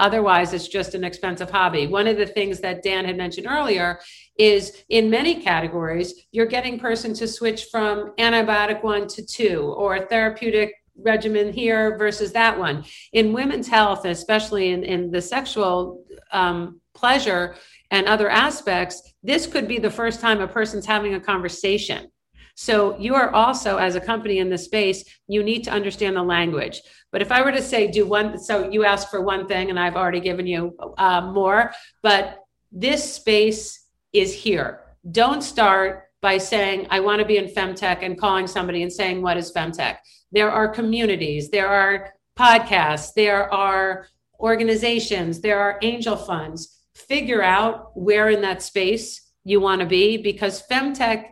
Otherwise, 0.00 0.54
it's 0.54 0.66
just 0.66 0.94
an 0.94 1.04
expensive 1.04 1.50
hobby. 1.50 1.86
One 1.86 2.06
of 2.06 2.16
the 2.16 2.26
things 2.26 2.60
that 2.60 2.82
Dan 2.82 3.04
had 3.04 3.18
mentioned 3.18 3.46
earlier 3.48 4.00
is 4.38 4.82
in 4.88 5.10
many 5.10 5.42
categories, 5.42 6.26
you're 6.32 6.46
getting 6.46 6.78
person 6.78 7.12
to 7.14 7.28
switch 7.28 7.66
from 7.70 8.14
antibiotic 8.18 8.82
one 8.82 9.06
to 9.08 9.24
two 9.24 9.74
or 9.76 10.06
therapeutic 10.06 10.72
regimen 11.02 11.52
here 11.52 11.96
versus 11.98 12.32
that 12.32 12.58
one. 12.58 12.84
In 13.12 13.32
women's 13.32 13.68
health, 13.68 14.04
especially 14.04 14.70
in, 14.70 14.84
in 14.84 15.10
the 15.10 15.22
sexual 15.22 16.04
um, 16.32 16.80
pleasure, 16.94 17.56
and 17.90 18.06
other 18.06 18.30
aspects, 18.30 19.14
this 19.22 19.46
could 19.46 19.66
be 19.66 19.78
the 19.78 19.90
first 19.90 20.20
time 20.20 20.40
a 20.40 20.46
person's 20.46 20.86
having 20.86 21.14
a 21.14 21.20
conversation. 21.20 22.10
So 22.54 22.98
you 22.98 23.14
are 23.14 23.30
also, 23.30 23.78
as 23.78 23.94
a 23.94 24.00
company 24.00 24.38
in 24.38 24.50
this 24.50 24.64
space, 24.64 25.04
you 25.28 25.42
need 25.42 25.64
to 25.64 25.70
understand 25.70 26.16
the 26.16 26.22
language. 26.22 26.82
But 27.10 27.22
if 27.22 27.32
I 27.32 27.42
were 27.42 27.52
to 27.52 27.62
say, 27.62 27.90
do 27.90 28.06
one, 28.06 28.38
so 28.38 28.70
you 28.70 28.84
asked 28.84 29.10
for 29.10 29.22
one 29.22 29.46
thing, 29.48 29.70
and 29.70 29.78
I've 29.78 29.96
already 29.96 30.20
given 30.20 30.46
you 30.46 30.76
uh, 30.98 31.22
more, 31.22 31.72
but 32.02 32.38
this 32.70 33.14
space 33.14 33.86
is 34.12 34.34
here. 34.34 34.80
Don't 35.10 35.42
start 35.42 36.04
by 36.20 36.38
saying, 36.38 36.86
I 36.90 37.00
want 37.00 37.20
to 37.20 37.26
be 37.26 37.38
in 37.38 37.46
femtech 37.46 38.02
and 38.02 38.20
calling 38.20 38.46
somebody 38.46 38.82
and 38.82 38.92
saying, 38.92 39.22
What 39.22 39.36
is 39.36 39.50
femtech? 39.52 39.96
There 40.32 40.50
are 40.50 40.68
communities, 40.68 41.50
there 41.50 41.68
are 41.68 42.12
podcasts, 42.38 43.12
there 43.14 43.52
are 43.52 44.06
organizations, 44.38 45.40
there 45.40 45.60
are 45.60 45.78
angel 45.82 46.16
funds. 46.16 46.78
Figure 46.94 47.42
out 47.42 47.90
where 47.94 48.28
in 48.28 48.42
that 48.42 48.62
space 48.62 49.32
you 49.44 49.60
want 49.60 49.80
to 49.80 49.86
be 49.86 50.16
because 50.16 50.66
femtech 50.66 51.30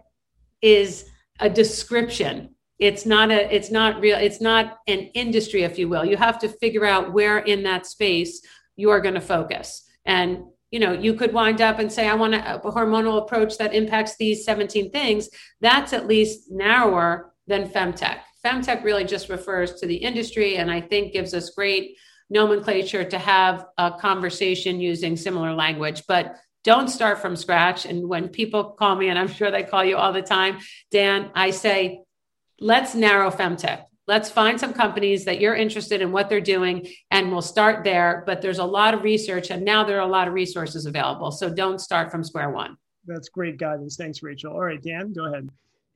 is 0.60 1.04
a 1.40 1.48
description. 1.48 2.54
It's 2.78 3.06
not 3.06 3.30
a 3.30 3.54
it's 3.54 3.70
not 3.70 4.00
real 4.00 4.18
it's 4.18 4.40
not 4.40 4.78
an 4.86 5.10
industry 5.14 5.62
if 5.62 5.78
you 5.78 5.88
will. 5.88 6.04
You 6.04 6.16
have 6.16 6.38
to 6.40 6.48
figure 6.48 6.84
out 6.84 7.12
where 7.12 7.38
in 7.38 7.62
that 7.64 7.86
space 7.86 8.40
you 8.76 8.90
are 8.90 9.00
going 9.00 9.14
to 9.14 9.20
focus. 9.20 9.84
And 10.04 10.44
you 10.70 10.80
know 10.80 10.92
you 10.92 11.14
could 11.14 11.32
wind 11.32 11.60
up 11.60 11.78
and 11.78 11.90
say 11.90 12.06
i 12.08 12.14
want 12.14 12.34
a, 12.34 12.60
hormonal 12.64 13.22
approach 13.22 13.56
that 13.58 13.74
impacts 13.74 14.16
these 14.16 14.44
17 14.44 14.90
things. 14.90 15.28
That's 15.60 15.92
at 15.92 16.06
least 16.06 16.50
narrower 16.50 17.34
than 17.46 17.68
femtech 17.68 18.20
femtech 18.44 18.84
really 18.84 19.04
just 19.04 19.28
refers 19.28 19.74
to 19.74 19.86
the 19.86 19.96
industry 19.96 20.56
and 20.56 20.70
i 20.70 20.80
think 20.80 21.12
gives 21.12 21.34
us 21.34 21.50
great 21.50 21.96
nomenclature 22.30 23.04
to 23.04 23.18
have 23.18 23.66
a 23.78 23.90
conversation 23.92 24.80
using 24.80 25.16
similar 25.16 25.54
language 25.54 26.02
but 26.06 26.36
don't 26.64 26.88
start 26.88 27.18
from 27.18 27.36
scratch. 27.36 27.86
And 27.86 28.08
when 28.08 28.28
people 28.28 28.64
call 28.64 28.94
me, 28.94 29.08
and 29.08 29.18
I'm 29.18 29.28
sure 29.28 29.50
they 29.50 29.62
call 29.62 29.84
you 29.84 29.96
all 29.96 30.12
the 30.12 30.20
time, 30.20 30.58
Dan, 30.90 31.30
I 31.34 31.50
say, 31.50 32.02
let's 32.60 32.94
narrow 32.94 33.30
femtech. 33.30 33.84
Let's 34.06 34.30
find 34.30 34.58
some 34.58 34.72
companies 34.72 35.26
that 35.26 35.40
you're 35.40 35.54
interested 35.54 36.00
in 36.00 36.12
what 36.12 36.28
they're 36.28 36.40
doing, 36.40 36.88
and 37.10 37.30
we'll 37.30 37.42
start 37.42 37.84
there. 37.84 38.22
But 38.26 38.40
there's 38.40 38.58
a 38.58 38.64
lot 38.64 38.94
of 38.94 39.02
research, 39.02 39.50
and 39.50 39.64
now 39.64 39.84
there 39.84 39.98
are 39.98 40.08
a 40.08 40.12
lot 40.12 40.28
of 40.28 40.34
resources 40.34 40.86
available. 40.86 41.30
So 41.30 41.48
don't 41.48 41.78
start 41.78 42.10
from 42.10 42.24
square 42.24 42.50
one. 42.50 42.76
That's 43.06 43.28
great 43.28 43.58
guidance. 43.58 43.96
Thanks, 43.96 44.22
Rachel. 44.22 44.52
All 44.52 44.60
right, 44.60 44.82
Dan, 44.82 45.12
go 45.12 45.26
ahead. 45.26 45.48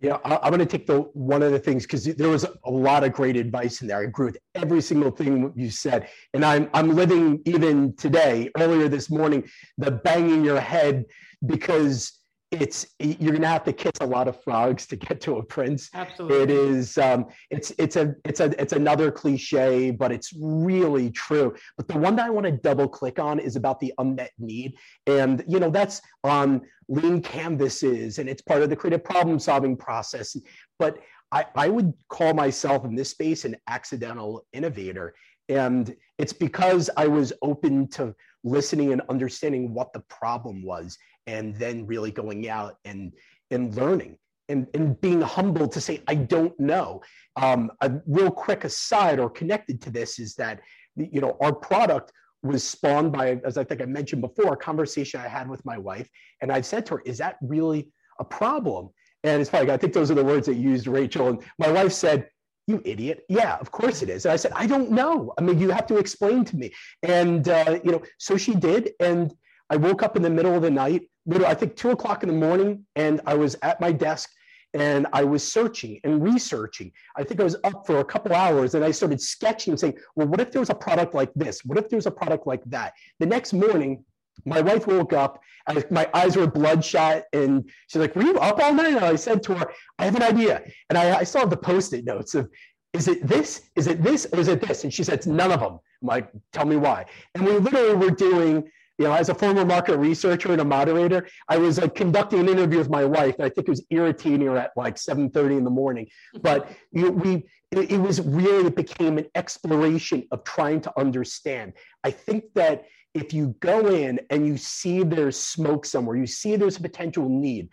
Yeah, 0.03 0.19
I'm 0.25 0.51
going 0.51 0.59
to 0.59 0.67
take 0.67 0.89
the 0.89 1.03
one 1.13 1.45
of 1.45 1.53
the 1.53 1.61
things 1.61 1.85
because 1.85 2.05
there 2.05 2.29
was 2.29 2.45
a 2.65 2.71
lot 2.71 3.05
of 3.05 3.13
great 3.13 3.37
advice 3.37 3.83
in 3.83 3.87
there. 3.87 3.99
I 3.99 4.03
agree 4.03 4.27
with 4.27 4.39
every 4.57 4.81
single 4.81 5.13
thing 5.13 5.53
you 5.55 5.71
said, 5.71 6.09
and 6.35 6.45
I'm 6.45 6.69
I'm 6.75 6.91
living 6.97 7.41
even 7.47 7.95
today, 7.95 8.51
earlier 8.59 8.89
this 8.89 9.11
morning, 9.11 9.49
the 9.79 9.93
banging 9.93 10.45
your 10.45 10.59
head 10.59 11.05
because 11.47 12.19
it's 12.53 12.87
you're 12.99 13.33
gonna 13.33 13.47
have 13.47 13.65
to 13.65 13.73
kiss 13.73 13.93
a 14.01 14.07
lot 14.07 14.29
of 14.29 14.43
frogs 14.43 14.87
to 14.89 14.97
get 14.97 15.21
to 15.23 15.39
a 15.39 15.43
prince. 15.43 15.89
Absolutely, 15.95 16.43
it 16.43 16.51
is. 16.51 16.99
Um, 16.99 17.27
it's 17.51 17.73
it's 17.79 17.97
a 17.97 18.15
it's 18.25 18.41
a 18.41 18.61
it's 18.61 18.75
another 18.75 19.11
cliche, 19.11 19.91
but 19.91 20.13
it's 20.13 20.33
really 20.39 21.11
true. 21.11 21.55
But 21.77 21.89
the 21.89 21.99
one 21.99 22.15
that 22.17 22.27
I 22.27 22.31
want 22.31 22.47
to 22.47 22.53
double 22.53 22.89
click 22.89 23.19
on 23.19 23.39
is 23.39 23.57
about 23.57 23.81
the 23.81 23.95
unmet 23.99 24.33
need, 24.39 24.75
and 25.07 25.43
you 25.49 25.59
know 25.59 25.71
that's 25.71 26.03
on 26.25 26.61
lean 26.89 27.23
canvases, 27.23 28.19
and 28.19 28.29
it's 28.29 28.43
part 28.43 28.63
of 28.63 28.69
the 28.69 28.77
creative 28.77 29.03
problem 29.03 29.39
solving 29.39 29.77
process. 29.77 30.37
But 30.79 30.99
I, 31.33 31.47
I 31.55 31.69
would 31.69 31.95
call 32.11 32.35
myself 32.35 32.85
in 32.85 32.95
this 32.95 33.11
space 33.11 33.47
an 33.47 33.57
accidental 33.67 34.45
innovator, 34.53 35.15
and 35.49 35.97
it's 36.19 36.35
because 36.35 36.91
I 36.99 37.07
was 37.07 37.33
open 37.41 37.89
to 37.93 38.15
listening 38.45 38.93
and 38.93 39.01
understanding 39.09 39.73
what 39.73 39.93
the 39.93 40.01
problem 40.01 40.63
was 40.63 40.99
and 41.27 41.55
then 41.57 41.87
really 41.87 42.11
going 42.11 42.49
out 42.49 42.77
and 42.85 43.13
and 43.51 43.75
learning 43.75 44.17
and, 44.49 44.67
and 44.75 45.01
being 45.01 45.21
humble 45.21 45.69
to 45.69 45.81
say 45.81 46.03
i 46.07 46.15
don't 46.15 46.59
know. 46.59 47.01
Um, 47.37 47.71
a 47.81 47.91
real 48.07 48.31
quick 48.31 48.65
aside 48.65 49.19
or 49.19 49.31
connected 49.31 49.81
to 49.83 49.91
this 49.91 50.19
is 50.19 50.35
that 50.35 50.61
you 50.97 51.21
know 51.21 51.37
our 51.41 51.55
product 51.55 52.13
was 52.43 52.63
spawned 52.65 53.13
by 53.13 53.41
as 53.45 53.57
i 53.57 53.65
think 53.65 53.81
i 53.81 53.87
mentioned 53.87 54.21
before 54.21 54.53
a 54.53 54.57
conversation 54.57 55.21
i 55.21 55.29
had 55.29 55.49
with 55.49 55.65
my 55.65 55.79
wife 55.79 56.09
and 56.41 56.53
i 56.53 56.61
said 56.61 56.85
to 56.87 56.95
her 56.95 57.03
is 57.07 57.19
that 57.19 57.37
really 57.41 57.91
a 58.19 58.25
problem? 58.25 58.91
And 59.25 59.41
it's 59.41 59.51
funny 59.51 59.71
i 59.71 59.77
think 59.77 59.93
those 59.93 60.11
are 60.11 60.15
the 60.15 60.25
words 60.25 60.47
that 60.47 60.57
you 60.57 60.71
used 60.71 60.87
rachel 60.87 61.29
and 61.29 61.43
my 61.59 61.71
wife 61.71 61.93
said 61.93 62.29
you 62.69 62.81
idiot. 62.85 63.25
Yeah 63.29 63.57
of 63.57 63.71
course 63.71 64.03
it 64.03 64.09
is. 64.09 64.25
And 64.25 64.33
i 64.33 64.37
said 64.37 64.53
i 64.55 64.67
don't 64.67 64.91
know. 64.91 65.33
I 65.39 65.41
mean 65.43 65.59
you 65.59 65.71
have 65.71 65.87
to 65.87 65.97
explain 65.97 66.45
to 66.45 66.57
me. 66.57 66.73
And 67.03 67.49
uh, 67.49 67.79
you 67.85 67.93
know 67.93 68.03
so 68.19 68.37
she 68.37 68.55
did 68.55 68.93
and 69.01 69.33
i 69.71 69.77
woke 69.77 70.03
up 70.03 70.17
in 70.17 70.23
the 70.23 70.31
middle 70.31 70.55
of 70.55 70.63
the 70.63 70.71
night 70.71 71.03
literally, 71.27 71.51
I 71.51 71.55
think 71.55 71.77
two 71.77 71.91
o'clock 71.91 72.23
in 72.23 72.29
the 72.29 72.35
morning, 72.35 72.85
and 72.97 73.21
I 73.27 73.35
was 73.35 73.57
at 73.63 73.81
my 73.81 73.93
desk 73.93 74.31
and 74.75 75.07
I 75.13 75.25
was 75.25 75.47
searching 75.47 76.01
and 76.05 76.23
researching. 76.23 76.93
I 77.17 77.25
think 77.25 77.41
I 77.41 77.45
was 77.45 77.57
up 77.65 77.87
for 77.87 78.01
a 78.01 78.05
couple 78.05 78.35
hours 78.35 78.75
and 78.75 78.85
I 78.85 78.91
started 78.91 79.21
sketching, 79.21 79.77
saying, 79.77 79.99
well, 80.17 80.27
what 80.27 80.41
if 80.41 80.51
there 80.51 80.61
was 80.61 80.71
a 80.71 80.75
product 80.75 81.15
like 81.15 81.31
this? 81.35 81.65
What 81.65 81.79
if 81.79 81.89
there 81.91 81.99
was 81.99 82.07
a 82.07 82.11
product 82.11 82.47
like 82.47 82.65
that? 82.67 82.95
The 83.19 83.27
next 83.27 83.53
morning, 83.53 84.05
my 84.47 84.63
wife 84.63 84.87
woke 84.87 85.13
up 85.13 85.41
and 85.67 85.85
my 85.91 86.09
eyes 86.15 86.37
were 86.37 86.47
bloodshot 86.47 87.25
and 87.35 87.71
she's 87.89 88.01
like, 88.01 88.17
were 88.17 88.23
you 88.23 88.39
up 88.39 88.61
all 88.61 88.73
night? 88.73 88.95
And 88.95 89.05
I 89.05 89.17
said 89.17 89.43
to 89.45 89.55
her, 89.55 89.71
I 89.99 90.07
have 90.07 90.17
an 90.17 90.23
idea. 90.23 90.63
And 90.89 90.97
I, 90.97 91.19
I 91.19 91.25
saw 91.25 91.45
the 91.45 91.57
post-it 91.57 92.07
notes 92.07 92.35
of, 92.35 92.49
is 92.95 93.09
it 93.09 93.27
this? 93.27 93.69
Is 93.77 93.87
it 93.89 94.03
this? 94.03 94.27
Or 94.33 94.41
is 94.41 94.49
it 94.49 94.67
this? 94.67 94.85
And 94.85 94.93
she 94.93 95.05
said, 95.05 95.27
none 95.27 95.53
of 95.53 95.61
them. 95.61 95.79
I'm 96.01 96.09
like, 96.09 96.31
tell 96.53 96.65
me 96.65 96.77
why. 96.77 97.05
And 97.35 97.45
we 97.45 97.53
literally 97.53 97.95
were 97.95 98.11
doing 98.11 98.71
you 98.99 99.07
know, 99.07 99.13
as 99.13 99.29
a 99.29 99.35
former 99.35 99.65
market 99.65 99.97
researcher 99.97 100.53
and 100.53 100.61
a 100.61 100.65
moderator, 100.65 101.27
I 101.49 101.59
was 101.59 101.79
like 101.79 101.95
conducting 101.95 102.41
an 102.41 102.49
interview 102.49 102.79
with 102.79 102.91
my 102.91 103.05
wife. 103.05 103.37
And 103.39 103.47
I 103.47 103.49
think 103.49 103.69
it 103.69 103.71
was 103.71 103.85
irritating 103.91 104.47
her 104.47 104.57
at 104.57 104.73
like 104.77 104.97
7:30 104.97 105.59
in 105.59 105.65
the 105.65 105.71
morning. 105.71 106.07
Mm-hmm. 106.07 106.43
But 106.43 106.71
you 106.93 107.05
know, 107.05 107.11
we 107.11 107.45
it, 107.71 107.93
it 107.93 107.99
was 107.99 108.21
really 108.21 108.67
it 108.67 108.77
became 108.77 109.19
an 109.19 109.27
exploration 109.35 110.27
of 110.31 110.45
trying 110.45 110.81
to 110.83 110.93
understand. 110.99 111.73
I 112.05 112.11
think 112.11 112.45
that 112.55 112.85
if 113.15 113.33
you 113.33 113.55
go 113.61 113.89
in 113.89 114.21
and 114.31 114.47
you 114.47 114.57
see 114.57 115.03
there's 115.03 115.39
smoke 115.39 115.85
somewhere, 115.85 116.17
you 116.17 116.27
see 116.27 116.57
there's 116.57 116.77
a 116.79 116.83
potential 116.83 117.29
need, 117.29 117.69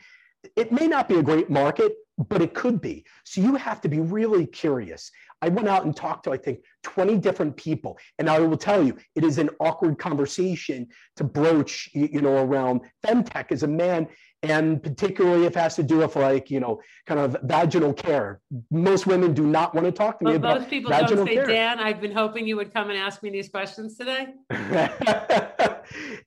it 0.55 0.71
may 0.71 0.88
not 0.88 1.08
be 1.08 1.15
a 1.15 1.23
great 1.23 1.49
market, 1.49 1.93
but 2.27 2.41
it 2.41 2.53
could 2.53 2.82
be. 2.82 3.05
So 3.23 3.41
you 3.41 3.55
have 3.55 3.79
to 3.82 3.89
be 3.89 3.99
really 3.99 4.45
curious. 4.45 5.10
I 5.41 5.47
went 5.47 5.69
out 5.69 5.86
and 5.86 5.95
talked 5.95 6.25
to, 6.25 6.32
I 6.32 6.38
think, 6.38 6.60
20 6.84 7.17
different 7.17 7.55
people. 7.55 7.97
And 8.17 8.29
I 8.29 8.39
will 8.39 8.58
tell 8.58 8.84
you, 8.84 8.97
it 9.15 9.23
is 9.23 9.38
an 9.38 9.49
awkward 9.60 9.97
conversation 9.97 10.88
to 11.15 11.23
broach, 11.23 11.89
you 11.93 12.21
know, 12.21 12.43
around 12.43 12.82
femtech 13.05 13.51
as 13.51 13.63
a 13.63 13.67
man, 13.67 14.08
and 14.41 14.82
particularly 14.82 15.45
if 15.45 15.56
it 15.56 15.60
has 15.60 15.75
to 15.75 15.84
do 15.84 15.97
with 15.97 16.15
like, 16.15 16.49
you 16.49 16.60
know, 16.60 16.80
kind 17.06 17.19
of 17.19 17.36
vaginal 17.43 17.93
care. 17.93 18.39
Most 18.71 19.06
women 19.06 19.34
do 19.34 19.45
not 19.45 19.75
want 19.75 19.86
to 19.86 19.91
talk 19.91 20.19
to 20.19 20.25
me 20.25 20.32
well, 20.32 20.38
about 20.38 20.62
most 20.62 20.69
people 20.69 20.91
vaginal 20.91 21.25
don't 21.25 21.28
say, 21.28 21.36
care. 21.36 21.47
Dan, 21.47 21.80
I've 21.80 21.99
been 21.99 22.13
hoping 22.13 22.47
you 22.47 22.56
would 22.56 22.73
come 22.73 22.89
and 22.89 22.97
ask 22.97 23.21
me 23.21 23.30
these 23.30 23.49
questions 23.49 23.97
today. 23.97 24.28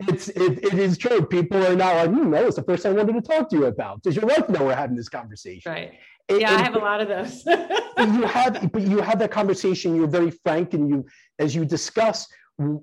it's 0.01 0.29
it, 0.29 0.65
it 0.65 0.75
is 0.75 0.99
true. 0.99 1.25
People 1.25 1.67
are 1.67 1.75
not 1.75 1.97
like, 1.97 2.11
hmm, 2.11 2.31
that 2.31 2.45
was 2.45 2.57
the 2.57 2.63
first 2.63 2.83
thing 2.83 2.93
I 2.93 3.03
wanted 3.03 3.15
to 3.15 3.23
talk 3.23 3.49
to 3.51 3.57
you 3.57 3.65
about. 3.67 4.03
Does 4.03 4.17
your 4.17 4.27
wife 4.27 4.49
know 4.49 4.67
we're 4.67 4.75
having 4.75 4.97
this 4.97 5.09
conversation? 5.09 5.73
Right 5.73 5.93
yeah, 6.29 6.55
I 6.55 6.63
have 6.63 6.75
a 6.75 6.79
lot 6.79 7.01
of 7.01 7.09
those. 7.09 7.45
you 7.99 8.23
have, 8.27 8.73
but 8.73 8.83
you 8.83 9.01
have 9.01 9.19
that 9.19 9.31
conversation. 9.31 9.95
You're 9.95 10.07
very 10.07 10.31
frank, 10.31 10.75
and 10.75 10.89
you, 10.89 11.07
as 11.39 11.55
you 11.55 11.65
discuss, 11.65 12.29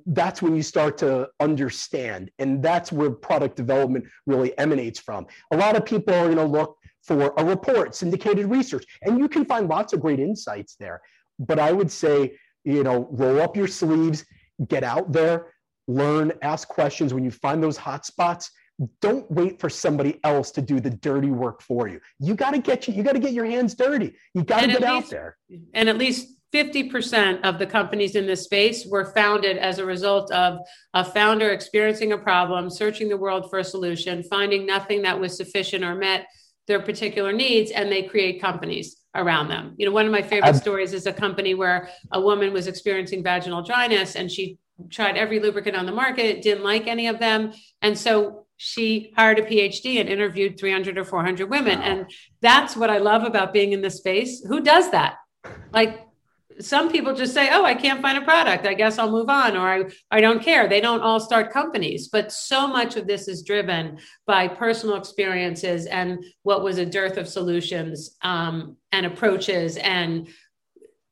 that's 0.05 0.41
when 0.41 0.55
you 0.55 0.63
start 0.63 0.97
to 0.99 1.29
understand, 1.39 2.31
and 2.39 2.61
that's 2.61 2.91
where 2.91 3.11
product 3.11 3.55
development 3.55 4.05
really 4.25 4.57
emanates 4.57 4.99
from. 4.99 5.27
A 5.51 5.57
lot 5.57 5.75
of 5.75 5.85
people 5.85 6.13
are 6.13 6.25
going 6.25 6.37
to 6.37 6.45
look 6.45 6.77
for 7.03 7.33
a 7.37 7.45
report, 7.45 7.95
syndicated 7.95 8.47
research, 8.47 8.85
and 9.03 9.19
you 9.19 9.27
can 9.27 9.45
find 9.45 9.69
lots 9.69 9.93
of 9.93 10.01
great 10.01 10.19
insights 10.19 10.75
there. 10.79 11.01
But 11.39 11.59
I 11.59 11.71
would 11.71 11.91
say, 11.91 12.37
you 12.63 12.83
know, 12.83 13.07
roll 13.11 13.41
up 13.41 13.55
your 13.55 13.67
sleeves, 13.67 14.25
get 14.67 14.83
out 14.83 15.11
there, 15.11 15.53
learn, 15.87 16.33
ask 16.41 16.67
questions. 16.67 17.13
When 17.13 17.23
you 17.23 17.31
find 17.31 17.63
those 17.63 17.77
hot 17.77 18.05
spots, 18.05 18.51
don't 19.01 19.29
wait 19.29 19.59
for 19.59 19.69
somebody 19.69 20.19
else 20.23 20.51
to 20.51 20.61
do 20.61 20.79
the 20.79 20.89
dirty 20.89 21.31
work 21.31 21.61
for 21.61 21.87
you. 21.87 21.99
You 22.19 22.33
got 22.33 22.51
to 22.51 22.59
get 22.59 22.87
you, 22.87 22.93
you 22.93 23.03
got 23.03 23.13
to 23.13 23.19
get 23.19 23.33
your 23.33 23.45
hands 23.45 23.75
dirty. 23.75 24.15
You 24.33 24.43
got 24.43 24.61
to 24.61 24.67
get 24.67 24.81
least, 24.81 24.85
out 24.85 25.09
there. 25.09 25.37
And 25.73 25.89
at 25.89 25.97
least 25.97 26.29
50% 26.53 27.41
of 27.43 27.59
the 27.59 27.65
companies 27.65 28.15
in 28.15 28.25
this 28.25 28.43
space 28.43 28.85
were 28.85 29.05
founded 29.13 29.57
as 29.57 29.77
a 29.77 29.85
result 29.85 30.31
of 30.31 30.59
a 30.93 31.05
founder 31.05 31.51
experiencing 31.51 32.11
a 32.11 32.17
problem, 32.17 32.69
searching 32.69 33.07
the 33.07 33.17
world 33.17 33.49
for 33.49 33.59
a 33.59 33.63
solution, 33.63 34.23
finding 34.23 34.65
nothing 34.65 35.03
that 35.03 35.19
was 35.19 35.37
sufficient 35.37 35.83
or 35.83 35.95
met 35.95 36.27
their 36.67 36.79
particular 36.79 37.31
needs, 37.31 37.71
and 37.71 37.91
they 37.91 38.03
create 38.03 38.41
companies 38.41 38.97
around 39.15 39.47
them. 39.47 39.73
You 39.77 39.85
know, 39.85 39.91
one 39.91 40.05
of 40.05 40.11
my 40.11 40.21
favorite 40.21 40.49
I've, 40.49 40.57
stories 40.57 40.93
is 40.93 41.07
a 41.07 41.13
company 41.13 41.53
where 41.53 41.89
a 42.11 42.21
woman 42.21 42.53
was 42.53 42.67
experiencing 42.67 43.23
vaginal 43.23 43.63
dryness 43.63 44.15
and 44.15 44.31
she 44.31 44.57
tried 44.89 45.17
every 45.17 45.39
lubricant 45.39 45.75
on 45.75 45.85
the 45.85 45.91
market, 45.91 46.41
didn't 46.41 46.63
like 46.63 46.87
any 46.87 47.07
of 47.07 47.19
them. 47.19 47.51
And 47.81 47.97
so 47.97 48.45
she 48.57 49.13
hired 49.15 49.39
a 49.39 49.43
PhD 49.43 49.99
and 49.99 50.09
interviewed 50.09 50.59
300 50.59 50.97
or 50.97 51.05
400 51.05 51.49
women. 51.49 51.79
Wow. 51.79 51.85
And 51.85 52.11
that's 52.41 52.75
what 52.75 52.89
I 52.89 52.99
love 52.99 53.23
about 53.23 53.53
being 53.53 53.71
in 53.73 53.81
this 53.81 53.97
space. 53.97 54.43
Who 54.45 54.61
does 54.61 54.91
that? 54.91 55.15
Like 55.71 56.05
some 56.61 56.91
people 56.91 57.13
just 57.15 57.33
say, 57.33 57.49
"Oh, 57.51 57.63
I 57.63 57.73
can't 57.73 58.01
find 58.01 58.17
a 58.17 58.21
product. 58.21 58.65
I 58.65 58.73
guess 58.73 58.97
I'll 58.97 59.11
move 59.11 59.29
on," 59.29 59.55
or 59.55 59.67
"I 59.67 59.83
I 60.11 60.21
don't 60.21 60.43
care." 60.43 60.67
They 60.67 60.81
don't 60.81 61.01
all 61.01 61.19
start 61.19 61.51
companies, 61.51 62.09
but 62.09 62.31
so 62.31 62.67
much 62.67 62.95
of 62.95 63.07
this 63.07 63.27
is 63.27 63.43
driven 63.43 63.99
by 64.25 64.47
personal 64.47 64.95
experiences 64.95 65.85
and 65.85 66.23
what 66.43 66.63
was 66.63 66.77
a 66.77 66.85
dearth 66.85 67.17
of 67.17 67.27
solutions 67.27 68.17
um, 68.21 68.77
and 68.91 69.05
approaches 69.05 69.77
and 69.77 70.27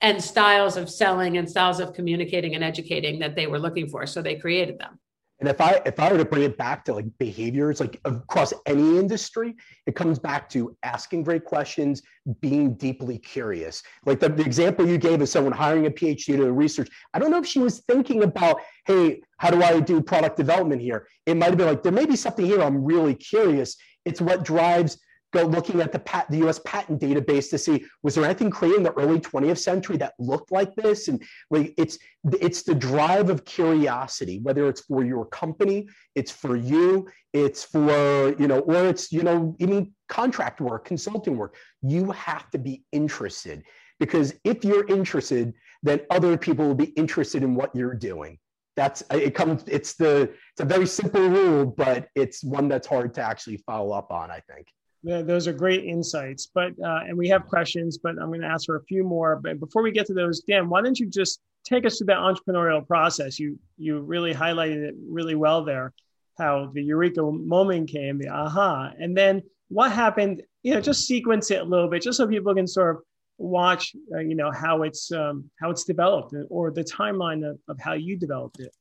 and 0.02 0.24
styles 0.24 0.78
of 0.78 0.90
selling 0.90 1.38
and 1.38 1.50
styles 1.50 1.80
of 1.80 1.94
communicating 1.94 2.54
and 2.54 2.64
educating 2.64 3.20
that 3.20 3.36
they 3.36 3.48
were 3.48 3.60
looking 3.60 3.88
for. 3.90 4.06
So 4.06 4.22
they 4.22 4.36
created 4.36 4.78
them. 4.78 5.00
And 5.40 5.48
if 5.48 5.62
I 5.62 5.82
if 5.86 6.00
I 6.00 6.12
were 6.12 6.18
to 6.18 6.26
bring 6.26 6.44
it 6.44 6.58
back 6.58 6.84
to 6.86 6.94
like 6.94 7.06
behaviors, 7.20 7.80
like 7.80 8.00
across 8.06 8.54
any 8.66 8.98
industry, 8.98 9.56
it 9.86 9.96
comes 9.96 10.18
back 10.18 10.50
to 10.50 10.76
asking 10.82 11.24
great 11.24 11.46
questions, 11.46 12.02
being 12.42 12.74
deeply 12.74 13.20
curious. 13.20 13.84
Like 14.06 14.20
the, 14.20 14.30
the 14.30 14.44
example 14.44 14.88
you 14.88 14.98
gave 14.98 15.22
of 15.22 15.30
someone 15.30 15.54
hiring 15.54 15.86
a 15.86 15.92
PhD 15.92 16.38
to 16.38 16.52
research. 16.52 16.90
I 17.14 17.20
don't 17.20 17.30
know 17.30 17.38
if 17.38 17.46
she 17.46 17.60
was 17.60 17.80
thinking 17.82 18.24
about, 18.24 18.62
hey, 18.86 19.22
how 19.38 19.52
do 19.52 19.62
I 19.62 19.80
do 19.80 20.02
product 20.02 20.38
development 20.38 20.82
here? 20.82 21.08
It 21.28 21.38
might 21.38 21.50
have 21.50 21.58
been 21.58 21.68
like, 21.68 21.84
there 21.84 21.92
may 21.92 22.06
be 22.06 22.16
something 22.16 22.46
here 22.46 22.62
I'm 22.62 22.84
really 22.84 23.14
curious. 23.14 23.78
It's 24.06 24.22
what 24.22 24.44
drives 24.44 24.98
go 25.34 25.44
looking 25.44 25.82
at 25.82 25.92
the, 25.92 26.00
pat, 26.00 26.30
the 26.30 26.48
US 26.48 26.60
patent 26.66 27.02
database 27.02 27.50
to 27.50 27.58
see 27.58 27.86
was 28.04 28.16
there 28.16 28.26
anything 28.26 28.50
created 28.50 28.78
in 28.78 28.84
the 28.84 28.94
early 28.94 29.20
20th 29.20 29.58
century 29.58 29.98
that 29.98 30.14
looked 30.20 30.52
like 30.52 30.76
this? 30.76 31.08
And 31.08 31.22
like 31.50 31.74
it's 31.78 31.98
it's 32.40 32.64
the 32.64 32.76
drive 32.76 33.30
of 33.30 33.46
curiosity, 33.46 34.40
whether 34.40 34.68
it's 34.68 34.82
for 34.82 35.04
your 35.04 35.26
company, 35.26 35.88
it's 36.16 36.32
for 36.32 36.56
you, 36.56 37.08
it's 37.34 37.64
for, 37.64 38.36
you 38.40 38.48
know, 38.48 38.60
or 38.60 38.88
it's, 38.88 39.12
you 39.12 39.24
know, 39.24 39.56
even 39.60 39.94
contract 40.10 40.62
work, 40.62 40.86
consulting 40.86 41.38
work. 41.38 41.56
You 41.82 42.12
have 42.12 42.50
to 42.52 42.58
be 42.58 42.84
interested 42.92 43.64
because 44.00 44.34
if 44.44 44.64
you're 44.64 44.88
interested, 44.88 45.54
then 45.84 46.02
other 46.10 46.38
people 46.38 46.68
will 46.68 46.76
be 46.76 46.92
interested 46.96 47.44
in 47.44 47.56
what 47.56 47.76
you're 47.76 47.96
doing 47.96 48.38
that's 48.78 49.04
it 49.12 49.34
comes 49.34 49.64
it's 49.68 49.96
the 49.96 50.32
it's 50.52 50.60
a 50.60 50.66
very 50.66 50.86
simple 50.86 51.28
rule 51.28 51.66
but 51.66 52.08
it's 52.16 52.44
one 52.44 52.68
that's 52.70 52.88
hard 52.88 53.12
to 53.12 53.22
actually 53.22 53.58
follow 53.58 53.92
up 53.92 54.12
on 54.12 54.30
i 54.30 54.40
think 54.52 54.68
those 55.04 55.48
are 55.48 55.54
great 55.54 55.86
insights. 55.86 56.50
But 56.54 56.74
uh, 56.84 57.02
and 57.08 57.18
we 57.18 57.28
have 57.30 57.48
questions, 57.48 57.98
but 57.98 58.12
I'm 58.22 58.28
going 58.28 58.42
to 58.42 58.48
ask 58.48 58.66
for 58.66 58.78
a 58.78 58.84
few 58.84 59.04
more. 59.04 59.36
But 59.36 59.60
before 59.60 59.82
we 59.82 59.92
get 59.92 60.06
to 60.08 60.14
those, 60.14 60.42
Dan, 60.42 60.70
why 60.70 60.82
don't 60.82 61.00
you 61.00 61.08
just 61.08 61.40
take 61.64 61.86
us 61.86 61.98
through 61.98 62.08
that 62.08 62.18
entrepreneurial 62.18 62.86
process? 62.86 63.40
You 63.40 63.60
you 63.78 64.00
really 64.00 64.34
highlighted 64.34 64.88
it 64.88 64.96
really 65.08 65.36
well 65.36 65.64
there, 65.64 65.94
how 66.38 66.72
the 66.74 66.84
eureka 66.84 67.22
moment 67.22 67.90
came, 67.90 68.18
the 68.18 68.30
aha, 68.30 68.92
and 69.00 69.16
then 69.16 69.42
what 69.70 69.92
happened. 69.92 70.44
You 70.64 70.74
know, 70.74 70.82
just 70.82 71.08
sequence 71.08 71.50
it 71.52 71.62
a 71.62 71.64
little 71.64 71.90
bit, 71.90 72.02
just 72.02 72.18
so 72.18 72.28
people 72.28 72.54
can 72.54 72.68
sort 72.68 72.98
of 72.98 73.02
watch. 73.38 73.96
Uh, 74.14 74.20
you 74.20 74.36
know 74.36 74.52
how 74.52 74.84
it's 74.84 75.12
um, 75.12 75.50
how 75.60 75.70
it's 75.70 75.86
developed, 75.86 76.34
or 76.50 76.72
the 76.72 76.84
timeline 76.84 77.48
of, 77.50 77.60
of 77.70 77.80
how 77.80 77.94
you 77.94 78.18
developed 78.18 78.60
it. 78.60 78.74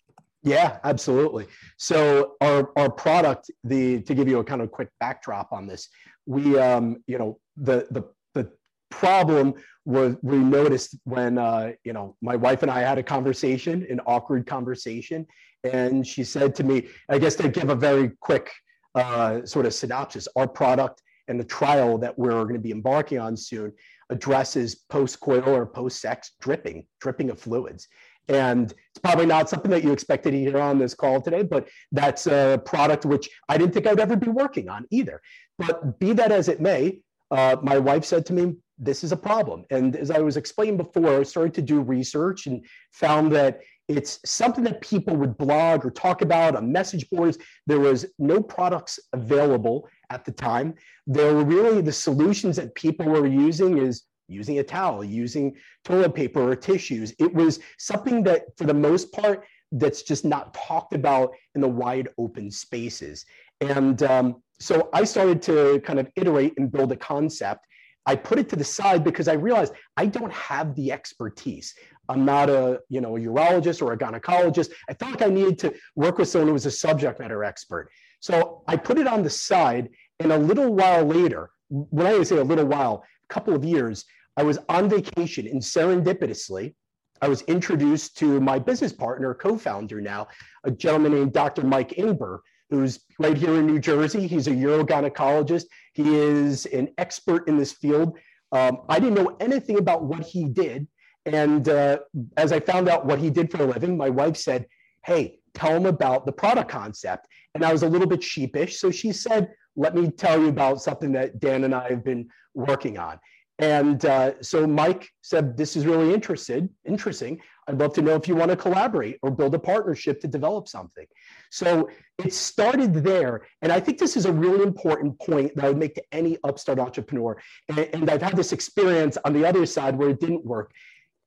Yeah, 0.47 0.79
absolutely. 0.85 1.49
So 1.77 2.37
our 2.41 2.71
our 2.79 2.89
product, 2.89 3.51
the 3.65 4.01
to 4.03 4.15
give 4.15 4.29
you 4.29 4.39
a 4.39 4.45
kind 4.45 4.63
of 4.63 4.71
quick 4.71 4.91
backdrop 5.01 5.53
on 5.53 5.67
this, 5.67 5.89
we 6.25 6.57
um, 6.57 7.03
you 7.09 7.19
know 7.19 7.41
the 7.57 7.89
the 7.91 8.05
the 8.33 8.53
problem 8.89 9.55
was 9.85 10.15
we 10.23 10.37
noticed 10.39 10.95
when 11.03 11.37
uh, 11.37 11.73
you 11.83 11.93
know 11.93 12.17
my 12.23 12.37
wife 12.37 12.63
and 12.63 12.71
I 12.71 12.79
had 12.81 12.97
a 12.97 13.03
conversation, 13.03 13.85
an 13.91 14.01
awkward 14.07 14.47
conversation, 14.47 15.27
and 15.65 16.07
she 16.07 16.23
said 16.23 16.55
to 16.55 16.63
me, 16.63 16.87
I 17.09 17.19
guess 17.19 17.35
to 17.37 17.49
give 17.49 17.71
a 17.71 17.75
very 17.75 18.13
quick 18.21 18.53
uh, 18.95 19.45
sort 19.45 19.67
of 19.67 19.75
synopsis, 19.75 20.29
our 20.37 20.47
product 20.47 21.03
and 21.27 21.41
the 21.41 21.45
trial 21.45 21.99
that 21.99 22.17
we're 22.17 22.45
going 22.45 22.55
to 22.55 22.61
be 22.61 22.71
embarking 22.71 23.19
on 23.19 23.37
soon 23.37 23.73
addresses 24.11 24.77
post-coital 24.77 25.49
or 25.49 25.67
post-sex 25.67 26.37
dripping, 26.41 26.87
dripping 27.01 27.31
of 27.31 27.41
fluids. 27.41 27.89
And 28.29 28.73
it's 28.73 28.99
probably 29.03 29.27
not 29.27 29.49
something 29.49 29.71
that 29.71 29.85
you 29.85 29.93
expected 29.93 30.33
to 30.33 30.39
hear 30.39 30.59
on 30.59 30.79
this 30.79 30.95
call 30.95 31.21
today, 31.21 31.43
but 31.43 31.69
that's 31.93 32.27
a 32.27 32.61
product 32.65 33.05
which 33.05 33.29
I 33.49 33.57
didn't 33.57 33.73
think 33.75 33.87
I'd 33.87 34.01
ever 34.01 34.17
be 34.17 34.29
working 34.29 34.69
on 34.69 34.87
either. 34.91 35.21
But 35.59 35.99
be 35.99 36.13
that 36.15 36.33
as 36.33 36.49
it 36.49 36.61
may, 36.61 37.01
uh, 37.31 37.57
my 37.63 37.79
wife 37.79 38.05
said 38.05 38.27
to 38.27 38.33
me, 38.33 38.57
this 38.79 39.03
is 39.03 39.13
a 39.13 39.17
problem. 39.17 39.65
And 39.71 39.97
as 39.97 40.11
I 40.11 40.19
was 40.19 40.37
explaining 40.37 40.77
before, 40.77 41.21
I 41.21 41.23
started 41.23 41.55
to 41.55 41.63
do 41.63 41.81
research 41.81 42.47
and 42.47 42.65
found 42.93 43.33
that 43.33 43.61
it's 43.89 44.19
something 44.25 44.65
that 44.65 44.81
people 44.81 45.17
would 45.17 45.39
blog 45.39 45.87
or 45.87 45.91
talk 45.91 46.21
about 46.21 46.57
on 46.57 46.73
message 46.73 47.09
boards. 47.09 47.39
There 47.67 47.81
was 47.81 48.07
no 48.19 48.43
products 48.43 48.99
available 49.13 49.89
at 50.11 50.25
the 50.25 50.33
time. 50.33 50.75
There 51.07 51.35
were 51.35 51.45
really 51.45 51.81
the 51.81 51.93
solutions 51.93 52.57
that 52.57 52.75
people 52.75 53.07
were 53.07 53.27
using 53.27 53.79
is 53.79 54.05
using 54.29 54.59
a 54.59 54.63
towel, 54.63 55.05
using 55.05 55.55
toilet 55.85 56.15
paper 56.15 56.41
or 56.41 56.57
tissues. 56.57 57.15
It 57.19 57.33
was 57.33 57.61
something 57.79 58.23
that, 58.25 58.45
for 58.57 58.65
the 58.65 58.75
most 58.75 59.13
part, 59.13 59.45
that's 59.73 60.03
just 60.03 60.25
not 60.25 60.55
talked 60.55 60.95
about 60.95 61.33
in 61.55 61.61
the 61.61 61.69
wide 61.69 62.09
open 62.19 62.51
spaces. 62.51 63.25
And 63.61 64.03
um, 64.03 64.43
so 64.61 64.89
I 64.93 65.05
started 65.05 65.43
to 65.43 65.81
kind 65.85 65.99
of 65.99 66.11
iterate 66.17 66.55
and 66.57 66.71
build 66.71 66.93
a 66.93 66.97
concept. 66.97 67.67
I 68.09 68.15
put 68.15 68.39
it 68.39 68.49
to 68.51 68.57
the 68.57 68.65
side 68.65 69.03
because 69.03 69.27
I 69.27 69.33
realized 69.33 69.73
I 69.97 70.07
don't 70.07 70.33
have 70.33 70.75
the 70.77 70.93
expertise. 70.93 71.75
I'm 72.09 72.25
not 72.25 72.49
a 72.49 72.81
you 72.89 73.01
know 73.01 73.17
a 73.17 73.21
urologist 73.21 73.83
or 73.83 73.93
a 73.93 73.99
gynecologist. 73.99 74.71
I 74.89 74.95
felt 74.95 75.13
like 75.13 75.23
I 75.23 75.33
needed 75.33 75.59
to 75.61 75.75
work 75.97 76.19
with 76.19 76.29
someone 76.29 76.49
who 76.49 76.53
was 76.55 76.67
a 76.67 76.71
subject 76.71 77.19
matter 77.19 77.43
expert. 77.43 77.91
So 78.21 78.63
I 78.69 78.77
put 78.77 78.99
it 78.99 79.09
on 79.09 79.25
the 79.25 79.31
side, 79.31 79.89
and 80.21 80.31
a 80.31 80.39
little 80.39 80.73
while 80.73 81.05
later, 81.05 81.51
when 81.69 82.07
I 82.07 82.23
say 82.23 82.37
a 82.37 82.45
little 82.45 82.67
while, 82.67 83.05
couple 83.29 83.55
of 83.55 83.65
years, 83.65 84.05
I 84.37 84.43
was 84.43 84.59
on 84.69 84.89
vacation 84.89 85.47
and 85.47 85.61
serendipitously, 85.61 86.75
I 87.23 87.29
was 87.29 87.43
introduced 87.43 88.17
to 88.19 88.41
my 88.41 88.59
business 88.59 88.93
partner, 88.93 89.35
co-founder 89.35 90.01
now, 90.01 90.29
a 90.65 90.71
gentleman 90.71 91.15
named 91.15 91.33
Dr. 91.33 91.65
Mike 91.65 91.91
Ingber, 91.91 92.41
who's 92.71 93.01
right 93.19 93.37
here 93.37 93.55
in 93.55 93.67
New 93.67 93.79
Jersey. 93.79 94.27
He's 94.27 94.49
a 94.49 94.53
urogynecologist. 94.53 95.65
He 95.93 96.17
is 96.17 96.67
an 96.67 96.89
expert 96.99 97.49
in 97.49 97.57
this 97.57 97.73
field. 97.73 98.19
Um, 98.53 98.83
I 98.89 98.99
didn't 98.99 99.15
know 99.15 99.37
anything 99.41 99.79
about 99.79 100.05
what 100.05 100.23
he 100.25 100.45
did. 100.45 100.87
And 101.25 101.69
uh, 101.69 101.99
as 102.37 102.53
I 102.53 102.61
found 102.61 102.89
out 102.89 103.07
what 103.07 103.19
he 103.19 103.31
did 103.31 103.51
for 103.51 103.63
a 103.63 103.67
living, 103.67 103.97
my 103.97 104.11
wife 104.11 104.37
said, 104.37 104.67
Hey, 105.05 105.41
tell 105.55 105.75
him 105.75 105.87
about 105.87 106.27
the 106.27 106.33
product 106.33 106.71
concept. 106.71 107.27
And 107.55 107.65
I 107.65 107.73
was 107.73 107.83
a 107.83 107.89
little 107.89 108.07
bit 108.07 108.23
sheepish. 108.23 108.79
So 108.79 108.91
she 108.91 109.13
said, 109.13 109.49
Let 109.77 109.95
me 109.95 110.11
tell 110.11 110.41
you 110.41 110.49
about 110.49 110.83
something 110.83 111.13
that 111.13 111.39
Dan 111.39 111.65
and 111.65 111.75
I 111.75 111.89
have 111.89 112.05
been 112.05 112.29
working 112.55 112.99
on. 112.99 113.19
And 113.59 114.05
uh, 114.05 114.43
so 114.43 114.67
Mike 114.67 115.09
said, 115.23 115.57
This 115.57 115.77
is 115.77 115.87
really 115.87 116.13
interested, 116.13 116.69
interesting. 116.85 117.41
I'd 117.69 117.79
love 117.79 117.95
to 117.95 118.03
know 118.03 118.15
if 118.15 118.29
you 118.29 118.37
want 118.37 118.51
to 118.51 118.57
collaborate 118.57 119.19
or 119.23 119.31
build 119.31 119.55
a 119.55 119.59
partnership 119.59 120.21
to 120.21 120.29
develop 120.29 120.69
something. 120.69 121.07
So 121.51 121.89
it 122.23 122.33
started 122.33 122.95
there. 122.95 123.47
And 123.63 123.73
I 123.73 123.81
think 123.81 123.99
this 123.99 124.17
is 124.17 124.27
a 124.27 124.33
really 124.33 124.63
important 124.63 125.19
point 125.19 125.55
that 125.57 125.65
I 125.65 125.69
would 125.69 125.79
make 125.79 125.95
to 125.97 126.03
any 126.13 126.39
upstart 126.45 126.79
entrepreneur. 126.79 127.41
And, 127.69 127.79
and 127.79 128.11
I've 128.11 128.23
had 128.23 128.37
this 128.37 128.53
experience 128.53 129.19
on 129.25 129.33
the 129.33 129.45
other 129.45 129.67
side 129.67 129.97
where 129.97 130.11
it 130.11 130.21
didn't 130.21 130.45
work. 130.45 130.71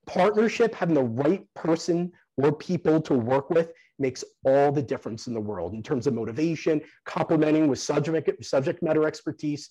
Partnership, 0.05 0.73
having 0.73 0.95
the 0.95 1.03
right 1.03 1.43
person 1.55 2.11
or 2.37 2.53
people 2.53 3.01
to 3.01 3.13
work 3.13 3.49
with 3.49 3.71
makes 3.99 4.23
all 4.45 4.71
the 4.71 4.81
difference 4.81 5.27
in 5.27 5.33
the 5.33 5.41
world 5.41 5.73
in 5.73 5.83
terms 5.83 6.07
of 6.07 6.13
motivation, 6.13 6.81
complementing 7.05 7.67
with 7.67 7.79
subject, 7.79 8.43
subject 8.43 8.81
matter 8.81 9.05
expertise. 9.05 9.69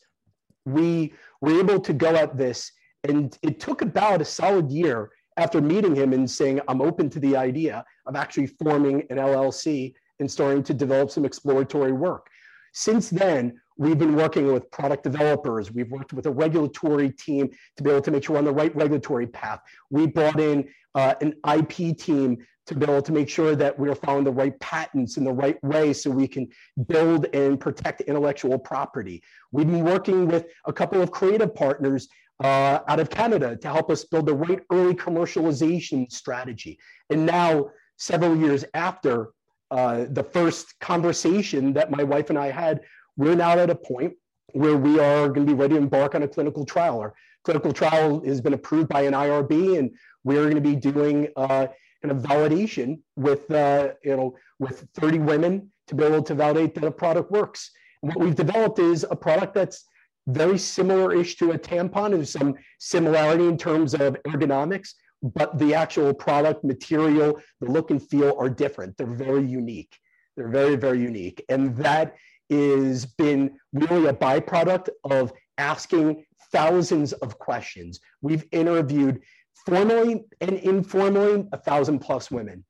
We 0.65 1.15
were 1.41 1.59
able 1.59 1.81
to 1.81 1.93
go 1.93 2.15
at 2.15 2.37
this, 2.37 2.71
and 3.05 3.37
it 3.43 3.61
took 3.61 3.83
about 3.83 4.21
a 4.21 4.25
solid 4.25 4.71
year 4.71 5.11
after 5.37 5.61
meeting 5.61 5.95
him 5.95 6.13
and 6.13 6.29
saying, 6.29 6.61
I'm 6.69 6.83
open 6.83 7.09
to 7.11 7.21
the 7.21 7.37
idea 7.37 7.85
of 8.07 8.17
actually 8.17 8.49
forming 8.49 9.03
an 9.11 9.19
LLC 9.19 9.95
and 10.19 10.31
starting 10.31 10.63
to 10.65 10.75
develop 10.75 11.11
some 11.11 11.25
exploratory 11.25 11.93
work. 11.93 12.27
Since 12.73 13.09
then, 13.11 13.61
we've 13.79 13.99
been 13.99 14.17
working 14.17 14.53
with 14.53 14.71
product 14.71 15.05
developers. 15.05 15.73
We've 15.73 15.91
worked 15.91 16.13
with 16.13 16.27
a 16.27 16.31
regulatory 16.31 17.11
team 17.11 17.49
to 17.77 17.83
be 17.83 17.91
able 17.91 18.03
to 18.03 18.11
make 18.11 18.25
sure 18.25 18.35
we're 18.35 18.41
on 18.41 18.45
the 18.45 18.53
right 18.53 18.75
regulatory 18.77 19.27
path. 19.27 19.61
We 19.91 20.07
brought 20.07 20.41
in 20.41 20.69
uh, 20.95 21.15
an 21.21 21.35
IP 21.57 21.97
team 21.97 22.45
to 22.67 22.75
be 22.75 22.85
able 22.85 23.01
to 23.01 23.13
make 23.13 23.29
sure 23.31 23.57
that 23.57 23.79
we're 23.79 23.95
following 23.95 24.25
the 24.25 24.33
right 24.33 24.59
patents 24.61 25.17
in 25.17 25.25
the 25.25 25.33
right 25.33 25.63
way 25.65 25.93
so 25.93 26.11
we 26.11 26.29
can 26.29 26.47
build 26.87 27.27
and 27.33 27.59
protect 27.59 28.03
intellectual 28.03 28.59
property. 28.59 29.23
We've 29.53 29.67
been 29.67 29.85
working 29.85 30.27
with 30.27 30.47
a 30.67 30.73
couple 30.73 31.01
of 31.01 31.11
creative 31.11 31.55
partners 31.55 32.09
uh, 32.45 32.81
out 32.87 33.01
of 33.01 33.09
Canada 33.09 33.57
to 33.57 33.69
help 33.69 33.91
us 33.91 34.05
build 34.05 34.27
the 34.27 34.35
right 34.35 34.61
early 34.71 34.95
commercialization 34.95 36.11
strategy. 36.13 36.79
And 37.11 37.25
now, 37.25 37.71
several 37.97 38.37
years 38.37 38.65
after 38.75 39.31
uh, 39.71 40.07
the 40.11 40.23
first 40.23 40.79
conversation 40.81 41.73
that 41.73 41.91
my 41.91 42.03
wife 42.03 42.31
and 42.31 42.39
I 42.39 42.51
had, 42.51 42.81
we're 43.19 43.35
now 43.35 43.51
at 43.51 43.69
a 43.69 43.75
point 43.75 44.15
where 44.53 44.77
we 44.77 44.99
are 44.99 45.29
going 45.29 45.47
to 45.47 45.53
be 45.53 45.59
ready 45.59 45.75
to 45.75 45.81
embark 45.81 46.15
on 46.15 46.23
a 46.23 46.29
clinical 46.29 46.65
trial. 46.65 47.01
Our 47.01 47.15
clinical 47.45 47.73
trial 47.73 48.25
has 48.25 48.41
been 48.41 48.55
approved 48.55 48.89
by 48.89 49.03
an 49.03 49.13
IRB, 49.13 49.79
and 49.79 49.91
we're 50.25 50.45
going 50.45 50.55
to 50.55 50.63
be 50.63 50.77
doing 50.77 51.29
uh, 51.37 51.67
kind 52.03 52.13
of 52.13 52.23
validation 52.23 53.01
with 53.17 53.51
uh, 53.51 53.91
you 54.03 54.17
know 54.17 54.37
with 54.59 54.87
30 54.95 55.19
women 55.19 55.71
to 55.89 55.95
be 55.95 56.05
able 56.05 56.23
to 56.23 56.35
validate 56.35 56.75
that 56.77 56.85
a 56.85 56.91
product 56.91 57.31
works. 57.31 57.71
And 58.03 58.15
what 58.15 58.25
we've 58.25 58.35
developed 58.35 58.79
is 58.79 59.05
a 59.11 59.17
product 59.17 59.55
that's 59.55 59.85
very 60.29 60.59
similar-ish 60.59 61.37
to 61.37 61.53
a 61.53 61.59
tampon. 61.59 62.11
There's 62.13 62.31
some 62.31 62.55
similarity 62.79 63.47
in 63.47 63.59
terms 63.59 63.95
of 63.95 64.17
ergonomics. 64.27 64.95
but 65.23 65.59
the 65.59 65.75
actual 65.75 66.15
product 66.15 66.63
material, 66.63 67.41
the 67.61 67.69
look 67.69 67.91
and 67.91 68.01
feel 68.01 68.37
are 68.39 68.49
different. 68.49 68.97
They're 68.97 69.07
very 69.29 69.45
unique. 69.45 69.99
They're 70.37 70.49
very, 70.61 70.77
very 70.77 71.01
unique. 71.01 71.45
And 71.49 71.77
that 71.79 72.15
is 72.51 73.07
been 73.07 73.59
really 73.73 74.07
a 74.07 74.13
byproduct 74.13 74.89
of 75.05 75.33
asking 75.59 76.25
thousands 76.53 77.13
of 77.15 77.39
questions. 77.39 78.01
We've 78.23 78.45
interviewed 78.53 79.21
formally 79.67 80.25
and 80.41 80.53
informally 80.57 81.47
a 81.53 81.59
thousand 81.59 81.99
plus 81.99 82.31
women. 82.31 82.65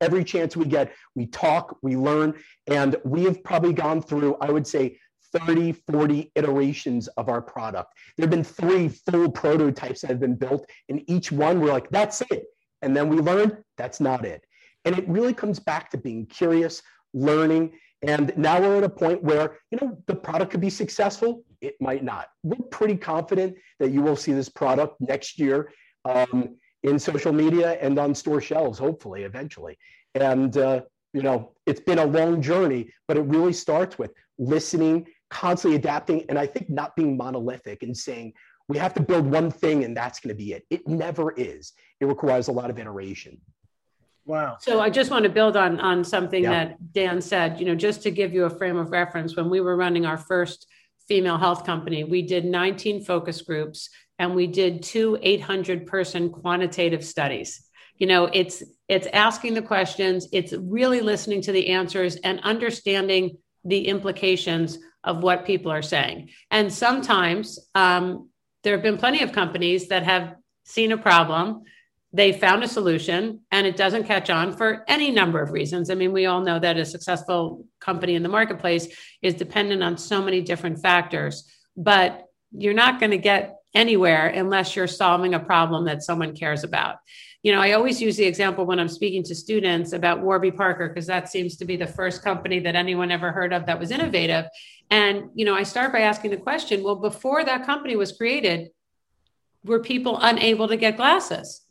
Every 0.00 0.24
chance 0.24 0.56
we 0.56 0.64
get, 0.66 0.92
we 1.14 1.26
talk, 1.26 1.76
we 1.82 1.96
learn, 1.96 2.34
and 2.66 2.96
we 3.04 3.24
have 3.24 3.42
probably 3.44 3.72
gone 3.72 4.02
through, 4.02 4.36
I 4.40 4.50
would 4.50 4.66
say, 4.66 4.98
30, 5.32 5.72
40 5.72 6.32
iterations 6.34 7.08
of 7.08 7.28
our 7.28 7.42
product. 7.42 7.92
There 8.16 8.24
have 8.24 8.30
been 8.30 8.44
three 8.44 8.88
full 8.88 9.30
prototypes 9.30 10.02
that 10.02 10.10
have 10.10 10.20
been 10.20 10.36
built, 10.36 10.68
and 10.88 11.02
each 11.08 11.32
one 11.32 11.60
we're 11.60 11.72
like, 11.72 11.90
that's 11.90 12.20
it. 12.30 12.44
And 12.82 12.96
then 12.96 13.08
we 13.08 13.16
learned 13.16 13.56
that's 13.76 14.00
not 14.00 14.24
it. 14.24 14.44
And 14.84 14.96
it 14.96 15.08
really 15.08 15.34
comes 15.34 15.58
back 15.58 15.90
to 15.90 15.98
being 15.98 16.26
curious, 16.26 16.82
learning. 17.14 17.72
And 18.06 18.36
now 18.36 18.60
we're 18.60 18.76
at 18.78 18.84
a 18.84 18.88
point 18.88 19.22
where, 19.22 19.58
you 19.70 19.78
know, 19.80 19.98
the 20.06 20.14
product 20.14 20.50
could 20.50 20.60
be 20.60 20.70
successful, 20.70 21.42
it 21.60 21.74
might 21.80 22.04
not. 22.04 22.28
We're 22.42 22.66
pretty 22.70 22.96
confident 22.96 23.56
that 23.78 23.90
you 23.90 24.02
will 24.02 24.16
see 24.16 24.32
this 24.32 24.48
product 24.48 25.00
next 25.00 25.38
year 25.38 25.72
um, 26.04 26.56
in 26.82 26.98
social 26.98 27.32
media 27.32 27.78
and 27.80 27.98
on 27.98 28.14
store 28.14 28.40
shelves, 28.40 28.78
hopefully, 28.78 29.22
eventually. 29.22 29.78
And, 30.14 30.56
uh, 30.56 30.82
you 31.12 31.22
know, 31.22 31.52
it's 31.66 31.80
been 31.80 31.98
a 31.98 32.04
long 32.04 32.42
journey, 32.42 32.90
but 33.08 33.16
it 33.16 33.22
really 33.22 33.52
starts 33.52 33.98
with 33.98 34.12
listening, 34.38 35.06
constantly 35.30 35.76
adapting, 35.76 36.24
and 36.28 36.38
I 36.38 36.46
think 36.46 36.68
not 36.68 36.94
being 36.96 37.16
monolithic 37.16 37.82
and 37.82 37.96
saying, 37.96 38.34
we 38.68 38.78
have 38.78 38.94
to 38.94 39.02
build 39.02 39.26
one 39.26 39.50
thing 39.50 39.84
and 39.84 39.96
that's 39.96 40.20
going 40.20 40.34
to 40.34 40.42
be 40.42 40.52
it. 40.52 40.64
It 40.70 40.86
never 40.88 41.32
is. 41.32 41.72
It 42.00 42.06
requires 42.06 42.48
a 42.48 42.52
lot 42.52 42.70
of 42.70 42.78
iteration. 42.78 43.40
Wow. 44.26 44.56
So 44.60 44.80
I 44.80 44.88
just 44.88 45.10
want 45.10 45.24
to 45.24 45.30
build 45.30 45.56
on 45.56 45.80
on 45.80 46.02
something 46.02 46.44
yeah. 46.44 46.50
that 46.50 46.92
Dan 46.92 47.20
said, 47.20 47.60
you 47.60 47.66
know, 47.66 47.74
just 47.74 48.02
to 48.02 48.10
give 48.10 48.32
you 48.32 48.44
a 48.44 48.50
frame 48.50 48.76
of 48.76 48.90
reference 48.90 49.36
when 49.36 49.50
we 49.50 49.60
were 49.60 49.76
running 49.76 50.06
our 50.06 50.16
first 50.16 50.66
female 51.06 51.36
health 51.36 51.66
company, 51.66 52.04
we 52.04 52.22
did 52.22 52.46
19 52.46 53.04
focus 53.04 53.42
groups 53.42 53.90
and 54.18 54.34
we 54.34 54.46
did 54.46 54.82
two 54.82 55.18
800 55.20 55.86
person 55.86 56.30
quantitative 56.30 57.04
studies 57.04 57.68
you 57.96 58.06
know 58.06 58.26
it's 58.26 58.62
it's 58.88 59.06
asking 59.12 59.54
the 59.54 59.62
questions 59.62 60.28
it's 60.32 60.52
really 60.52 61.00
listening 61.00 61.40
to 61.40 61.52
the 61.52 61.68
answers 61.68 62.16
and 62.16 62.40
understanding 62.40 63.36
the 63.64 63.86
implications 63.88 64.78
of 65.02 65.22
what 65.22 65.46
people 65.46 65.70
are 65.70 65.82
saying 65.82 66.30
and 66.50 66.72
sometimes 66.72 67.58
um, 67.74 68.28
there 68.62 68.74
have 68.74 68.82
been 68.82 68.98
plenty 68.98 69.22
of 69.22 69.32
companies 69.32 69.88
that 69.88 70.02
have 70.02 70.34
seen 70.64 70.92
a 70.92 70.98
problem 70.98 71.62
they 72.14 72.32
found 72.32 72.62
a 72.62 72.68
solution 72.68 73.40
and 73.50 73.66
it 73.66 73.76
doesn't 73.76 74.04
catch 74.04 74.30
on 74.30 74.56
for 74.56 74.84
any 74.88 75.10
number 75.10 75.42
of 75.42 75.50
reasons 75.50 75.90
i 75.90 75.94
mean 75.94 76.12
we 76.12 76.26
all 76.26 76.40
know 76.40 76.58
that 76.58 76.76
a 76.76 76.84
successful 76.84 77.66
company 77.80 78.14
in 78.14 78.22
the 78.22 78.28
marketplace 78.28 78.86
is 79.20 79.34
dependent 79.34 79.82
on 79.82 79.98
so 79.98 80.22
many 80.22 80.40
different 80.40 80.80
factors 80.80 81.50
but 81.76 82.26
you're 82.56 82.74
not 82.74 83.00
going 83.00 83.10
to 83.10 83.18
get 83.18 83.56
anywhere 83.74 84.28
unless 84.28 84.76
you're 84.76 84.86
solving 84.86 85.34
a 85.34 85.40
problem 85.40 85.84
that 85.86 86.02
someone 86.02 86.34
cares 86.34 86.64
about. 86.64 86.96
You 87.42 87.52
know, 87.52 87.60
I 87.60 87.72
always 87.72 88.00
use 88.00 88.16
the 88.16 88.24
example 88.24 88.64
when 88.64 88.80
I'm 88.80 88.88
speaking 88.88 89.22
to 89.24 89.34
students 89.34 89.92
about 89.92 90.22
Warby 90.22 90.52
Parker 90.52 90.88
because 90.88 91.06
that 91.08 91.28
seems 91.28 91.56
to 91.58 91.64
be 91.64 91.76
the 91.76 91.86
first 91.86 92.22
company 92.22 92.60
that 92.60 92.76
anyone 92.76 93.10
ever 93.10 93.32
heard 93.32 93.52
of 93.52 93.66
that 93.66 93.78
was 93.78 93.90
innovative. 93.90 94.46
And, 94.90 95.30
you 95.34 95.44
know, 95.44 95.54
I 95.54 95.64
start 95.64 95.92
by 95.92 96.00
asking 96.00 96.30
the 96.30 96.36
question, 96.38 96.82
well, 96.82 96.96
before 96.96 97.44
that 97.44 97.66
company 97.66 97.96
was 97.96 98.12
created, 98.12 98.70
were 99.62 99.80
people 99.80 100.18
unable 100.22 100.68
to 100.68 100.76
get 100.76 100.96
glasses? 100.96 101.62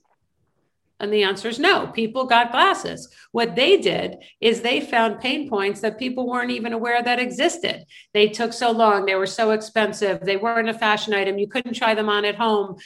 And 1.04 1.12
the 1.12 1.24
answer 1.24 1.50
is 1.50 1.60
no. 1.60 1.88
People 1.88 2.24
got 2.24 2.54
glasses. 2.54 3.10
What 3.34 3.58
they 3.58 3.76
did 3.76 4.20
is 4.40 4.62
they 4.62 4.80
found 4.80 5.20
pain 5.20 5.50
points 5.50 5.82
that 5.82 6.00
people 6.00 6.30
weren't 6.30 6.52
even 6.52 6.72
aware 6.72 7.04
that 7.04 7.20
existed. 7.20 7.84
They 8.14 8.30
took 8.30 8.54
so 8.54 8.72
long, 8.72 9.06
they 9.06 9.16
were 9.16 9.28
so 9.28 9.52
expensive, 9.52 10.22
they 10.22 10.38
weren't 10.38 10.70
a 10.70 10.74
fashion 10.74 11.14
item, 11.14 11.38
you 11.38 11.50
couldn't 11.50 11.74
try 11.74 11.94
them 11.94 12.08
on 12.08 12.24
at 12.24 12.36
home. 12.36 12.78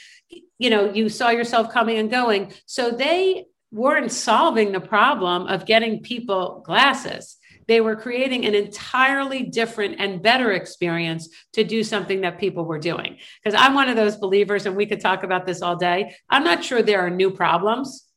You 0.58 0.68
know, 0.68 0.92
you 0.92 1.08
saw 1.08 1.30
yourself 1.30 1.72
coming 1.72 1.96
and 1.96 2.10
going. 2.10 2.52
So 2.66 2.90
they 2.90 3.44
weren't 3.70 4.10
solving 4.10 4.72
the 4.72 4.80
problem 4.80 5.46
of 5.46 5.64
getting 5.64 6.02
people 6.02 6.60
glasses. 6.66 7.36
They 7.68 7.80
were 7.80 7.94
creating 7.94 8.46
an 8.46 8.54
entirely 8.56 9.44
different 9.44 10.00
and 10.00 10.20
better 10.20 10.50
experience 10.50 11.28
to 11.52 11.62
do 11.62 11.84
something 11.84 12.22
that 12.22 12.40
people 12.40 12.64
were 12.64 12.80
doing. 12.80 13.18
Because 13.44 13.56
I'm 13.56 13.74
one 13.74 13.88
of 13.88 13.94
those 13.94 14.16
believers, 14.16 14.66
and 14.66 14.74
we 14.74 14.86
could 14.86 15.00
talk 15.00 15.22
about 15.22 15.46
this 15.46 15.62
all 15.62 15.76
day. 15.76 16.16
I'm 16.28 16.42
not 16.42 16.64
sure 16.64 16.82
there 16.82 17.06
are 17.06 17.10
new 17.10 17.30
problems. 17.30 18.07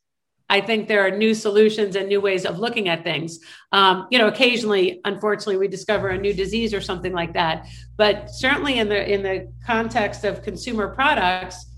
I 0.48 0.60
think 0.60 0.88
there 0.88 1.06
are 1.06 1.10
new 1.10 1.34
solutions 1.34 1.96
and 1.96 2.08
new 2.08 2.20
ways 2.20 2.44
of 2.44 2.58
looking 2.58 2.88
at 2.88 3.04
things. 3.04 3.40
Um, 3.72 4.06
you 4.10 4.18
know, 4.18 4.28
occasionally, 4.28 5.00
unfortunately, 5.04 5.56
we 5.56 5.68
discover 5.68 6.08
a 6.08 6.18
new 6.18 6.34
disease 6.34 6.74
or 6.74 6.80
something 6.80 7.12
like 7.12 7.32
that. 7.34 7.66
But 7.96 8.30
certainly, 8.30 8.78
in 8.78 8.88
the 8.88 9.12
in 9.12 9.22
the 9.22 9.52
context 9.64 10.24
of 10.24 10.42
consumer 10.42 10.88
products, 10.88 11.70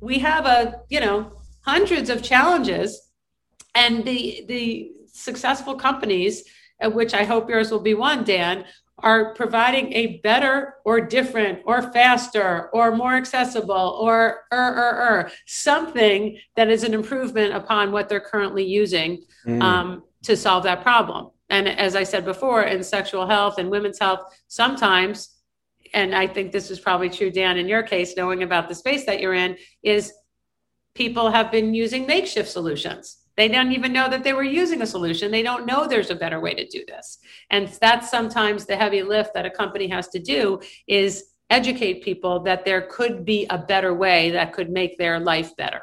we 0.00 0.18
have 0.18 0.46
a 0.46 0.80
you 0.88 1.00
know 1.00 1.30
hundreds 1.64 2.10
of 2.10 2.22
challenges, 2.22 3.10
and 3.74 4.04
the 4.04 4.44
the 4.48 4.92
successful 5.06 5.74
companies, 5.74 6.44
of 6.80 6.94
which 6.94 7.14
I 7.14 7.24
hope 7.24 7.48
yours 7.48 7.70
will 7.70 7.80
be 7.80 7.94
one, 7.94 8.24
Dan, 8.24 8.64
are 9.02 9.34
providing 9.34 9.92
a 9.92 10.18
better 10.18 10.74
or 10.84 11.00
different 11.00 11.60
or 11.64 11.82
faster 11.92 12.68
or 12.72 12.94
more 12.94 13.14
accessible 13.14 13.98
or 14.00 14.44
er, 14.52 14.56
er, 14.56 14.96
er, 15.00 15.30
something 15.46 16.38
that 16.56 16.68
is 16.68 16.84
an 16.84 16.94
improvement 16.94 17.54
upon 17.54 17.92
what 17.92 18.08
they're 18.08 18.20
currently 18.20 18.64
using 18.64 19.22
mm. 19.46 19.62
um, 19.62 20.02
to 20.22 20.36
solve 20.36 20.62
that 20.64 20.82
problem. 20.82 21.30
And 21.48 21.68
as 21.68 21.96
I 21.96 22.04
said 22.04 22.24
before, 22.24 22.62
in 22.62 22.82
sexual 22.82 23.26
health 23.26 23.58
and 23.58 23.70
women's 23.70 23.98
health, 23.98 24.20
sometimes, 24.48 25.36
and 25.92 26.14
I 26.14 26.26
think 26.26 26.52
this 26.52 26.70
is 26.70 26.78
probably 26.78 27.10
true, 27.10 27.30
Dan, 27.30 27.58
in 27.58 27.66
your 27.66 27.82
case, 27.82 28.16
knowing 28.16 28.42
about 28.42 28.68
the 28.68 28.74
space 28.74 29.04
that 29.06 29.20
you're 29.20 29.34
in, 29.34 29.56
is 29.82 30.12
people 30.94 31.30
have 31.30 31.50
been 31.50 31.74
using 31.74 32.06
makeshift 32.06 32.48
solutions 32.48 33.19
they 33.40 33.48
don't 33.48 33.72
even 33.72 33.92
know 33.92 34.06
that 34.08 34.22
they 34.22 34.34
were 34.34 34.42
using 34.42 34.82
a 34.82 34.86
solution. 34.86 35.30
They 35.30 35.42
don't 35.42 35.64
know 35.64 35.86
there's 35.86 36.10
a 36.10 36.14
better 36.14 36.40
way 36.40 36.52
to 36.52 36.66
do 36.66 36.84
this. 36.86 37.18
And 37.48 37.68
that's 37.80 38.10
sometimes 38.10 38.66
the 38.66 38.76
heavy 38.76 39.02
lift 39.02 39.32
that 39.32 39.46
a 39.46 39.50
company 39.50 39.88
has 39.88 40.08
to 40.08 40.18
do 40.18 40.60
is 40.86 41.24
educate 41.48 42.04
people 42.04 42.40
that 42.40 42.66
there 42.66 42.82
could 42.82 43.24
be 43.24 43.46
a 43.48 43.56
better 43.56 43.94
way 43.94 44.30
that 44.30 44.52
could 44.52 44.68
make 44.68 44.98
their 44.98 45.18
life 45.18 45.56
better. 45.56 45.80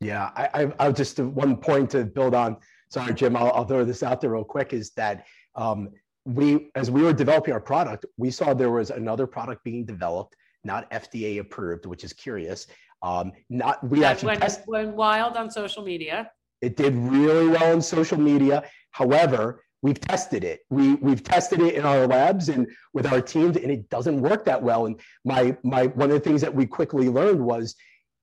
Yeah, 0.00 0.30
I, 0.36 0.72
I, 0.78 0.86
will 0.86 0.92
just 0.92 1.20
one 1.20 1.56
point 1.56 1.90
to 1.90 2.04
build 2.04 2.34
on. 2.34 2.56
Sorry, 2.90 3.14
Jim, 3.14 3.36
I'll, 3.36 3.52
I'll 3.52 3.64
throw 3.64 3.84
this 3.84 4.02
out 4.02 4.20
there 4.20 4.30
real 4.30 4.44
quick. 4.44 4.72
Is 4.72 4.90
that 4.90 5.26
um, 5.54 5.90
we, 6.24 6.70
as 6.74 6.90
we 6.90 7.02
were 7.02 7.12
developing 7.12 7.54
our 7.54 7.60
product, 7.60 8.04
we 8.16 8.32
saw 8.32 8.52
there 8.52 8.72
was 8.72 8.90
another 8.90 9.28
product 9.28 9.62
being 9.62 9.84
developed, 9.84 10.34
not 10.64 10.90
FDA 10.90 11.38
approved, 11.38 11.86
which 11.86 12.02
is 12.02 12.12
curious. 12.12 12.66
Um, 13.02 13.32
not 13.48 13.82
we 13.88 14.00
that 14.00 14.12
actually 14.12 14.26
went, 14.26 14.40
test- 14.42 14.66
went 14.66 14.94
wild 14.94 15.36
on 15.36 15.50
social 15.50 15.84
media. 15.84 16.30
It 16.60 16.76
did 16.76 16.94
really 16.94 17.48
well 17.48 17.72
in 17.72 17.82
social 17.82 18.18
media. 18.18 18.64
However, 18.90 19.62
we've 19.82 20.00
tested 20.00 20.42
it. 20.42 20.60
We 20.70 20.94
we've 20.96 21.22
tested 21.22 21.60
it 21.60 21.74
in 21.74 21.84
our 21.84 22.06
labs 22.06 22.48
and 22.48 22.66
with 22.92 23.06
our 23.06 23.20
teams, 23.20 23.56
and 23.56 23.70
it 23.70 23.88
doesn't 23.90 24.20
work 24.20 24.44
that 24.46 24.62
well. 24.62 24.86
And 24.86 25.00
my 25.24 25.56
my 25.62 25.86
one 25.88 26.10
of 26.10 26.14
the 26.14 26.28
things 26.28 26.40
that 26.40 26.54
we 26.54 26.66
quickly 26.66 27.08
learned 27.08 27.40
was 27.40 27.76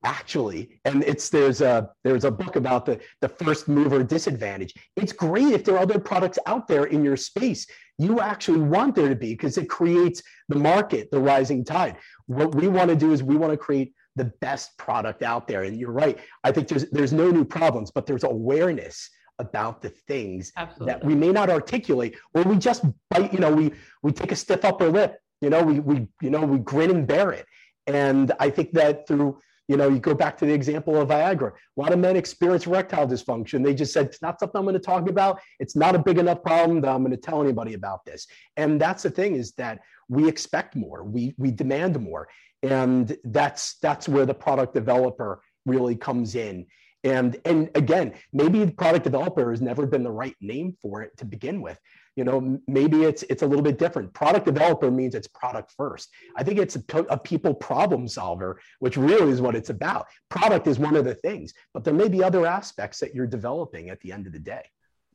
actually, 0.04 0.80
and 0.84 1.02
it's 1.04 1.28
there's 1.30 1.60
a 1.60 1.90
there's 2.02 2.24
a 2.24 2.30
book 2.30 2.56
about 2.56 2.84
the 2.86 3.00
the 3.20 3.28
first 3.28 3.68
mover 3.68 4.02
disadvantage. 4.02 4.74
It's 4.96 5.12
great 5.12 5.48
if 5.48 5.64
there 5.64 5.76
are 5.76 5.82
other 5.82 5.98
products 5.98 6.38
out 6.46 6.68
there 6.68 6.84
in 6.84 7.04
your 7.04 7.16
space. 7.16 7.66
You 7.98 8.20
actually 8.20 8.60
want 8.60 8.94
there 8.94 9.08
to 9.08 9.16
be 9.16 9.32
because 9.34 9.56
it 9.56 9.68
creates 9.68 10.22
the 10.48 10.56
market, 10.56 11.10
the 11.10 11.20
rising 11.20 11.64
tide. 11.64 11.96
What 12.26 12.54
we 12.54 12.68
want 12.68 12.90
to 12.90 12.96
do 12.96 13.12
is 13.12 13.22
we 13.22 13.36
want 13.36 13.52
to 13.52 13.56
create 13.56 13.94
the 14.16 14.26
best 14.40 14.76
product 14.78 15.22
out 15.22 15.48
there. 15.48 15.64
And 15.64 15.78
you're 15.78 15.92
right. 15.92 16.18
I 16.42 16.52
think 16.52 16.68
there's 16.68 16.90
there's 16.90 17.12
no 17.12 17.30
new 17.30 17.44
problems, 17.44 17.90
but 17.90 18.06
there's 18.06 18.24
awareness 18.24 19.10
about 19.38 19.82
the 19.82 19.88
things 19.88 20.52
Absolutely. 20.56 20.92
that 20.92 21.04
we 21.04 21.14
may 21.14 21.32
not 21.32 21.50
articulate, 21.50 22.16
or 22.34 22.42
we 22.42 22.56
just 22.56 22.84
bite. 23.10 23.32
You 23.32 23.40
know, 23.40 23.52
we 23.52 23.72
we 24.02 24.12
take 24.12 24.32
a 24.32 24.36
stiff 24.36 24.64
upper 24.64 24.88
lip. 24.88 25.18
You 25.40 25.50
know, 25.50 25.62
we 25.62 25.80
we 25.80 26.08
you 26.20 26.30
know 26.30 26.42
we 26.42 26.58
grin 26.58 26.90
and 26.90 27.06
bear 27.06 27.32
it. 27.32 27.46
And 27.86 28.32
I 28.40 28.50
think 28.50 28.72
that 28.72 29.06
through 29.06 29.38
you 29.68 29.76
know, 29.76 29.88
you 29.88 29.98
go 29.98 30.14
back 30.14 30.36
to 30.38 30.46
the 30.46 30.52
example 30.52 31.00
of 31.00 31.08
Viagra. 31.08 31.52
A 31.52 31.80
lot 31.80 31.92
of 31.92 31.98
men 31.98 32.16
experience 32.16 32.66
erectile 32.66 33.06
dysfunction. 33.06 33.64
They 33.64 33.74
just 33.74 33.92
said, 33.92 34.06
it's 34.06 34.20
not 34.20 34.38
something 34.38 34.58
I'm 34.58 34.64
going 34.64 34.74
to 34.74 34.80
talk 34.80 35.08
about. 35.08 35.40
It's 35.58 35.74
not 35.74 35.94
a 35.94 35.98
big 35.98 36.18
enough 36.18 36.42
problem 36.42 36.80
that 36.82 36.90
I'm 36.90 37.02
going 37.02 37.12
to 37.12 37.16
tell 37.16 37.42
anybody 37.42 37.74
about 37.74 38.04
this. 38.04 38.26
And 38.56 38.80
that's 38.80 39.04
the 39.04 39.10
thing 39.10 39.36
is 39.36 39.52
that 39.52 39.80
we 40.08 40.28
expect 40.28 40.76
more, 40.76 41.02
we, 41.02 41.34
we 41.38 41.50
demand 41.50 41.98
more 41.98 42.28
and 42.64 43.16
that's 43.24 43.74
that's 43.82 44.08
where 44.08 44.24
the 44.24 44.34
product 44.34 44.74
developer 44.74 45.42
really 45.66 45.96
comes 45.96 46.34
in. 46.34 46.66
And 47.04 47.36
and 47.44 47.70
again 47.74 48.14
maybe 48.32 48.70
product 48.70 49.04
developer 49.04 49.50
has 49.50 49.60
never 49.60 49.86
been 49.86 50.02
the 50.02 50.10
right 50.10 50.36
name 50.40 50.76
for 50.80 51.02
it 51.02 51.16
to 51.18 51.26
begin 51.26 51.60
with. 51.60 51.78
You 52.16 52.24
know 52.24 52.58
maybe 52.66 53.02
it's 53.02 53.22
it's 53.24 53.42
a 53.42 53.46
little 53.46 53.62
bit 53.62 53.78
different. 53.78 54.14
Product 54.14 54.46
developer 54.46 54.90
means 54.90 55.14
it's 55.14 55.28
product 55.28 55.74
first. 55.76 56.08
I 56.36 56.42
think 56.42 56.58
it's 56.58 56.76
a, 56.76 56.98
a, 57.10 57.18
people 57.18 57.52
problem 57.52 58.08
solver 58.08 58.58
which 58.78 58.96
really 58.96 59.30
is 59.30 59.42
what 59.42 59.54
it's 59.54 59.70
about. 59.70 60.06
Product 60.30 60.66
is 60.66 60.78
one 60.78 60.96
of 60.96 61.04
the 61.04 61.14
things 61.16 61.52
but 61.74 61.84
there 61.84 61.94
may 61.94 62.08
be 62.08 62.24
other 62.24 62.46
aspects 62.46 62.98
that 63.00 63.14
you're 63.14 63.26
developing 63.26 63.90
at 63.90 64.00
the 64.00 64.10
end 64.10 64.26
of 64.26 64.32
the 64.32 64.38
day. 64.38 64.62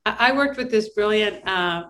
I 0.06 0.32
worked 0.32 0.58
with 0.58 0.70
this 0.70 0.90
brilliant 0.90 1.48
uh, 1.48 1.88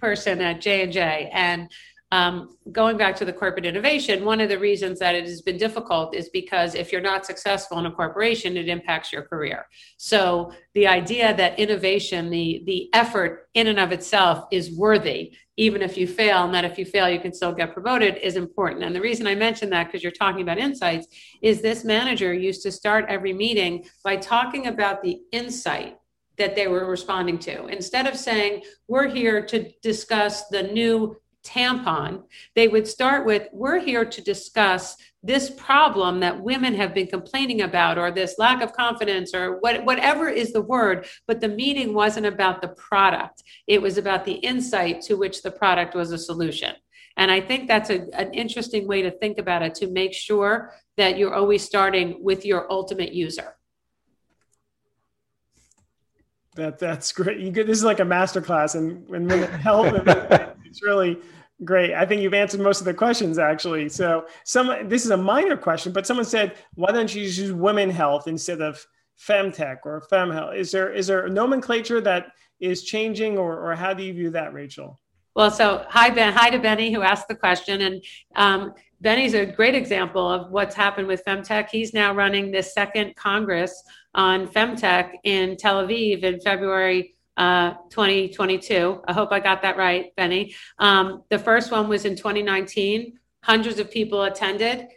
person 0.00 0.40
at 0.40 0.60
j&j 0.60 1.30
and 1.32 1.70
um, 2.14 2.56
going 2.70 2.96
back 2.96 3.16
to 3.16 3.24
the 3.24 3.32
corporate 3.32 3.66
innovation, 3.66 4.24
one 4.24 4.40
of 4.40 4.48
the 4.48 4.56
reasons 4.56 5.00
that 5.00 5.16
it 5.16 5.24
has 5.24 5.42
been 5.42 5.56
difficult 5.56 6.14
is 6.14 6.28
because 6.28 6.76
if 6.76 6.92
you're 6.92 7.00
not 7.00 7.26
successful 7.26 7.76
in 7.80 7.86
a 7.86 7.90
corporation, 7.90 8.56
it 8.56 8.68
impacts 8.68 9.12
your 9.12 9.22
career. 9.22 9.66
So 9.96 10.52
the 10.74 10.86
idea 10.86 11.36
that 11.36 11.58
innovation, 11.58 12.30
the 12.30 12.62
the 12.66 12.88
effort 12.92 13.48
in 13.54 13.66
and 13.66 13.80
of 13.80 13.90
itself 13.90 14.44
is 14.52 14.76
worthy, 14.76 15.34
even 15.56 15.82
if 15.82 15.96
you 15.98 16.06
fail, 16.06 16.44
and 16.44 16.54
that 16.54 16.64
if 16.64 16.78
you 16.78 16.84
fail, 16.84 17.08
you 17.10 17.18
can 17.18 17.34
still 17.34 17.52
get 17.52 17.74
promoted, 17.74 18.16
is 18.18 18.36
important. 18.36 18.84
And 18.84 18.94
the 18.94 19.00
reason 19.00 19.26
I 19.26 19.34
mention 19.34 19.68
that, 19.70 19.88
because 19.88 20.04
you're 20.04 20.12
talking 20.12 20.42
about 20.42 20.58
insights, 20.58 21.08
is 21.42 21.62
this 21.62 21.84
manager 21.84 22.32
used 22.32 22.62
to 22.62 22.70
start 22.70 23.06
every 23.08 23.32
meeting 23.32 23.86
by 24.04 24.14
talking 24.18 24.68
about 24.68 25.02
the 25.02 25.18
insight 25.32 25.96
that 26.36 26.54
they 26.54 26.68
were 26.68 26.86
responding 26.86 27.38
to. 27.38 27.66
Instead 27.66 28.06
of 28.06 28.16
saying, 28.16 28.62
we're 28.88 29.08
here 29.08 29.44
to 29.46 29.70
discuss 29.82 30.46
the 30.48 30.62
new 30.62 31.16
tampon, 31.44 32.24
they 32.54 32.68
would 32.68 32.88
start 32.88 33.26
with 33.26 33.48
We're 33.52 33.78
here 33.78 34.04
to 34.04 34.20
discuss 34.20 34.96
this 35.22 35.48
problem 35.50 36.20
that 36.20 36.42
women 36.42 36.74
have 36.74 36.92
been 36.92 37.06
complaining 37.06 37.62
about, 37.62 37.96
or 37.96 38.10
this 38.10 38.34
lack 38.38 38.62
of 38.62 38.72
confidence, 38.74 39.34
or 39.34 39.58
what, 39.60 39.84
whatever 39.84 40.28
is 40.28 40.52
the 40.52 40.60
word. 40.60 41.06
But 41.26 41.40
the 41.40 41.48
meeting 41.48 41.94
wasn't 41.94 42.26
about 42.26 42.60
the 42.60 42.68
product, 42.68 43.42
it 43.66 43.80
was 43.80 43.96
about 43.98 44.24
the 44.24 44.34
insight 44.34 45.00
to 45.02 45.14
which 45.14 45.42
the 45.42 45.50
product 45.50 45.94
was 45.94 46.12
a 46.12 46.18
solution. 46.18 46.74
And 47.16 47.30
I 47.30 47.40
think 47.40 47.68
that's 47.68 47.90
a, 47.90 48.06
an 48.18 48.34
interesting 48.34 48.86
way 48.88 49.02
to 49.02 49.10
think 49.10 49.38
about 49.38 49.62
it 49.62 49.74
to 49.76 49.86
make 49.86 50.12
sure 50.12 50.74
that 50.96 51.16
you're 51.16 51.34
always 51.34 51.64
starting 51.64 52.22
with 52.22 52.44
your 52.44 52.70
ultimate 52.70 53.14
user. 53.14 53.56
That 56.56 56.78
that's 56.78 57.12
great. 57.12 57.40
You 57.40 57.50
get 57.50 57.66
this 57.66 57.78
is 57.78 57.84
like 57.84 57.98
a 57.98 58.04
master 58.04 58.40
class 58.40 58.74
and 58.74 59.08
when 59.08 59.28
health. 59.28 60.06
it's 60.74 60.82
really 60.82 61.18
great. 61.64 61.94
I 61.94 62.04
think 62.04 62.20
you've 62.20 62.34
answered 62.34 62.60
most 62.60 62.80
of 62.80 62.84
the 62.84 62.94
questions 62.94 63.38
actually. 63.38 63.88
So 63.88 64.26
some 64.44 64.88
this 64.88 65.04
is 65.04 65.12
a 65.12 65.16
minor 65.16 65.56
question, 65.56 65.92
but 65.92 66.04
someone 66.04 66.26
said, 66.26 66.56
why 66.74 66.90
don't 66.90 67.14
you 67.14 67.22
use 67.22 67.52
women 67.52 67.90
health 67.90 68.26
instead 68.26 68.60
of 68.60 68.84
femtech 69.16 69.78
or 69.84 70.00
fem 70.10 70.32
health? 70.32 70.54
Is 70.56 70.72
there 70.72 70.92
is 70.92 71.06
there 71.06 71.26
a 71.26 71.30
nomenclature 71.30 72.00
that 72.00 72.26
is 72.58 72.82
changing 72.82 73.38
or 73.38 73.64
or 73.64 73.76
how 73.76 73.94
do 73.94 74.02
you 74.02 74.12
view 74.12 74.30
that, 74.30 74.52
Rachel? 74.52 74.98
Well, 75.36 75.52
so 75.52 75.84
hi 75.88 76.10
Ben, 76.10 76.32
hi 76.32 76.50
to 76.50 76.58
Benny 76.58 76.92
who 76.92 77.02
asked 77.02 77.28
the 77.28 77.36
question, 77.36 77.82
and 77.82 78.04
um, 78.34 78.74
Benny's 79.00 79.34
a 79.34 79.46
great 79.46 79.76
example 79.76 80.28
of 80.28 80.50
what's 80.50 80.74
happened 80.74 81.06
with 81.06 81.24
femtech. 81.24 81.68
He's 81.70 81.94
now 81.94 82.12
running 82.12 82.50
the 82.50 82.64
second 82.64 83.14
Congress 83.14 83.80
on 84.16 84.48
femtech 84.48 85.12
in 85.22 85.56
Tel 85.56 85.86
Aviv 85.86 86.24
in 86.24 86.40
February 86.40 87.14
uh, 87.36 87.74
2022. 87.90 89.02
I 89.06 89.12
hope 89.12 89.32
I 89.32 89.40
got 89.40 89.62
that 89.62 89.76
right, 89.76 90.14
Benny. 90.16 90.54
Um, 90.78 91.24
the 91.30 91.38
first 91.38 91.70
one 91.70 91.88
was 91.88 92.04
in 92.04 92.16
2019. 92.16 93.18
Hundreds 93.42 93.78
of 93.78 93.90
people 93.90 94.22
attended. 94.22 94.88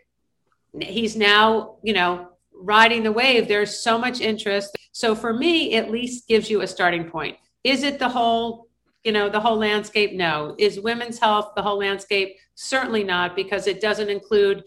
He's 0.80 1.16
now, 1.16 1.78
you 1.84 1.94
know, 1.94 2.30
riding 2.54 3.04
the 3.04 3.12
wave. 3.12 3.48
There's 3.48 3.80
so 3.80 3.98
much 3.98 4.22
interest. 4.22 4.76
So 4.92 5.16
for 5.16 5.34
me, 5.34 5.76
at 5.76 5.92
least 5.92 6.28
gives 6.28 6.50
you 6.50 6.62
a 6.62 6.68
starting 6.68 7.10
point. 7.10 7.38
Is 7.64 7.84
it 7.84 8.00
the 8.00 8.10
whole, 8.10 8.68
you 9.04 9.12
know, 9.12 9.30
the 9.30 9.40
whole 9.40 9.58
landscape? 9.58 10.14
No. 10.14 10.56
Is 10.58 10.80
women's 10.80 11.20
health 11.20 11.54
the 11.56 11.62
whole 11.62 11.80
landscape? 11.80 12.38
Certainly 12.56 13.04
not, 13.04 13.36
because 13.36 13.68
it 13.68 13.82
doesn't 13.82 14.10
include 14.10 14.64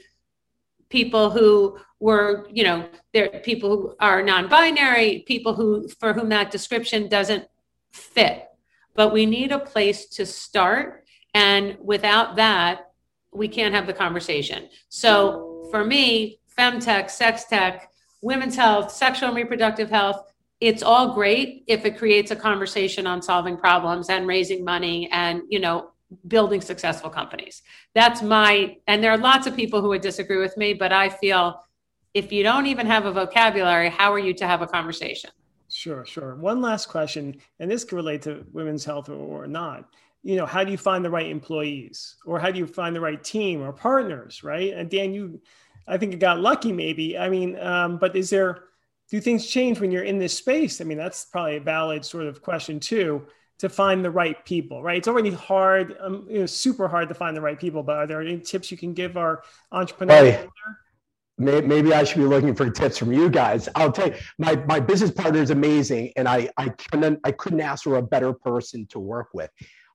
people 0.89 1.31
who 1.31 1.79
were, 2.01 2.49
you 2.51 2.65
know, 2.65 2.89
there 3.13 3.41
people 3.45 3.71
who 3.71 3.95
are 4.01 4.23
non-binary, 4.23 5.25
people 5.27 5.55
who 5.55 5.89
for 6.01 6.13
whom 6.13 6.29
that 6.31 6.51
description 6.51 7.09
doesn't 7.09 7.47
fit. 7.93 8.47
But 8.95 9.13
we 9.13 9.27
need 9.27 9.53
a 9.53 9.59
place 9.59 10.07
to 10.11 10.27
start. 10.27 11.05
And 11.35 11.77
without 11.81 12.37
that, 12.37 12.91
we 13.33 13.49
can't 13.49 13.75
have 13.75 13.87
the 13.87 13.93
conversation. 13.93 14.69
So 14.89 15.69
for 15.71 15.85
me, 15.85 16.41
femtech, 16.59 17.11
sex 17.11 17.45
tech, 17.45 17.91
women's 18.23 18.57
health, 18.57 18.91
sexual 18.91 19.29
and 19.29 19.37
reproductive 19.37 19.91
health, 19.91 20.23
it's 20.61 20.83
all 20.83 21.15
great 21.15 21.65
if 21.69 21.85
it 21.85 21.97
creates 21.97 22.31
a 22.31 22.37
conversation 22.37 23.07
on 23.07 23.23
solving 23.23 23.57
problems 23.57 24.11
and 24.11 24.27
raising 24.27 24.65
money 24.65 25.09
and, 25.11 25.43
you 25.49 25.59
know, 25.59 25.93
building 26.27 26.61
successful 26.61 27.09
companies. 27.09 27.63
That's 27.95 28.21
my, 28.21 28.77
and 28.87 29.03
there 29.03 29.13
are 29.13 29.19
lots 29.19 29.47
of 29.47 29.57
people 29.57 29.81
who 29.81 29.89
would 29.89 30.03
disagree 30.03 30.39
with 30.39 30.57
me, 30.57 30.75
but 30.75 30.93
I 30.93 31.09
feel 31.09 31.63
if 32.13 32.33
you 32.33 32.43
don't 32.43 32.67
even 32.67 32.87
have 32.87 33.07
a 33.07 33.13
vocabulary, 33.13 33.89
how 33.89 34.13
are 34.13 34.19
you 34.19 34.35
to 34.35 34.47
have 34.47 34.61
a 34.61 34.67
conversation? 34.67 35.31
Sure, 35.81 36.05
sure. 36.05 36.35
One 36.35 36.61
last 36.61 36.91
question, 36.91 37.41
and 37.59 37.71
this 37.71 37.85
could 37.85 37.97
relate 37.97 38.21
to 38.23 38.45
women's 38.53 38.85
health 38.85 39.09
or, 39.09 39.15
or 39.15 39.47
not. 39.47 39.89
You 40.23 40.37
know, 40.37 40.45
how 40.45 40.63
do 40.63 40.71
you 40.71 40.77
find 40.77 41.03
the 41.03 41.09
right 41.09 41.29
employees, 41.31 42.17
or 42.27 42.39
how 42.39 42.51
do 42.51 42.59
you 42.59 42.67
find 42.67 42.95
the 42.95 43.01
right 43.01 43.25
team 43.25 43.63
or 43.63 43.73
partners, 43.73 44.45
right? 44.45 44.75
And 44.75 44.91
Dan, 44.91 45.15
you, 45.15 45.41
I 45.89 45.97
think 45.97 46.13
you 46.13 46.19
got 46.19 46.39
lucky, 46.39 46.71
maybe. 46.71 47.17
I 47.17 47.31
mean, 47.31 47.59
um, 47.59 47.97
but 47.97 48.15
is 48.15 48.29
there? 48.29 48.65
Do 49.11 49.23
things 49.23 49.47
change 49.47 49.81
when 49.81 49.91
you're 49.91 50.05
in 50.05 50.19
this 50.19 50.37
space? 50.37 50.83
I 50.83 50.85
mean, 50.85 50.99
that's 50.99 51.25
probably 51.25 51.57
a 51.57 51.61
valid 51.61 52.05
sort 52.05 52.27
of 52.27 52.43
question 52.43 52.79
too 52.79 53.27
to 53.61 53.71
find 53.71 54.05
the 54.05 54.11
right 54.11 54.45
people, 54.45 54.83
right? 54.83 54.99
It's 54.99 55.09
already 55.09 55.31
hard, 55.31 55.97
um, 55.99 56.27
you 56.29 56.41
know, 56.41 56.47
super 56.47 56.89
hard 56.89 57.09
to 57.09 57.15
find 57.15 57.35
the 57.35 57.41
right 57.41 57.59
people. 57.59 57.83
But 57.83 57.97
are 57.97 58.07
there 58.07 58.21
any 58.21 58.39
tips 58.39 58.71
you 58.71 58.77
can 58.77 58.93
give 58.93 59.17
our 59.17 59.45
entrepreneurs? 59.73 60.47
Maybe 61.41 61.95
I 61.95 62.05
should 62.05 62.19
be 62.19 62.25
looking 62.25 62.55
for 62.55 62.69
tips 62.71 62.99
from 62.99 63.13
you 63.13 63.31
guys. 63.31 63.69
I'll 63.75 63.91
tell 63.91 64.09
you, 64.09 64.15
my, 64.39 64.57
my 64.67 64.79
business 64.79 65.11
partner 65.11 65.41
is 65.41 65.51
amazing, 65.51 66.13
and 66.17 66.29
I, 66.29 66.51
I, 66.57 66.69
couldn't, 66.69 67.19
I 67.25 67.33
couldn't 67.33 67.61
ask 67.61 67.85
for 67.85 67.97
a 67.97 68.03
better 68.03 68.33
person 68.33 68.87
to 68.87 68.99
work 68.99 69.29
with. 69.33 69.51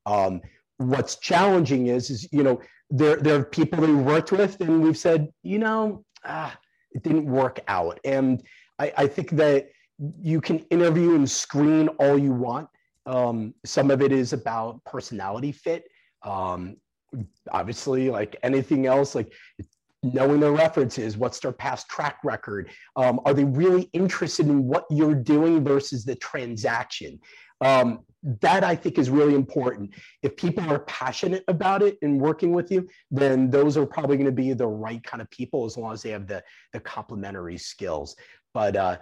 Um, 0.05 0.41
what's 0.77 1.17
challenging 1.17 1.87
is, 1.87 2.09
is, 2.09 2.27
you 2.31 2.43
know, 2.43 2.61
there, 2.89 3.17
there 3.17 3.39
are 3.39 3.43
people 3.43 3.79
that 3.81 3.87
we 3.87 3.95
worked 3.95 4.31
with, 4.31 4.59
and 4.59 4.81
we've 4.81 4.97
said, 4.97 5.29
you 5.43 5.59
know, 5.59 6.03
ah, 6.25 6.57
it 6.91 7.03
didn't 7.03 7.25
work 7.25 7.59
out. 7.67 7.99
And 8.03 8.41
I, 8.79 8.93
I 8.97 9.07
think 9.07 9.31
that 9.31 9.69
you 10.21 10.41
can 10.41 10.59
interview 10.71 11.15
and 11.15 11.29
screen 11.29 11.87
all 11.99 12.17
you 12.17 12.33
want. 12.33 12.67
Um, 13.05 13.53
some 13.65 13.91
of 13.91 14.01
it 14.01 14.11
is 14.11 14.33
about 14.33 14.83
personality 14.83 15.51
fit. 15.51 15.85
Um, 16.23 16.77
obviously 17.51 18.09
like 18.09 18.35
anything 18.43 18.85
else 18.85 19.15
like 19.15 19.31
knowing 20.13 20.39
their 20.39 20.51
references 20.51 21.17
what's 21.17 21.39
their 21.39 21.51
past 21.51 21.89
track 21.89 22.17
record 22.23 22.69
um, 22.95 23.19
are 23.25 23.33
they 23.33 23.43
really 23.43 23.89
interested 23.93 24.47
in 24.47 24.65
what 24.65 24.85
you're 24.89 25.15
doing 25.15 25.63
versus 25.63 26.05
the 26.05 26.15
transaction? 26.15 27.19
Um, 27.61 28.01
that 28.41 28.63
i 28.63 28.75
think 28.75 28.97
is 28.97 29.09
really 29.09 29.35
important. 29.35 29.93
If 30.23 30.35
people 30.35 30.69
are 30.71 30.79
passionate 30.79 31.43
about 31.47 31.81
it 31.81 31.97
and 32.01 32.19
working 32.19 32.51
with 32.53 32.71
you 32.71 32.87
then 33.11 33.49
those 33.49 33.77
are 33.77 33.85
probably 33.85 34.17
going 34.17 34.25
to 34.25 34.31
be 34.31 34.53
the 34.53 34.67
right 34.67 35.03
kind 35.03 35.21
of 35.21 35.29
people 35.29 35.65
as 35.65 35.77
long 35.77 35.93
as 35.93 36.01
they 36.01 36.09
have 36.11 36.27
the 36.27 36.43
the 36.73 36.79
complementary 36.79 37.57
skills. 37.57 38.15
But 38.53 38.75
uh, 38.75 38.97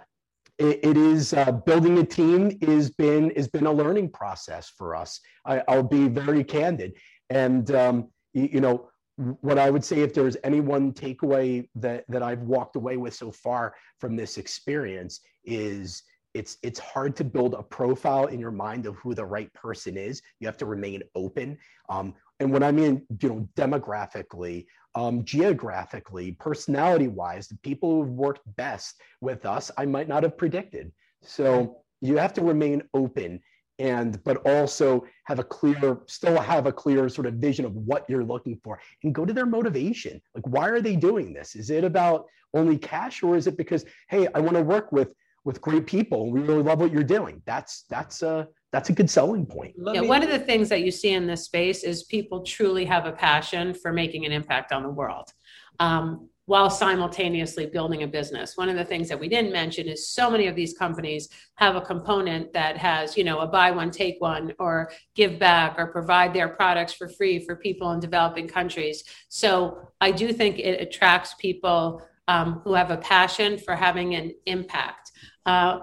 it, 0.58 0.80
it 0.84 0.96
is 0.96 1.32
uh, 1.32 1.52
building 1.52 1.98
a 1.98 2.04
team 2.04 2.56
is 2.60 2.90
been 2.90 3.30
has 3.36 3.48
been 3.48 3.66
a 3.66 3.72
learning 3.72 4.10
process 4.10 4.70
for 4.76 4.94
us. 4.94 5.20
I, 5.44 5.62
will 5.68 5.82
be 5.82 6.08
very 6.08 6.44
candid. 6.44 6.94
And 7.30 7.70
um, 7.72 8.08
you, 8.32 8.48
you 8.52 8.60
know 8.60 8.88
what 9.16 9.58
I 9.58 9.70
would 9.70 9.84
say, 9.84 10.00
if 10.00 10.12
there's 10.12 10.36
any 10.42 10.60
one 10.60 10.92
takeaway 10.92 11.68
that 11.76 12.04
that 12.08 12.22
I've 12.22 12.42
walked 12.42 12.76
away 12.76 12.96
with 12.96 13.14
so 13.14 13.30
far 13.30 13.74
from 14.00 14.16
this 14.16 14.38
experience, 14.38 15.20
is 15.44 16.02
it's 16.34 16.58
it's 16.62 16.80
hard 16.80 17.14
to 17.16 17.24
build 17.24 17.54
a 17.54 17.62
profile 17.62 18.26
in 18.26 18.40
your 18.40 18.50
mind 18.50 18.86
of 18.86 18.96
who 18.96 19.14
the 19.14 19.24
right 19.24 19.52
person 19.54 19.96
is. 19.96 20.20
You 20.40 20.48
have 20.48 20.56
to 20.58 20.66
remain 20.66 21.02
open. 21.14 21.58
Um, 21.88 22.14
and 22.40 22.52
what 22.52 22.64
I 22.64 22.72
mean, 22.72 23.06
you 23.22 23.28
know, 23.28 23.48
demographically, 23.56 24.66
um, 24.96 25.24
geographically, 25.24 26.32
personality-wise, 26.32 27.46
the 27.46 27.58
people 27.58 28.02
who've 28.02 28.12
worked 28.12 28.42
best 28.56 29.00
with 29.20 29.46
us, 29.46 29.70
I 29.78 29.86
might 29.86 30.08
not 30.08 30.24
have 30.24 30.36
predicted. 30.36 30.90
So 31.22 31.82
you 32.00 32.16
have 32.16 32.32
to 32.34 32.42
remain 32.42 32.82
open 32.92 33.40
and 33.78 34.22
but 34.24 34.36
also 34.46 35.04
have 35.24 35.38
a 35.38 35.44
clear 35.44 35.98
still 36.06 36.38
have 36.38 36.66
a 36.66 36.72
clear 36.72 37.08
sort 37.08 37.26
of 37.26 37.34
vision 37.34 37.64
of 37.64 37.74
what 37.74 38.04
you're 38.08 38.24
looking 38.24 38.58
for 38.62 38.78
and 39.02 39.14
go 39.14 39.24
to 39.24 39.32
their 39.32 39.46
motivation. 39.46 40.20
Like 40.34 40.46
why 40.46 40.68
are 40.68 40.80
they 40.80 40.96
doing 40.96 41.32
this? 41.32 41.56
Is 41.56 41.70
it 41.70 41.84
about 41.84 42.26
only 42.52 42.78
cash 42.78 43.22
or 43.22 43.36
is 43.36 43.48
it 43.48 43.56
because 43.56 43.84
hey 44.08 44.28
i 44.32 44.38
want 44.38 44.56
to 44.56 44.62
work 44.62 44.92
with 44.92 45.12
with 45.44 45.60
great 45.60 45.86
people 45.86 46.24
and 46.24 46.32
we 46.32 46.40
really 46.40 46.62
love 46.62 46.78
what 46.78 46.92
you're 46.92 47.02
doing? 47.02 47.42
That's 47.46 47.84
that's 47.90 48.22
a 48.22 48.48
that's 48.72 48.90
a 48.90 48.92
good 48.92 49.10
selling 49.10 49.44
point. 49.44 49.74
Yeah 49.76 50.02
one 50.02 50.22
of 50.22 50.30
the 50.30 50.38
things 50.38 50.68
that 50.68 50.82
you 50.82 50.90
see 50.90 51.10
in 51.10 51.26
this 51.26 51.44
space 51.44 51.82
is 51.82 52.04
people 52.04 52.42
truly 52.44 52.84
have 52.84 53.06
a 53.06 53.12
passion 53.12 53.74
for 53.74 53.92
making 53.92 54.24
an 54.24 54.32
impact 54.32 54.72
on 54.72 54.82
the 54.82 54.90
world. 54.90 55.32
Um, 55.80 56.28
while 56.46 56.68
simultaneously 56.68 57.66
building 57.66 58.02
a 58.02 58.06
business. 58.06 58.56
One 58.56 58.68
of 58.68 58.76
the 58.76 58.84
things 58.84 59.08
that 59.08 59.18
we 59.18 59.28
didn't 59.28 59.52
mention 59.52 59.88
is 59.88 60.08
so 60.08 60.30
many 60.30 60.46
of 60.46 60.54
these 60.54 60.76
companies 60.76 61.28
have 61.54 61.74
a 61.74 61.80
component 61.80 62.52
that 62.52 62.76
has, 62.76 63.16
you 63.16 63.24
know, 63.24 63.40
a 63.40 63.46
buy 63.46 63.70
one, 63.70 63.90
take 63.90 64.20
one, 64.20 64.52
or 64.58 64.92
give 65.14 65.38
back, 65.38 65.76
or 65.78 65.86
provide 65.86 66.34
their 66.34 66.48
products 66.48 66.92
for 66.92 67.08
free 67.08 67.38
for 67.38 67.56
people 67.56 67.92
in 67.92 68.00
developing 68.00 68.46
countries. 68.46 69.04
So 69.28 69.88
I 70.00 70.10
do 70.10 70.32
think 70.32 70.58
it 70.58 70.80
attracts 70.80 71.34
people 71.34 72.02
um, 72.28 72.60
who 72.64 72.74
have 72.74 72.90
a 72.90 72.98
passion 72.98 73.58
for 73.58 73.74
having 73.74 74.14
an 74.14 74.32
impact. 74.44 75.12
Uh, 75.46 75.80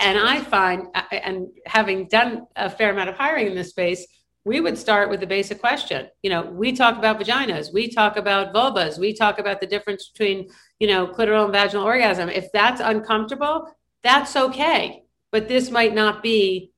and 0.00 0.18
I 0.18 0.40
find, 0.42 0.86
and 1.10 1.48
having 1.66 2.08
done 2.08 2.46
a 2.56 2.68
fair 2.68 2.92
amount 2.92 3.08
of 3.08 3.16
hiring 3.16 3.46
in 3.46 3.54
this 3.54 3.70
space, 3.70 4.06
we 4.44 4.60
would 4.60 4.78
start 4.78 5.10
with 5.10 5.20
the 5.20 5.26
basic 5.26 5.60
question. 5.60 6.08
You 6.22 6.30
know, 6.30 6.42
we 6.42 6.72
talk 6.72 6.96
about 6.96 7.20
vaginas, 7.20 7.72
we 7.72 7.90
talk 7.90 8.16
about 8.16 8.54
vulvas, 8.54 8.98
we 8.98 9.12
talk 9.12 9.38
about 9.38 9.60
the 9.60 9.66
difference 9.66 10.08
between, 10.08 10.48
you 10.78 10.88
know, 10.88 11.06
clitoral 11.06 11.44
and 11.44 11.52
vaginal 11.52 11.84
orgasm. 11.84 12.28
If 12.28 12.50
that's 12.52 12.80
uncomfortable, 12.80 13.76
that's 14.02 14.36
okay. 14.36 15.02
But 15.32 15.48
this 15.48 15.70
might 15.70 15.94
not 15.94 16.22
be 16.22 16.70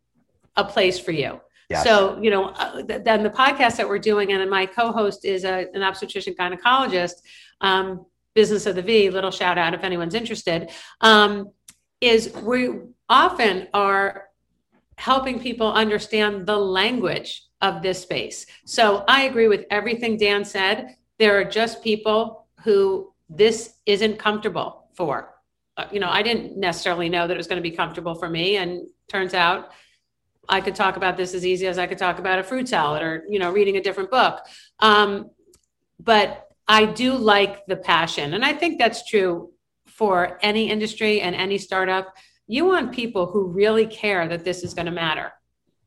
a 0.57 0.65
place 0.65 0.99
for 0.99 1.13
you. 1.13 1.41
Yes. 1.69 1.85
So, 1.85 2.21
you 2.21 2.31
know, 2.31 2.47
uh, 2.47 2.83
th- 2.83 3.05
then 3.05 3.23
the 3.23 3.31
podcast 3.31 3.77
that 3.77 3.89
we're 3.89 4.01
doing, 4.01 4.33
and 4.33 4.51
my 4.51 4.67
co 4.67 4.91
host 4.91 5.25
is 5.25 5.45
a, 5.45 5.67
an 5.73 5.83
obstetrician 5.83 6.35
gynecologist, 6.35 7.15
um, 7.61 8.07
Business 8.35 8.67
of 8.67 8.77
the 8.77 8.83
V, 8.83 9.11
little 9.11 9.33
shout 9.33 9.59
out 9.59 9.75
if 9.75 9.83
anyone's 9.83 10.15
interested, 10.15 10.71
um, 11.01 11.51
is 12.01 12.33
we 12.43 12.71
often 13.09 13.67
are 13.75 14.29
helping 14.99 15.41
people 15.41 15.73
understand 15.73 16.47
the 16.47 16.57
language 16.57 17.43
of 17.61 17.83
this 17.83 18.01
space. 18.03 18.47
So 18.65 19.05
I 19.07 19.23
agree 19.23 19.49
with 19.49 19.67
everything 19.71 20.17
Dan 20.17 20.45
said. 20.45 20.97
There 21.19 21.39
are 21.39 21.45
just 21.45 21.85
people 21.85 22.47
who 22.65 23.13
this 23.29 23.75
isn't 23.87 24.19
comfortable 24.19 24.89
for. 24.95 25.35
Uh, 25.77 25.87
you 25.93 26.01
know, 26.01 26.09
I 26.09 26.23
didn't 26.23 26.57
necessarily 26.57 27.09
know 27.09 27.27
that 27.27 27.35
it 27.35 27.37
was 27.37 27.47
going 27.47 27.63
to 27.63 27.69
be 27.69 27.75
comfortable 27.75 28.15
for 28.15 28.29
me, 28.29 28.57
and 28.57 28.87
turns 29.09 29.35
out 29.35 29.71
I 30.49 30.61
could 30.61 30.75
talk 30.75 30.97
about 30.97 31.17
this 31.17 31.35
as 31.35 31.47
easy 31.47 31.67
as 31.67 31.79
I 31.79 31.87
could 31.87 31.99
talk 31.99 32.19
about 32.19 32.39
a 32.39 32.43
fruit 32.43 32.69
salad 32.69 33.03
or 33.03 33.25
you 33.29 33.39
know 33.39 33.51
reading 33.51 33.77
a 33.77 33.83
different 33.83 34.11
book. 34.11 34.41
Um, 34.81 35.31
but 35.99 36.49
I 36.67 36.87
do 36.87 37.15
like 37.15 37.67
the 37.67 37.77
passion, 37.77 38.35
and 38.35 38.45
I 38.45 38.53
think 38.53 38.79
that's 38.79 39.09
true 39.09 39.53
for 39.87 40.39
any 40.43 40.71
industry 40.71 41.21
and 41.21 41.35
any 41.35 41.59
startup. 41.59 42.15
You 42.47 42.65
want 42.65 42.93
people 42.93 43.27
who 43.27 43.47
really 43.47 43.87
care 43.87 44.27
that 44.27 44.45
this 44.45 44.65
is 44.65 44.75
going 44.75 44.87
to 44.87 44.93
matter 44.93 45.33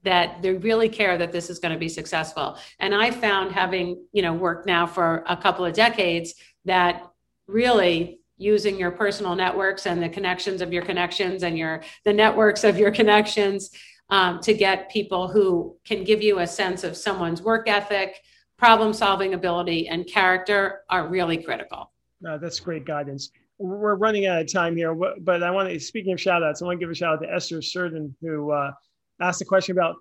that 0.04 0.42
they 0.42 0.54
really 0.54 0.90
care 0.90 1.18
that 1.18 1.32
this 1.32 1.50
is 1.50 1.60
going 1.60 1.74
to 1.74 1.80
be 1.80 1.90
successful. 1.90 2.58
And 2.80 2.94
I 2.94 3.12
found 3.12 3.52
having, 3.52 4.06
you 4.12 4.22
know, 4.22 4.34
worked 4.34 4.68
now 4.68 4.86
for 4.86 5.24
a 5.28 5.38
couple 5.38 5.66
of 5.66 5.74
decades 5.74 6.36
that 6.66 7.04
really 7.48 8.20
using 8.38 8.78
your 8.78 8.92
personal 8.92 9.36
networks 9.36 9.86
and 9.86 10.02
the 10.02 10.10
connections 10.10 10.62
of 10.62 10.74
your 10.74 10.84
connections 10.84 11.44
and 11.44 11.58
your 11.58 11.82
the 12.04 12.14
networks 12.14 12.64
of 12.64 12.78
your 12.78 12.92
connections 12.92 13.72
um, 14.10 14.40
to 14.42 14.54
get 14.54 14.90
people 14.92 15.28
who 15.28 15.78
can 15.86 16.04
give 16.04 16.22
you 16.22 16.40
a 16.40 16.48
sense 16.48 16.84
of 16.84 16.98
someone's 16.98 17.42
work 17.42 17.68
ethic 17.68 18.20
problem 18.58 18.92
solving 18.92 19.34
ability 19.34 19.88
and 19.88 20.08
character 20.08 20.82
are 20.90 21.08
really 21.08 21.38
critical 21.38 21.92
uh, 22.28 22.38
that's 22.38 22.60
great 22.60 22.86
guidance 22.86 23.30
we're 23.60 23.96
running 23.96 24.26
out 24.26 24.42
of 24.42 24.52
time 24.52 24.76
here 24.76 24.96
but 25.22 25.44
i 25.44 25.52
want 25.52 25.70
to 25.70 25.80
speaking 25.80 26.14
of 26.14 26.20
shout 26.20 26.44
outs 26.44 26.62
i 26.62 26.66
want 26.66 26.80
to 26.80 26.84
give 26.84 26.90
a 26.90 26.96
shout 26.96 27.14
out 27.14 27.22
to 27.22 27.32
esther 27.32 27.60
Surden, 27.60 28.14
who 28.22 28.52
uh, 28.52 28.72
asked 29.22 29.42
a 29.42 29.46
question 29.46 29.78
about 29.78 29.96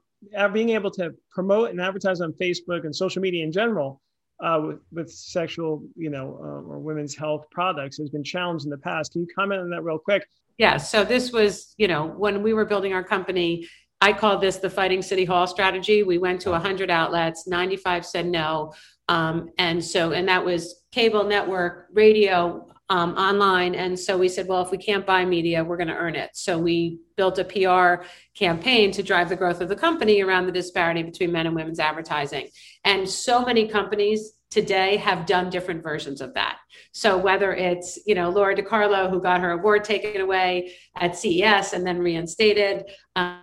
being 0.52 0.70
able 0.70 0.90
to 0.92 1.14
promote 1.30 1.70
and 1.70 1.80
advertise 1.80 2.20
on 2.20 2.32
Facebook 2.34 2.84
and 2.84 2.94
social 2.94 3.20
media 3.20 3.44
in 3.44 3.52
general 3.52 4.00
uh, 4.42 4.60
with, 4.64 4.80
with 4.92 5.10
sexual, 5.10 5.82
you 5.96 6.10
know, 6.10 6.38
uh, 6.40 6.68
or 6.70 6.78
women's 6.80 7.16
health 7.16 7.46
products 7.50 7.98
has 7.98 8.10
been 8.10 8.24
challenged 8.24 8.64
in 8.64 8.70
the 8.70 8.78
past. 8.78 9.12
Can 9.12 9.22
you 9.22 9.28
comment 9.34 9.60
on 9.60 9.70
that 9.70 9.82
real 9.82 9.98
quick? 9.98 10.26
Yeah. 10.58 10.76
So 10.76 11.04
this 11.04 11.32
was, 11.32 11.74
you 11.78 11.88
know, 11.88 12.06
when 12.06 12.42
we 12.42 12.52
were 12.52 12.64
building 12.64 12.92
our 12.92 13.04
company, 13.04 13.68
I 14.00 14.12
call 14.12 14.38
this 14.38 14.56
the 14.56 14.68
Fighting 14.68 15.00
City 15.00 15.24
Hall 15.24 15.46
strategy. 15.46 16.02
We 16.02 16.18
went 16.18 16.40
to 16.42 16.50
100 16.50 16.90
outlets, 16.90 17.46
95 17.46 18.04
said 18.04 18.26
no. 18.26 18.74
Um, 19.08 19.50
and 19.58 19.82
so, 19.82 20.12
and 20.12 20.28
that 20.28 20.44
was 20.44 20.82
cable 20.90 21.24
network, 21.24 21.86
radio, 21.92 22.66
um, 22.92 23.14
online. 23.14 23.74
And 23.74 23.98
so 23.98 24.18
we 24.18 24.28
said, 24.28 24.46
well, 24.46 24.60
if 24.60 24.70
we 24.70 24.76
can't 24.76 25.06
buy 25.06 25.24
media, 25.24 25.64
we're 25.64 25.78
going 25.78 25.88
to 25.88 25.96
earn 25.96 26.14
it. 26.14 26.28
So 26.34 26.58
we 26.58 26.98
built 27.16 27.38
a 27.38 27.44
PR 27.44 28.04
campaign 28.34 28.92
to 28.92 29.02
drive 29.02 29.30
the 29.30 29.36
growth 29.36 29.62
of 29.62 29.70
the 29.70 29.76
company 29.76 30.20
around 30.20 30.44
the 30.44 30.52
disparity 30.52 31.02
between 31.02 31.32
men 31.32 31.46
and 31.46 31.56
women's 31.56 31.80
advertising. 31.80 32.48
And 32.84 33.08
so 33.08 33.46
many 33.46 33.66
companies 33.66 34.34
today 34.50 34.98
have 34.98 35.24
done 35.24 35.48
different 35.48 35.82
versions 35.82 36.20
of 36.20 36.34
that. 36.34 36.58
So 36.92 37.16
whether 37.16 37.54
it's, 37.54 37.98
you 38.04 38.14
know, 38.14 38.28
Lora 38.28 38.54
DiCarlo, 38.54 39.08
who 39.08 39.22
got 39.22 39.40
her 39.40 39.52
award 39.52 39.84
taken 39.84 40.20
away 40.20 40.74
at 40.94 41.16
CES 41.16 41.72
and 41.72 41.86
then 41.86 41.98
reinstated, 41.98 42.90
um, 43.16 43.38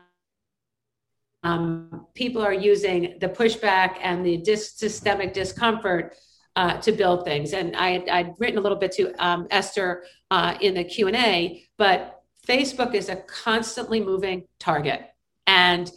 um, 1.42 2.06
people 2.14 2.44
are 2.44 2.54
using 2.54 3.18
the 3.20 3.30
pushback 3.30 3.96
and 4.00 4.24
the 4.24 4.38
dis- 4.38 4.74
systemic 4.74 5.34
discomfort 5.34 6.14
uh, 6.60 6.76
to 6.82 6.92
build 6.92 7.24
things. 7.24 7.54
And 7.54 7.74
I, 7.78 8.04
I'd 8.12 8.34
written 8.38 8.58
a 8.58 8.62
little 8.62 8.78
bit 8.78 8.92
to 8.94 9.14
um, 9.26 9.48
Esther 9.50 10.04
uh, 10.30 10.56
in 10.60 10.74
the 10.74 10.84
Q 10.84 11.08
and 11.08 11.16
A, 11.16 11.64
but 11.78 12.22
Facebook 12.46 12.94
is 12.94 13.08
a 13.08 13.16
constantly 13.46 14.02
moving 14.02 14.46
target. 14.60 15.02
And 15.48 15.90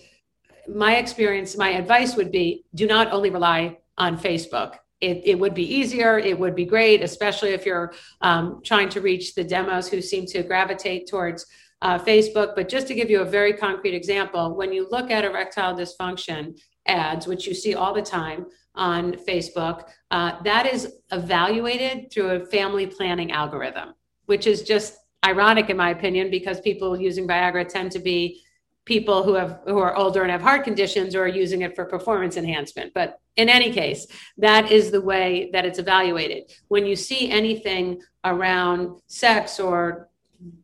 my 0.68 0.96
experience, 0.96 1.56
my 1.56 1.70
advice 1.70 2.14
would 2.14 2.30
be: 2.30 2.64
do 2.76 2.86
not 2.86 3.12
only 3.12 3.30
rely 3.30 3.78
on 3.98 4.16
Facebook. 4.16 4.76
It, 5.00 5.22
it 5.24 5.36
would 5.36 5.52
be 5.52 5.68
easier. 5.78 6.16
It 6.16 6.38
would 6.38 6.54
be 6.54 6.64
great, 6.64 7.02
especially 7.02 7.50
if 7.50 7.66
you're 7.66 7.92
um, 8.20 8.60
trying 8.64 8.88
to 8.90 9.00
reach 9.00 9.34
the 9.34 9.42
demos 9.42 9.88
who 9.88 10.00
seem 10.00 10.26
to 10.26 10.44
gravitate 10.44 11.08
towards 11.08 11.44
uh, 11.86 11.98
Facebook. 11.98 12.54
But 12.54 12.68
just 12.68 12.86
to 12.86 12.94
give 12.94 13.10
you 13.10 13.22
a 13.22 13.24
very 13.38 13.54
concrete 13.54 13.94
example, 13.94 14.54
when 14.54 14.72
you 14.72 14.86
look 14.88 15.10
at 15.10 15.24
erectile 15.24 15.74
dysfunction 15.74 16.56
ads, 16.86 17.26
which 17.26 17.48
you 17.48 17.54
see 17.54 17.74
all 17.74 17.92
the 17.92 18.02
time, 18.20 18.46
on 18.75 19.12
Facebook, 19.12 19.89
uh, 20.11 20.43
that 20.43 20.66
is 20.66 20.95
evaluated 21.11 22.11
through 22.11 22.31
a 22.31 22.47
family 22.47 22.87
planning 22.87 23.33
algorithm, 23.33 23.95
which 24.27 24.47
is 24.47 24.62
just 24.62 24.97
ironic 25.25 25.70
in 25.70 25.77
my 25.77 25.91
opinion 25.91 26.31
because 26.31 26.61
people 26.61 27.01
using 27.01 27.29
Viagra 27.29 27.68
tend 27.68 27.93
to 27.93 27.99
be 27.99 28.43
people 28.85 29.23
who 29.23 29.35
have 29.35 29.61
who 29.66 29.79
are 29.79 29.95
older 29.95 30.23
and 30.23 30.31
have 30.31 30.43
heart 30.43 30.64
conditions 30.64 31.14
or 31.14 31.25
are 31.25 31.29
using 31.29 31.62
it 31.62 31.77
for 31.77 31.85
performance 31.85 32.37
enhancement. 32.37 32.93
But 32.95 33.20
in 33.37 33.49
any 33.49 33.73
case, 33.73 34.07
that 34.39 34.70
is 34.70 34.91
the 34.91 35.01
way 35.01 35.51
that 35.53 35.64
it's 35.64 35.79
evaluated. 35.79 36.53
When 36.68 36.85
you 36.85 36.97
see 36.97 37.31
anything 37.31 38.03
around 38.25 39.01
sex 39.07 39.61
or 39.61 40.09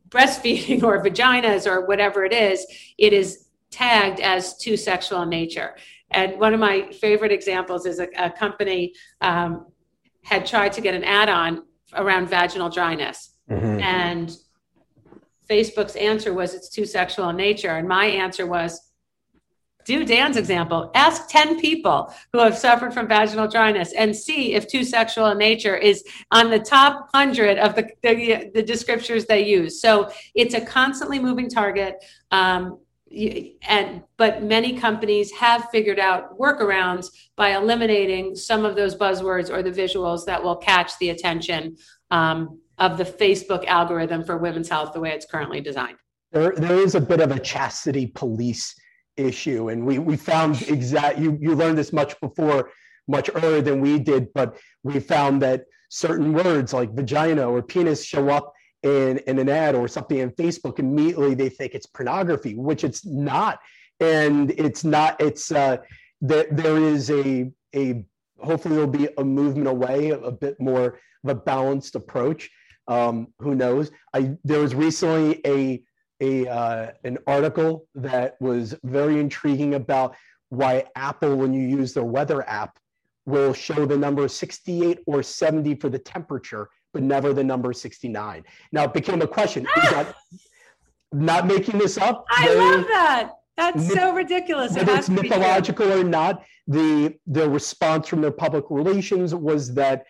breastfeeding 0.09 0.83
or 0.89 1.03
vaginas 1.03 1.65
or 1.65 1.85
whatever 1.85 2.25
it 2.25 2.33
is, 2.33 2.65
it 2.97 3.13
is 3.13 3.45
tagged 3.71 4.19
as 4.19 4.57
too 4.57 4.75
sexual 4.75 5.21
in 5.21 5.29
nature. 5.29 5.75
And 6.11 6.39
one 6.39 6.53
of 6.53 6.59
my 6.59 6.91
favorite 6.91 7.31
examples 7.31 7.85
is 7.85 7.99
a, 7.99 8.07
a 8.17 8.31
company 8.31 8.93
um, 9.21 9.67
had 10.23 10.45
tried 10.45 10.73
to 10.73 10.81
get 10.81 10.93
an 10.93 11.03
ad 11.03 11.29
on 11.29 11.63
around 11.95 12.29
vaginal 12.29 12.69
dryness. 12.69 13.35
Mm-hmm. 13.49 13.79
And 13.79 14.35
Facebook's 15.49 15.95
answer 15.95 16.33
was 16.33 16.53
it's 16.53 16.69
too 16.69 16.85
sexual 16.85 17.29
in 17.29 17.35
nature. 17.35 17.75
And 17.77 17.87
my 17.87 18.05
answer 18.05 18.45
was, 18.45 18.89
do 19.85 20.05
Dan's 20.05 20.37
example. 20.37 20.91
Ask 20.93 21.29
10 21.29 21.59
people 21.59 22.13
who 22.31 22.39
have 22.39 22.55
suffered 22.55 22.93
from 22.93 23.07
vaginal 23.07 23.47
dryness 23.47 23.91
and 23.93 24.15
see 24.15 24.53
if 24.53 24.67
too 24.67 24.83
sexual 24.83 25.27
in 25.27 25.37
nature 25.39 25.75
is 25.75 26.03
on 26.31 26.51
the 26.51 26.59
top 26.59 27.07
100 27.11 27.57
of 27.57 27.75
the, 27.75 27.89
the, 28.03 28.51
the 28.53 28.61
descriptors 28.61 29.25
they 29.25 29.47
use. 29.47 29.81
So 29.81 30.11
it's 30.35 30.53
a 30.53 30.61
constantly 30.61 31.17
moving 31.17 31.49
target. 31.49 31.95
Um, 32.29 32.77
and 33.11 34.03
but 34.17 34.43
many 34.43 34.77
companies 34.77 35.31
have 35.31 35.69
figured 35.71 35.99
out 35.99 36.37
workarounds 36.37 37.07
by 37.35 37.55
eliminating 37.55 38.35
some 38.35 38.65
of 38.65 38.75
those 38.75 38.95
buzzwords 38.95 39.49
or 39.49 39.63
the 39.63 39.71
visuals 39.71 40.25
that 40.25 40.43
will 40.43 40.55
catch 40.55 40.97
the 40.99 41.09
attention 41.09 41.75
um, 42.11 42.59
of 42.77 42.97
the 42.97 43.03
Facebook 43.03 43.65
algorithm 43.65 44.23
for 44.23 44.37
women's 44.37 44.69
health 44.69 44.93
the 44.93 44.99
way 44.99 45.11
it's 45.11 45.25
currently 45.25 45.59
designed. 45.59 45.97
There, 46.31 46.53
there 46.55 46.77
is 46.77 46.93
a 46.93 47.01
bit 47.01 47.19
of 47.19 47.31
a 47.31 47.39
chastity 47.39 48.07
police 48.07 48.75
issue, 49.17 49.69
and 49.69 49.85
we 49.85 49.97
we 49.97 50.15
found 50.15 50.61
exact. 50.63 51.17
You 51.17 51.37
you 51.41 51.55
learned 51.55 51.77
this 51.77 51.91
much 51.91 52.19
before, 52.19 52.69
much 53.07 53.29
earlier 53.33 53.61
than 53.61 53.81
we 53.81 53.97
did, 53.97 54.31
but 54.33 54.55
we 54.83 54.99
found 54.99 55.41
that 55.41 55.63
certain 55.89 56.33
words 56.33 56.73
like 56.73 56.93
vagina 56.93 57.49
or 57.49 57.63
penis 57.63 58.05
show 58.05 58.29
up 58.29 58.53
in, 58.83 59.17
in 59.19 59.39
an 59.39 59.49
ad 59.49 59.75
or 59.75 59.87
something 59.87 60.17
in 60.17 60.31
Facebook, 60.31 60.79
immediately 60.79 61.33
they 61.33 61.49
think 61.49 61.73
it's 61.73 61.85
pornography, 61.85 62.55
which 62.55 62.83
it's 62.83 63.05
not. 63.05 63.59
And 63.99 64.51
it's 64.51 64.83
not, 64.83 65.19
it's, 65.19 65.51
uh, 65.51 65.77
there 66.21 66.77
is 66.77 67.09
a, 67.09 67.51
a, 67.75 68.05
hopefully 68.39 68.75
there'll 68.75 68.89
be 68.89 69.09
a 69.17 69.23
movement 69.23 69.67
away, 69.67 70.09
a 70.09 70.31
bit 70.31 70.59
more 70.59 70.99
of 71.23 71.29
a 71.29 71.35
balanced 71.35 71.95
approach. 71.95 72.49
Um, 72.87 73.27
who 73.39 73.53
knows? 73.55 73.91
I, 74.13 74.35
there 74.43 74.61
was 74.61 74.73
recently 74.73 75.41
a, 75.45 75.83
a, 76.21 76.47
uh, 76.47 76.91
an 77.03 77.17
article 77.27 77.87
that 77.95 78.35
was 78.39 78.75
very 78.83 79.19
intriguing 79.19 79.75
about 79.75 80.15
why 80.49 80.85
Apple, 80.95 81.35
when 81.35 81.53
you 81.53 81.61
use 81.61 81.93
their 81.93 82.03
weather 82.03 82.47
app, 82.49 82.79
will 83.25 83.53
show 83.53 83.85
the 83.85 83.97
number 83.97 84.27
68 84.27 84.99
or 85.05 85.21
70 85.21 85.75
for 85.75 85.89
the 85.89 85.99
temperature, 85.99 86.69
but 86.93 87.03
never 87.03 87.33
the 87.33 87.43
number 87.43 87.73
69. 87.73 88.43
Now 88.71 88.83
it 88.85 88.93
became 88.93 89.21
a 89.21 89.27
question. 89.27 89.67
Is 89.83 89.89
that 89.91 90.15
not 91.11 91.47
making 91.47 91.79
this 91.79 91.97
up? 91.97 92.25
I 92.31 92.47
they, 92.47 92.57
love 92.57 92.85
that. 92.87 93.31
That's 93.57 93.77
myth- 93.77 93.93
so 93.93 94.13
ridiculous. 94.13 94.73
Whether 94.73 94.93
it 94.93 94.99
it's 94.99 95.09
mythological 95.09 95.91
or 95.91 96.03
not, 96.03 96.43
the 96.67 97.15
the 97.27 97.49
response 97.49 98.07
from 98.07 98.21
their 98.21 98.31
public 98.31 98.65
relations 98.69 99.35
was 99.35 99.73
that 99.73 100.05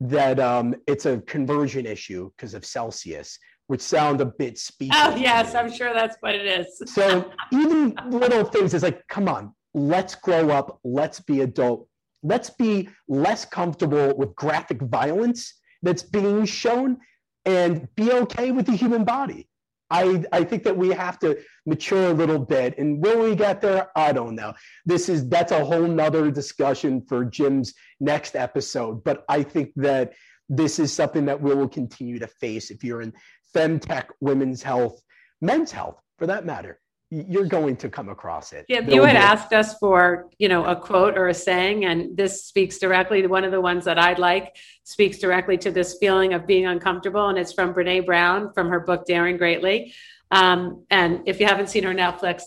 that 0.00 0.40
um, 0.40 0.74
it's 0.86 1.06
a 1.06 1.18
conversion 1.22 1.86
issue 1.86 2.30
because 2.36 2.54
of 2.54 2.64
Celsius, 2.64 3.38
which 3.66 3.80
sound 3.80 4.20
a 4.20 4.26
bit 4.26 4.58
speaking. 4.58 4.94
Oh 4.96 5.14
yes, 5.16 5.54
I'm 5.54 5.70
sure 5.72 5.92
that's 5.92 6.16
what 6.20 6.34
it 6.34 6.46
is. 6.46 6.82
so 6.86 7.30
even 7.52 7.94
little 8.10 8.44
things 8.44 8.74
is 8.74 8.82
like, 8.82 9.06
come 9.08 9.28
on, 9.28 9.54
let's 9.74 10.14
grow 10.14 10.50
up, 10.50 10.78
let's 10.84 11.20
be 11.20 11.42
adult, 11.42 11.86
let's 12.22 12.50
be 12.50 12.88
less 13.08 13.44
comfortable 13.44 14.16
with 14.16 14.34
graphic 14.34 14.80
violence 14.82 15.54
that's 15.84 16.02
being 16.02 16.44
shown, 16.44 16.98
and 17.44 17.88
be 17.94 18.10
okay 18.12 18.50
with 18.50 18.66
the 18.66 18.72
human 18.72 19.04
body. 19.04 19.48
I, 19.90 20.24
I 20.32 20.44
think 20.44 20.64
that 20.64 20.76
we 20.76 20.88
have 20.90 21.18
to 21.20 21.38
mature 21.66 22.10
a 22.10 22.14
little 22.14 22.38
bit. 22.38 22.76
And 22.78 23.02
will 23.02 23.22
we 23.22 23.36
get 23.36 23.60
there? 23.60 23.90
I 23.94 24.12
don't 24.12 24.34
know. 24.34 24.54
This 24.86 25.08
is 25.08 25.28
that's 25.28 25.52
a 25.52 25.64
whole 25.64 25.86
nother 25.86 26.30
discussion 26.30 27.02
for 27.02 27.24
Jim's 27.24 27.74
next 28.00 28.34
episode. 28.34 29.04
But 29.04 29.24
I 29.28 29.42
think 29.42 29.72
that 29.76 30.14
this 30.48 30.78
is 30.78 30.92
something 30.92 31.26
that 31.26 31.40
we 31.40 31.54
will 31.54 31.68
continue 31.68 32.18
to 32.18 32.26
face 32.26 32.70
if 32.70 32.82
you're 32.82 33.02
in 33.02 33.12
femtech, 33.54 34.06
women's 34.20 34.62
health, 34.62 35.00
men's 35.40 35.70
health 35.70 36.00
for 36.18 36.26
that 36.26 36.44
matter 36.44 36.80
you're 37.28 37.46
going 37.46 37.76
to 37.76 37.88
come 37.88 38.08
across 38.08 38.52
it. 38.52 38.66
Yeah, 38.68 38.80
you 38.80 39.02
had 39.02 39.16
asked 39.16 39.52
us 39.52 39.78
for, 39.78 40.28
you 40.38 40.48
know, 40.48 40.64
a 40.64 40.74
quote 40.74 41.16
or 41.16 41.28
a 41.28 41.34
saying, 41.34 41.84
and 41.84 42.16
this 42.16 42.44
speaks 42.44 42.78
directly 42.78 43.22
to 43.22 43.28
one 43.28 43.44
of 43.44 43.52
the 43.52 43.60
ones 43.60 43.84
that 43.84 43.98
I'd 43.98 44.18
like, 44.18 44.56
speaks 44.82 45.18
directly 45.18 45.56
to 45.58 45.70
this 45.70 45.96
feeling 46.00 46.34
of 46.34 46.46
being 46.46 46.66
uncomfortable. 46.66 47.28
And 47.28 47.38
it's 47.38 47.52
from 47.52 47.72
Brene 47.72 48.04
Brown 48.04 48.52
from 48.52 48.68
her 48.68 48.80
book 48.80 49.06
Daring 49.06 49.36
Greatly. 49.36 49.94
Um, 50.30 50.84
and 50.90 51.20
if 51.26 51.38
you 51.38 51.46
haven't 51.46 51.68
seen 51.68 51.84
her 51.84 51.94
Netflix 51.94 52.42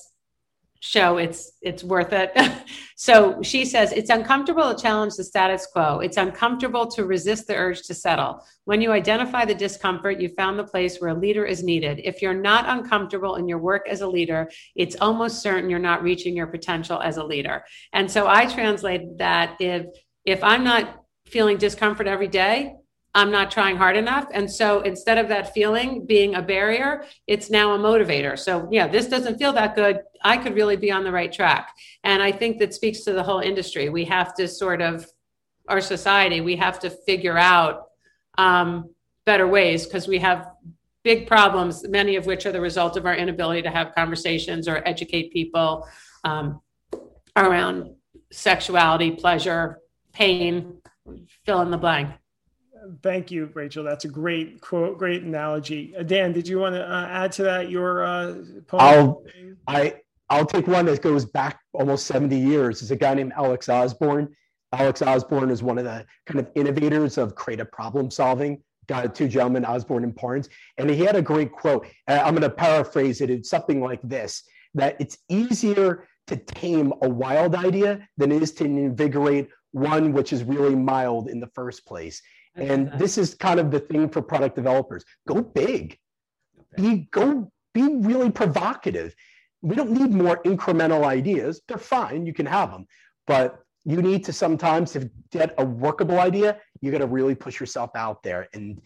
show 0.80 1.18
it's 1.18 1.54
it's 1.62 1.84
worth 1.84 2.14
it. 2.14 2.32
So 3.00 3.44
she 3.44 3.64
says 3.64 3.92
it's 3.92 4.10
uncomfortable 4.10 4.74
to 4.74 4.82
challenge 4.82 5.18
the 5.18 5.24
status 5.24 5.68
quo. 5.72 6.00
It's 6.00 6.18
uncomfortable 6.18 6.88
to 6.88 7.06
resist 7.06 7.46
the 7.46 7.56
urge 7.56 7.84
to 7.84 7.94
settle. 7.94 8.44
When 8.66 8.82
you 8.82 8.92
identify 8.92 9.46
the 9.46 9.54
discomfort 9.54 10.20
you 10.20 10.30
found 10.30 10.58
the 10.58 10.64
place 10.64 10.98
where 10.98 11.12
a 11.12 11.20
leader 11.20 11.46
is 11.46 11.62
needed. 11.64 12.02
If 12.04 12.24
you're 12.24 12.34
not 12.34 12.66
uncomfortable 12.68 13.36
in 13.36 13.48
your 13.48 13.60
work 13.60 13.88
as 13.88 14.02
a 14.02 14.08
leader 14.08 14.50
it's 14.76 14.96
almost 15.00 15.44
certain 15.44 15.70
you're 15.70 15.78
not 15.78 16.02
reaching 16.02 16.36
your 16.36 16.48
potential 16.48 17.00
as 17.00 17.18
a 17.18 17.24
leader. 17.24 17.64
And 17.94 18.10
so 18.10 18.28
i 18.28 18.48
translate 18.48 19.18
that 19.20 19.58
if 19.60 19.86
if 20.26 20.44
i'm 20.44 20.64
not 20.64 21.04
feeling 21.28 21.58
discomfort 21.58 22.08
every 22.08 22.28
day 22.28 22.74
I'm 23.18 23.32
not 23.32 23.50
trying 23.50 23.78
hard 23.78 23.98
enough. 23.98 24.28
And 24.32 24.50
so 24.50 24.82
instead 24.82 25.18
of 25.18 25.28
that 25.30 25.52
feeling 25.52 26.06
being 26.06 26.36
a 26.36 26.42
barrier, 26.42 27.04
it's 27.26 27.50
now 27.50 27.74
a 27.74 27.80
motivator. 27.80 28.38
So, 28.38 28.68
yeah, 28.72 28.88
this 28.88 29.08
doesn't 29.08 29.40
feel 29.40 29.54
that 29.54 29.74
good. 29.74 30.02
I 30.24 30.38
could 30.38 30.54
really 30.54 30.76
be 30.76 30.92
on 30.92 31.04
the 31.04 31.12
right 31.12 31.34
track. 31.34 31.76
And 32.04 32.22
I 32.22 32.32
think 32.32 32.60
that 32.60 32.76
speaks 32.76 33.00
to 33.06 33.14
the 33.14 33.24
whole 33.24 33.40
industry. 33.40 33.90
We 33.90 34.06
have 34.06 34.36
to 34.36 34.48
sort 34.48 34.84
of, 34.84 35.08
our 35.68 35.82
society, 35.82 36.42
we 36.42 36.58
have 36.58 36.80
to 36.82 36.92
figure 36.92 37.40
out 37.40 37.88
um, 38.38 38.94
better 39.26 39.48
ways 39.48 39.88
because 39.88 40.08
we 40.08 40.20
have 40.20 40.50
big 41.04 41.26
problems, 41.26 41.88
many 41.88 42.18
of 42.18 42.28
which 42.28 42.46
are 42.46 42.52
the 42.52 42.62
result 42.62 42.98
of 42.98 43.08
our 43.08 43.16
inability 43.16 43.64
to 43.64 43.72
have 43.72 43.96
conversations 43.96 44.68
or 44.68 44.88
educate 44.88 45.34
people 45.34 45.88
um, 46.24 46.62
around 47.36 47.96
sexuality, 48.32 49.10
pleasure, 49.10 49.80
pain, 50.14 50.78
fill 51.46 51.62
in 51.62 51.72
the 51.72 51.78
blank. 51.78 52.12
Thank 53.02 53.32
you, 53.32 53.50
Rachel. 53.54 53.84
That's 53.84 54.06
a 54.06 54.10
great 54.10 54.62
quote, 54.62 54.98
great 54.98 55.24
analogy. 55.24 55.96
Uh, 55.98 56.04
Dan, 56.04 56.32
did 56.32 56.48
you 56.48 56.60
want 56.60 56.76
to 56.76 56.88
uh, 56.88 57.08
add 57.08 57.32
to 57.34 57.44
that 57.44 57.70
your 57.70 58.04
uh, 58.04 58.36
I'll 58.74 59.24
I 59.68 59.96
I'll 60.30 60.46
take 60.46 60.68
one 60.68 60.86
that 60.86 61.02
goes 61.02 61.26
back 61.26 61.60
almost 61.74 62.06
70 62.08 62.38
years. 62.38 62.82
It's 62.82 62.92
a 62.92 62.96
guy 62.96 63.14
named 63.14 63.34
Alex 63.36 63.70
Osborn. 63.70 64.36
Alex 64.74 65.02
Osborn 65.02 65.50
is 65.50 65.64
one 65.64 65.78
of 65.78 65.86
the 65.86 66.06
kind 66.26 66.40
of 66.40 66.50
innovators 66.56 67.18
of 67.18 67.36
creative 67.36 67.72
problem 67.72 68.12
solving. 68.12 68.62
Got 68.88 69.14
two 69.16 69.28
gentlemen, 69.28 69.66
Osborn 69.66 70.04
and 70.04 70.16
Parnes, 70.16 70.50
and 70.78 70.90
he 70.90 71.04
had 71.04 71.16
a 71.16 71.22
great 71.22 71.52
quote. 71.52 71.88
I'm 72.08 72.36
going 72.36 72.42
to 72.42 72.50
paraphrase 72.50 73.20
it. 73.20 73.30
It's 73.30 73.50
something 73.50 73.82
like 73.82 74.00
this: 74.02 74.44
that 74.76 74.96
it's 75.00 75.18
easier 75.30 76.08
to 76.28 76.38
tame 76.38 76.94
a 77.02 77.10
wild 77.10 77.56
idea 77.56 78.08
than 78.18 78.32
it 78.32 78.42
is 78.42 78.54
to 78.54 78.66
invigorate 78.66 79.50
one 79.72 80.14
which 80.14 80.34
is 80.34 80.44
really 80.44 80.76
mild 80.76 81.30
in 81.30 81.40
the 81.40 81.48
first 81.48 81.86
place. 81.86 82.22
And 82.58 82.92
this 82.98 83.18
is 83.18 83.36
kind 83.36 83.60
of 83.60 83.70
the 83.70 83.80
thing 83.80 84.10
for 84.10 84.22
product 84.22 84.56
developers. 84.56 85.06
Go 85.28 85.42
big. 85.42 85.98
Be 86.76 87.08
go 87.12 87.52
be 87.74 87.88
really 87.96 88.32
provocative. 88.32 89.16
We 89.62 89.76
don't 89.76 89.92
need 89.92 90.12
more 90.12 90.42
incremental 90.44 91.06
ideas. 91.06 91.62
They're 91.68 91.78
fine, 91.78 92.26
you 92.26 92.34
can 92.34 92.46
have 92.46 92.72
them. 92.72 92.88
But 93.28 93.60
you 93.86 94.02
need 94.02 94.26
to 94.26 94.34
sometimes 94.34 94.92
to 94.94 95.10
get 95.32 95.54
a 95.58 95.66
workable 95.66 96.20
idea, 96.20 96.60
you 96.82 96.92
got 96.92 97.00
to 97.00 97.08
really 97.08 97.36
push 97.36 97.60
yourself 97.60 97.92
out 97.96 98.24
there. 98.24 98.48
And 98.54 98.82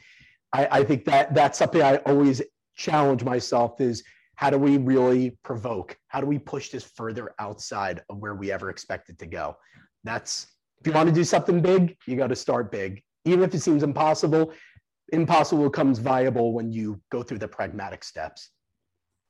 I, 0.53 0.67
I 0.79 0.83
think 0.83 1.05
that 1.05 1.33
that's 1.33 1.57
something 1.57 1.81
I 1.81 1.97
always 1.97 2.41
challenge 2.75 3.23
myself 3.23 3.79
is 3.79 4.03
how 4.35 4.49
do 4.49 4.57
we 4.57 4.77
really 4.77 5.37
provoke? 5.43 5.97
How 6.07 6.19
do 6.19 6.27
we 6.27 6.39
push 6.39 6.69
this 6.69 6.83
further 6.83 7.33
outside 7.39 8.03
of 8.09 8.17
where 8.17 8.35
we 8.35 8.51
ever 8.51 8.69
expect 8.69 9.09
it 9.09 9.19
to 9.19 9.25
go? 9.25 9.55
That's 10.03 10.47
if 10.79 10.87
you 10.87 10.93
want 10.93 11.09
to 11.09 11.15
do 11.15 11.23
something 11.23 11.61
big, 11.61 11.95
you 12.07 12.15
got 12.15 12.27
to 12.27 12.35
start 12.35 12.71
big 12.71 13.03
even 13.25 13.43
if 13.43 13.53
it 13.53 13.59
seems 13.59 13.83
impossible, 13.83 14.53
impossible 15.11 15.69
becomes 15.69 15.99
viable 15.99 16.53
when 16.53 16.71
you 16.71 16.99
go 17.11 17.23
through 17.23 17.39
the 17.39 17.47
pragmatic 17.47 18.03
steps. 18.03 18.49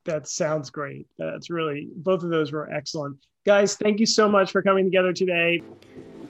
That 0.06 0.28
sounds 0.28 0.70
great. 0.70 1.08
That's 1.18 1.50
really, 1.50 1.90
both 1.96 2.24
of 2.24 2.30
those 2.30 2.52
were 2.52 2.72
excellent. 2.72 3.18
Guys, 3.46 3.76
thank 3.76 4.00
you 4.00 4.06
so 4.06 4.30
much 4.30 4.52
for 4.52 4.62
coming 4.62 4.86
together 4.86 5.14
today. 5.14 5.62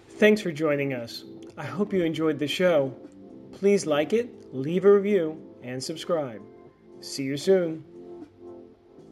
Thanks 0.09 0.41
for 0.41 0.51
joining 0.51 0.93
us. 0.93 1.24
I 1.57 1.66
hope 1.66 1.93
you 1.93 2.03
enjoyed 2.03 2.39
the 2.39 2.47
show. 2.47 2.93
Please 3.53 3.86
like 3.86 4.14
it, 4.14 4.53
leave 4.53 4.86
a 4.86 4.93
review, 4.93 5.41
and 5.64 5.84
subscribe. 5.84 6.41
See 7.01 7.24
you 7.24 7.38
soon. 7.38 7.84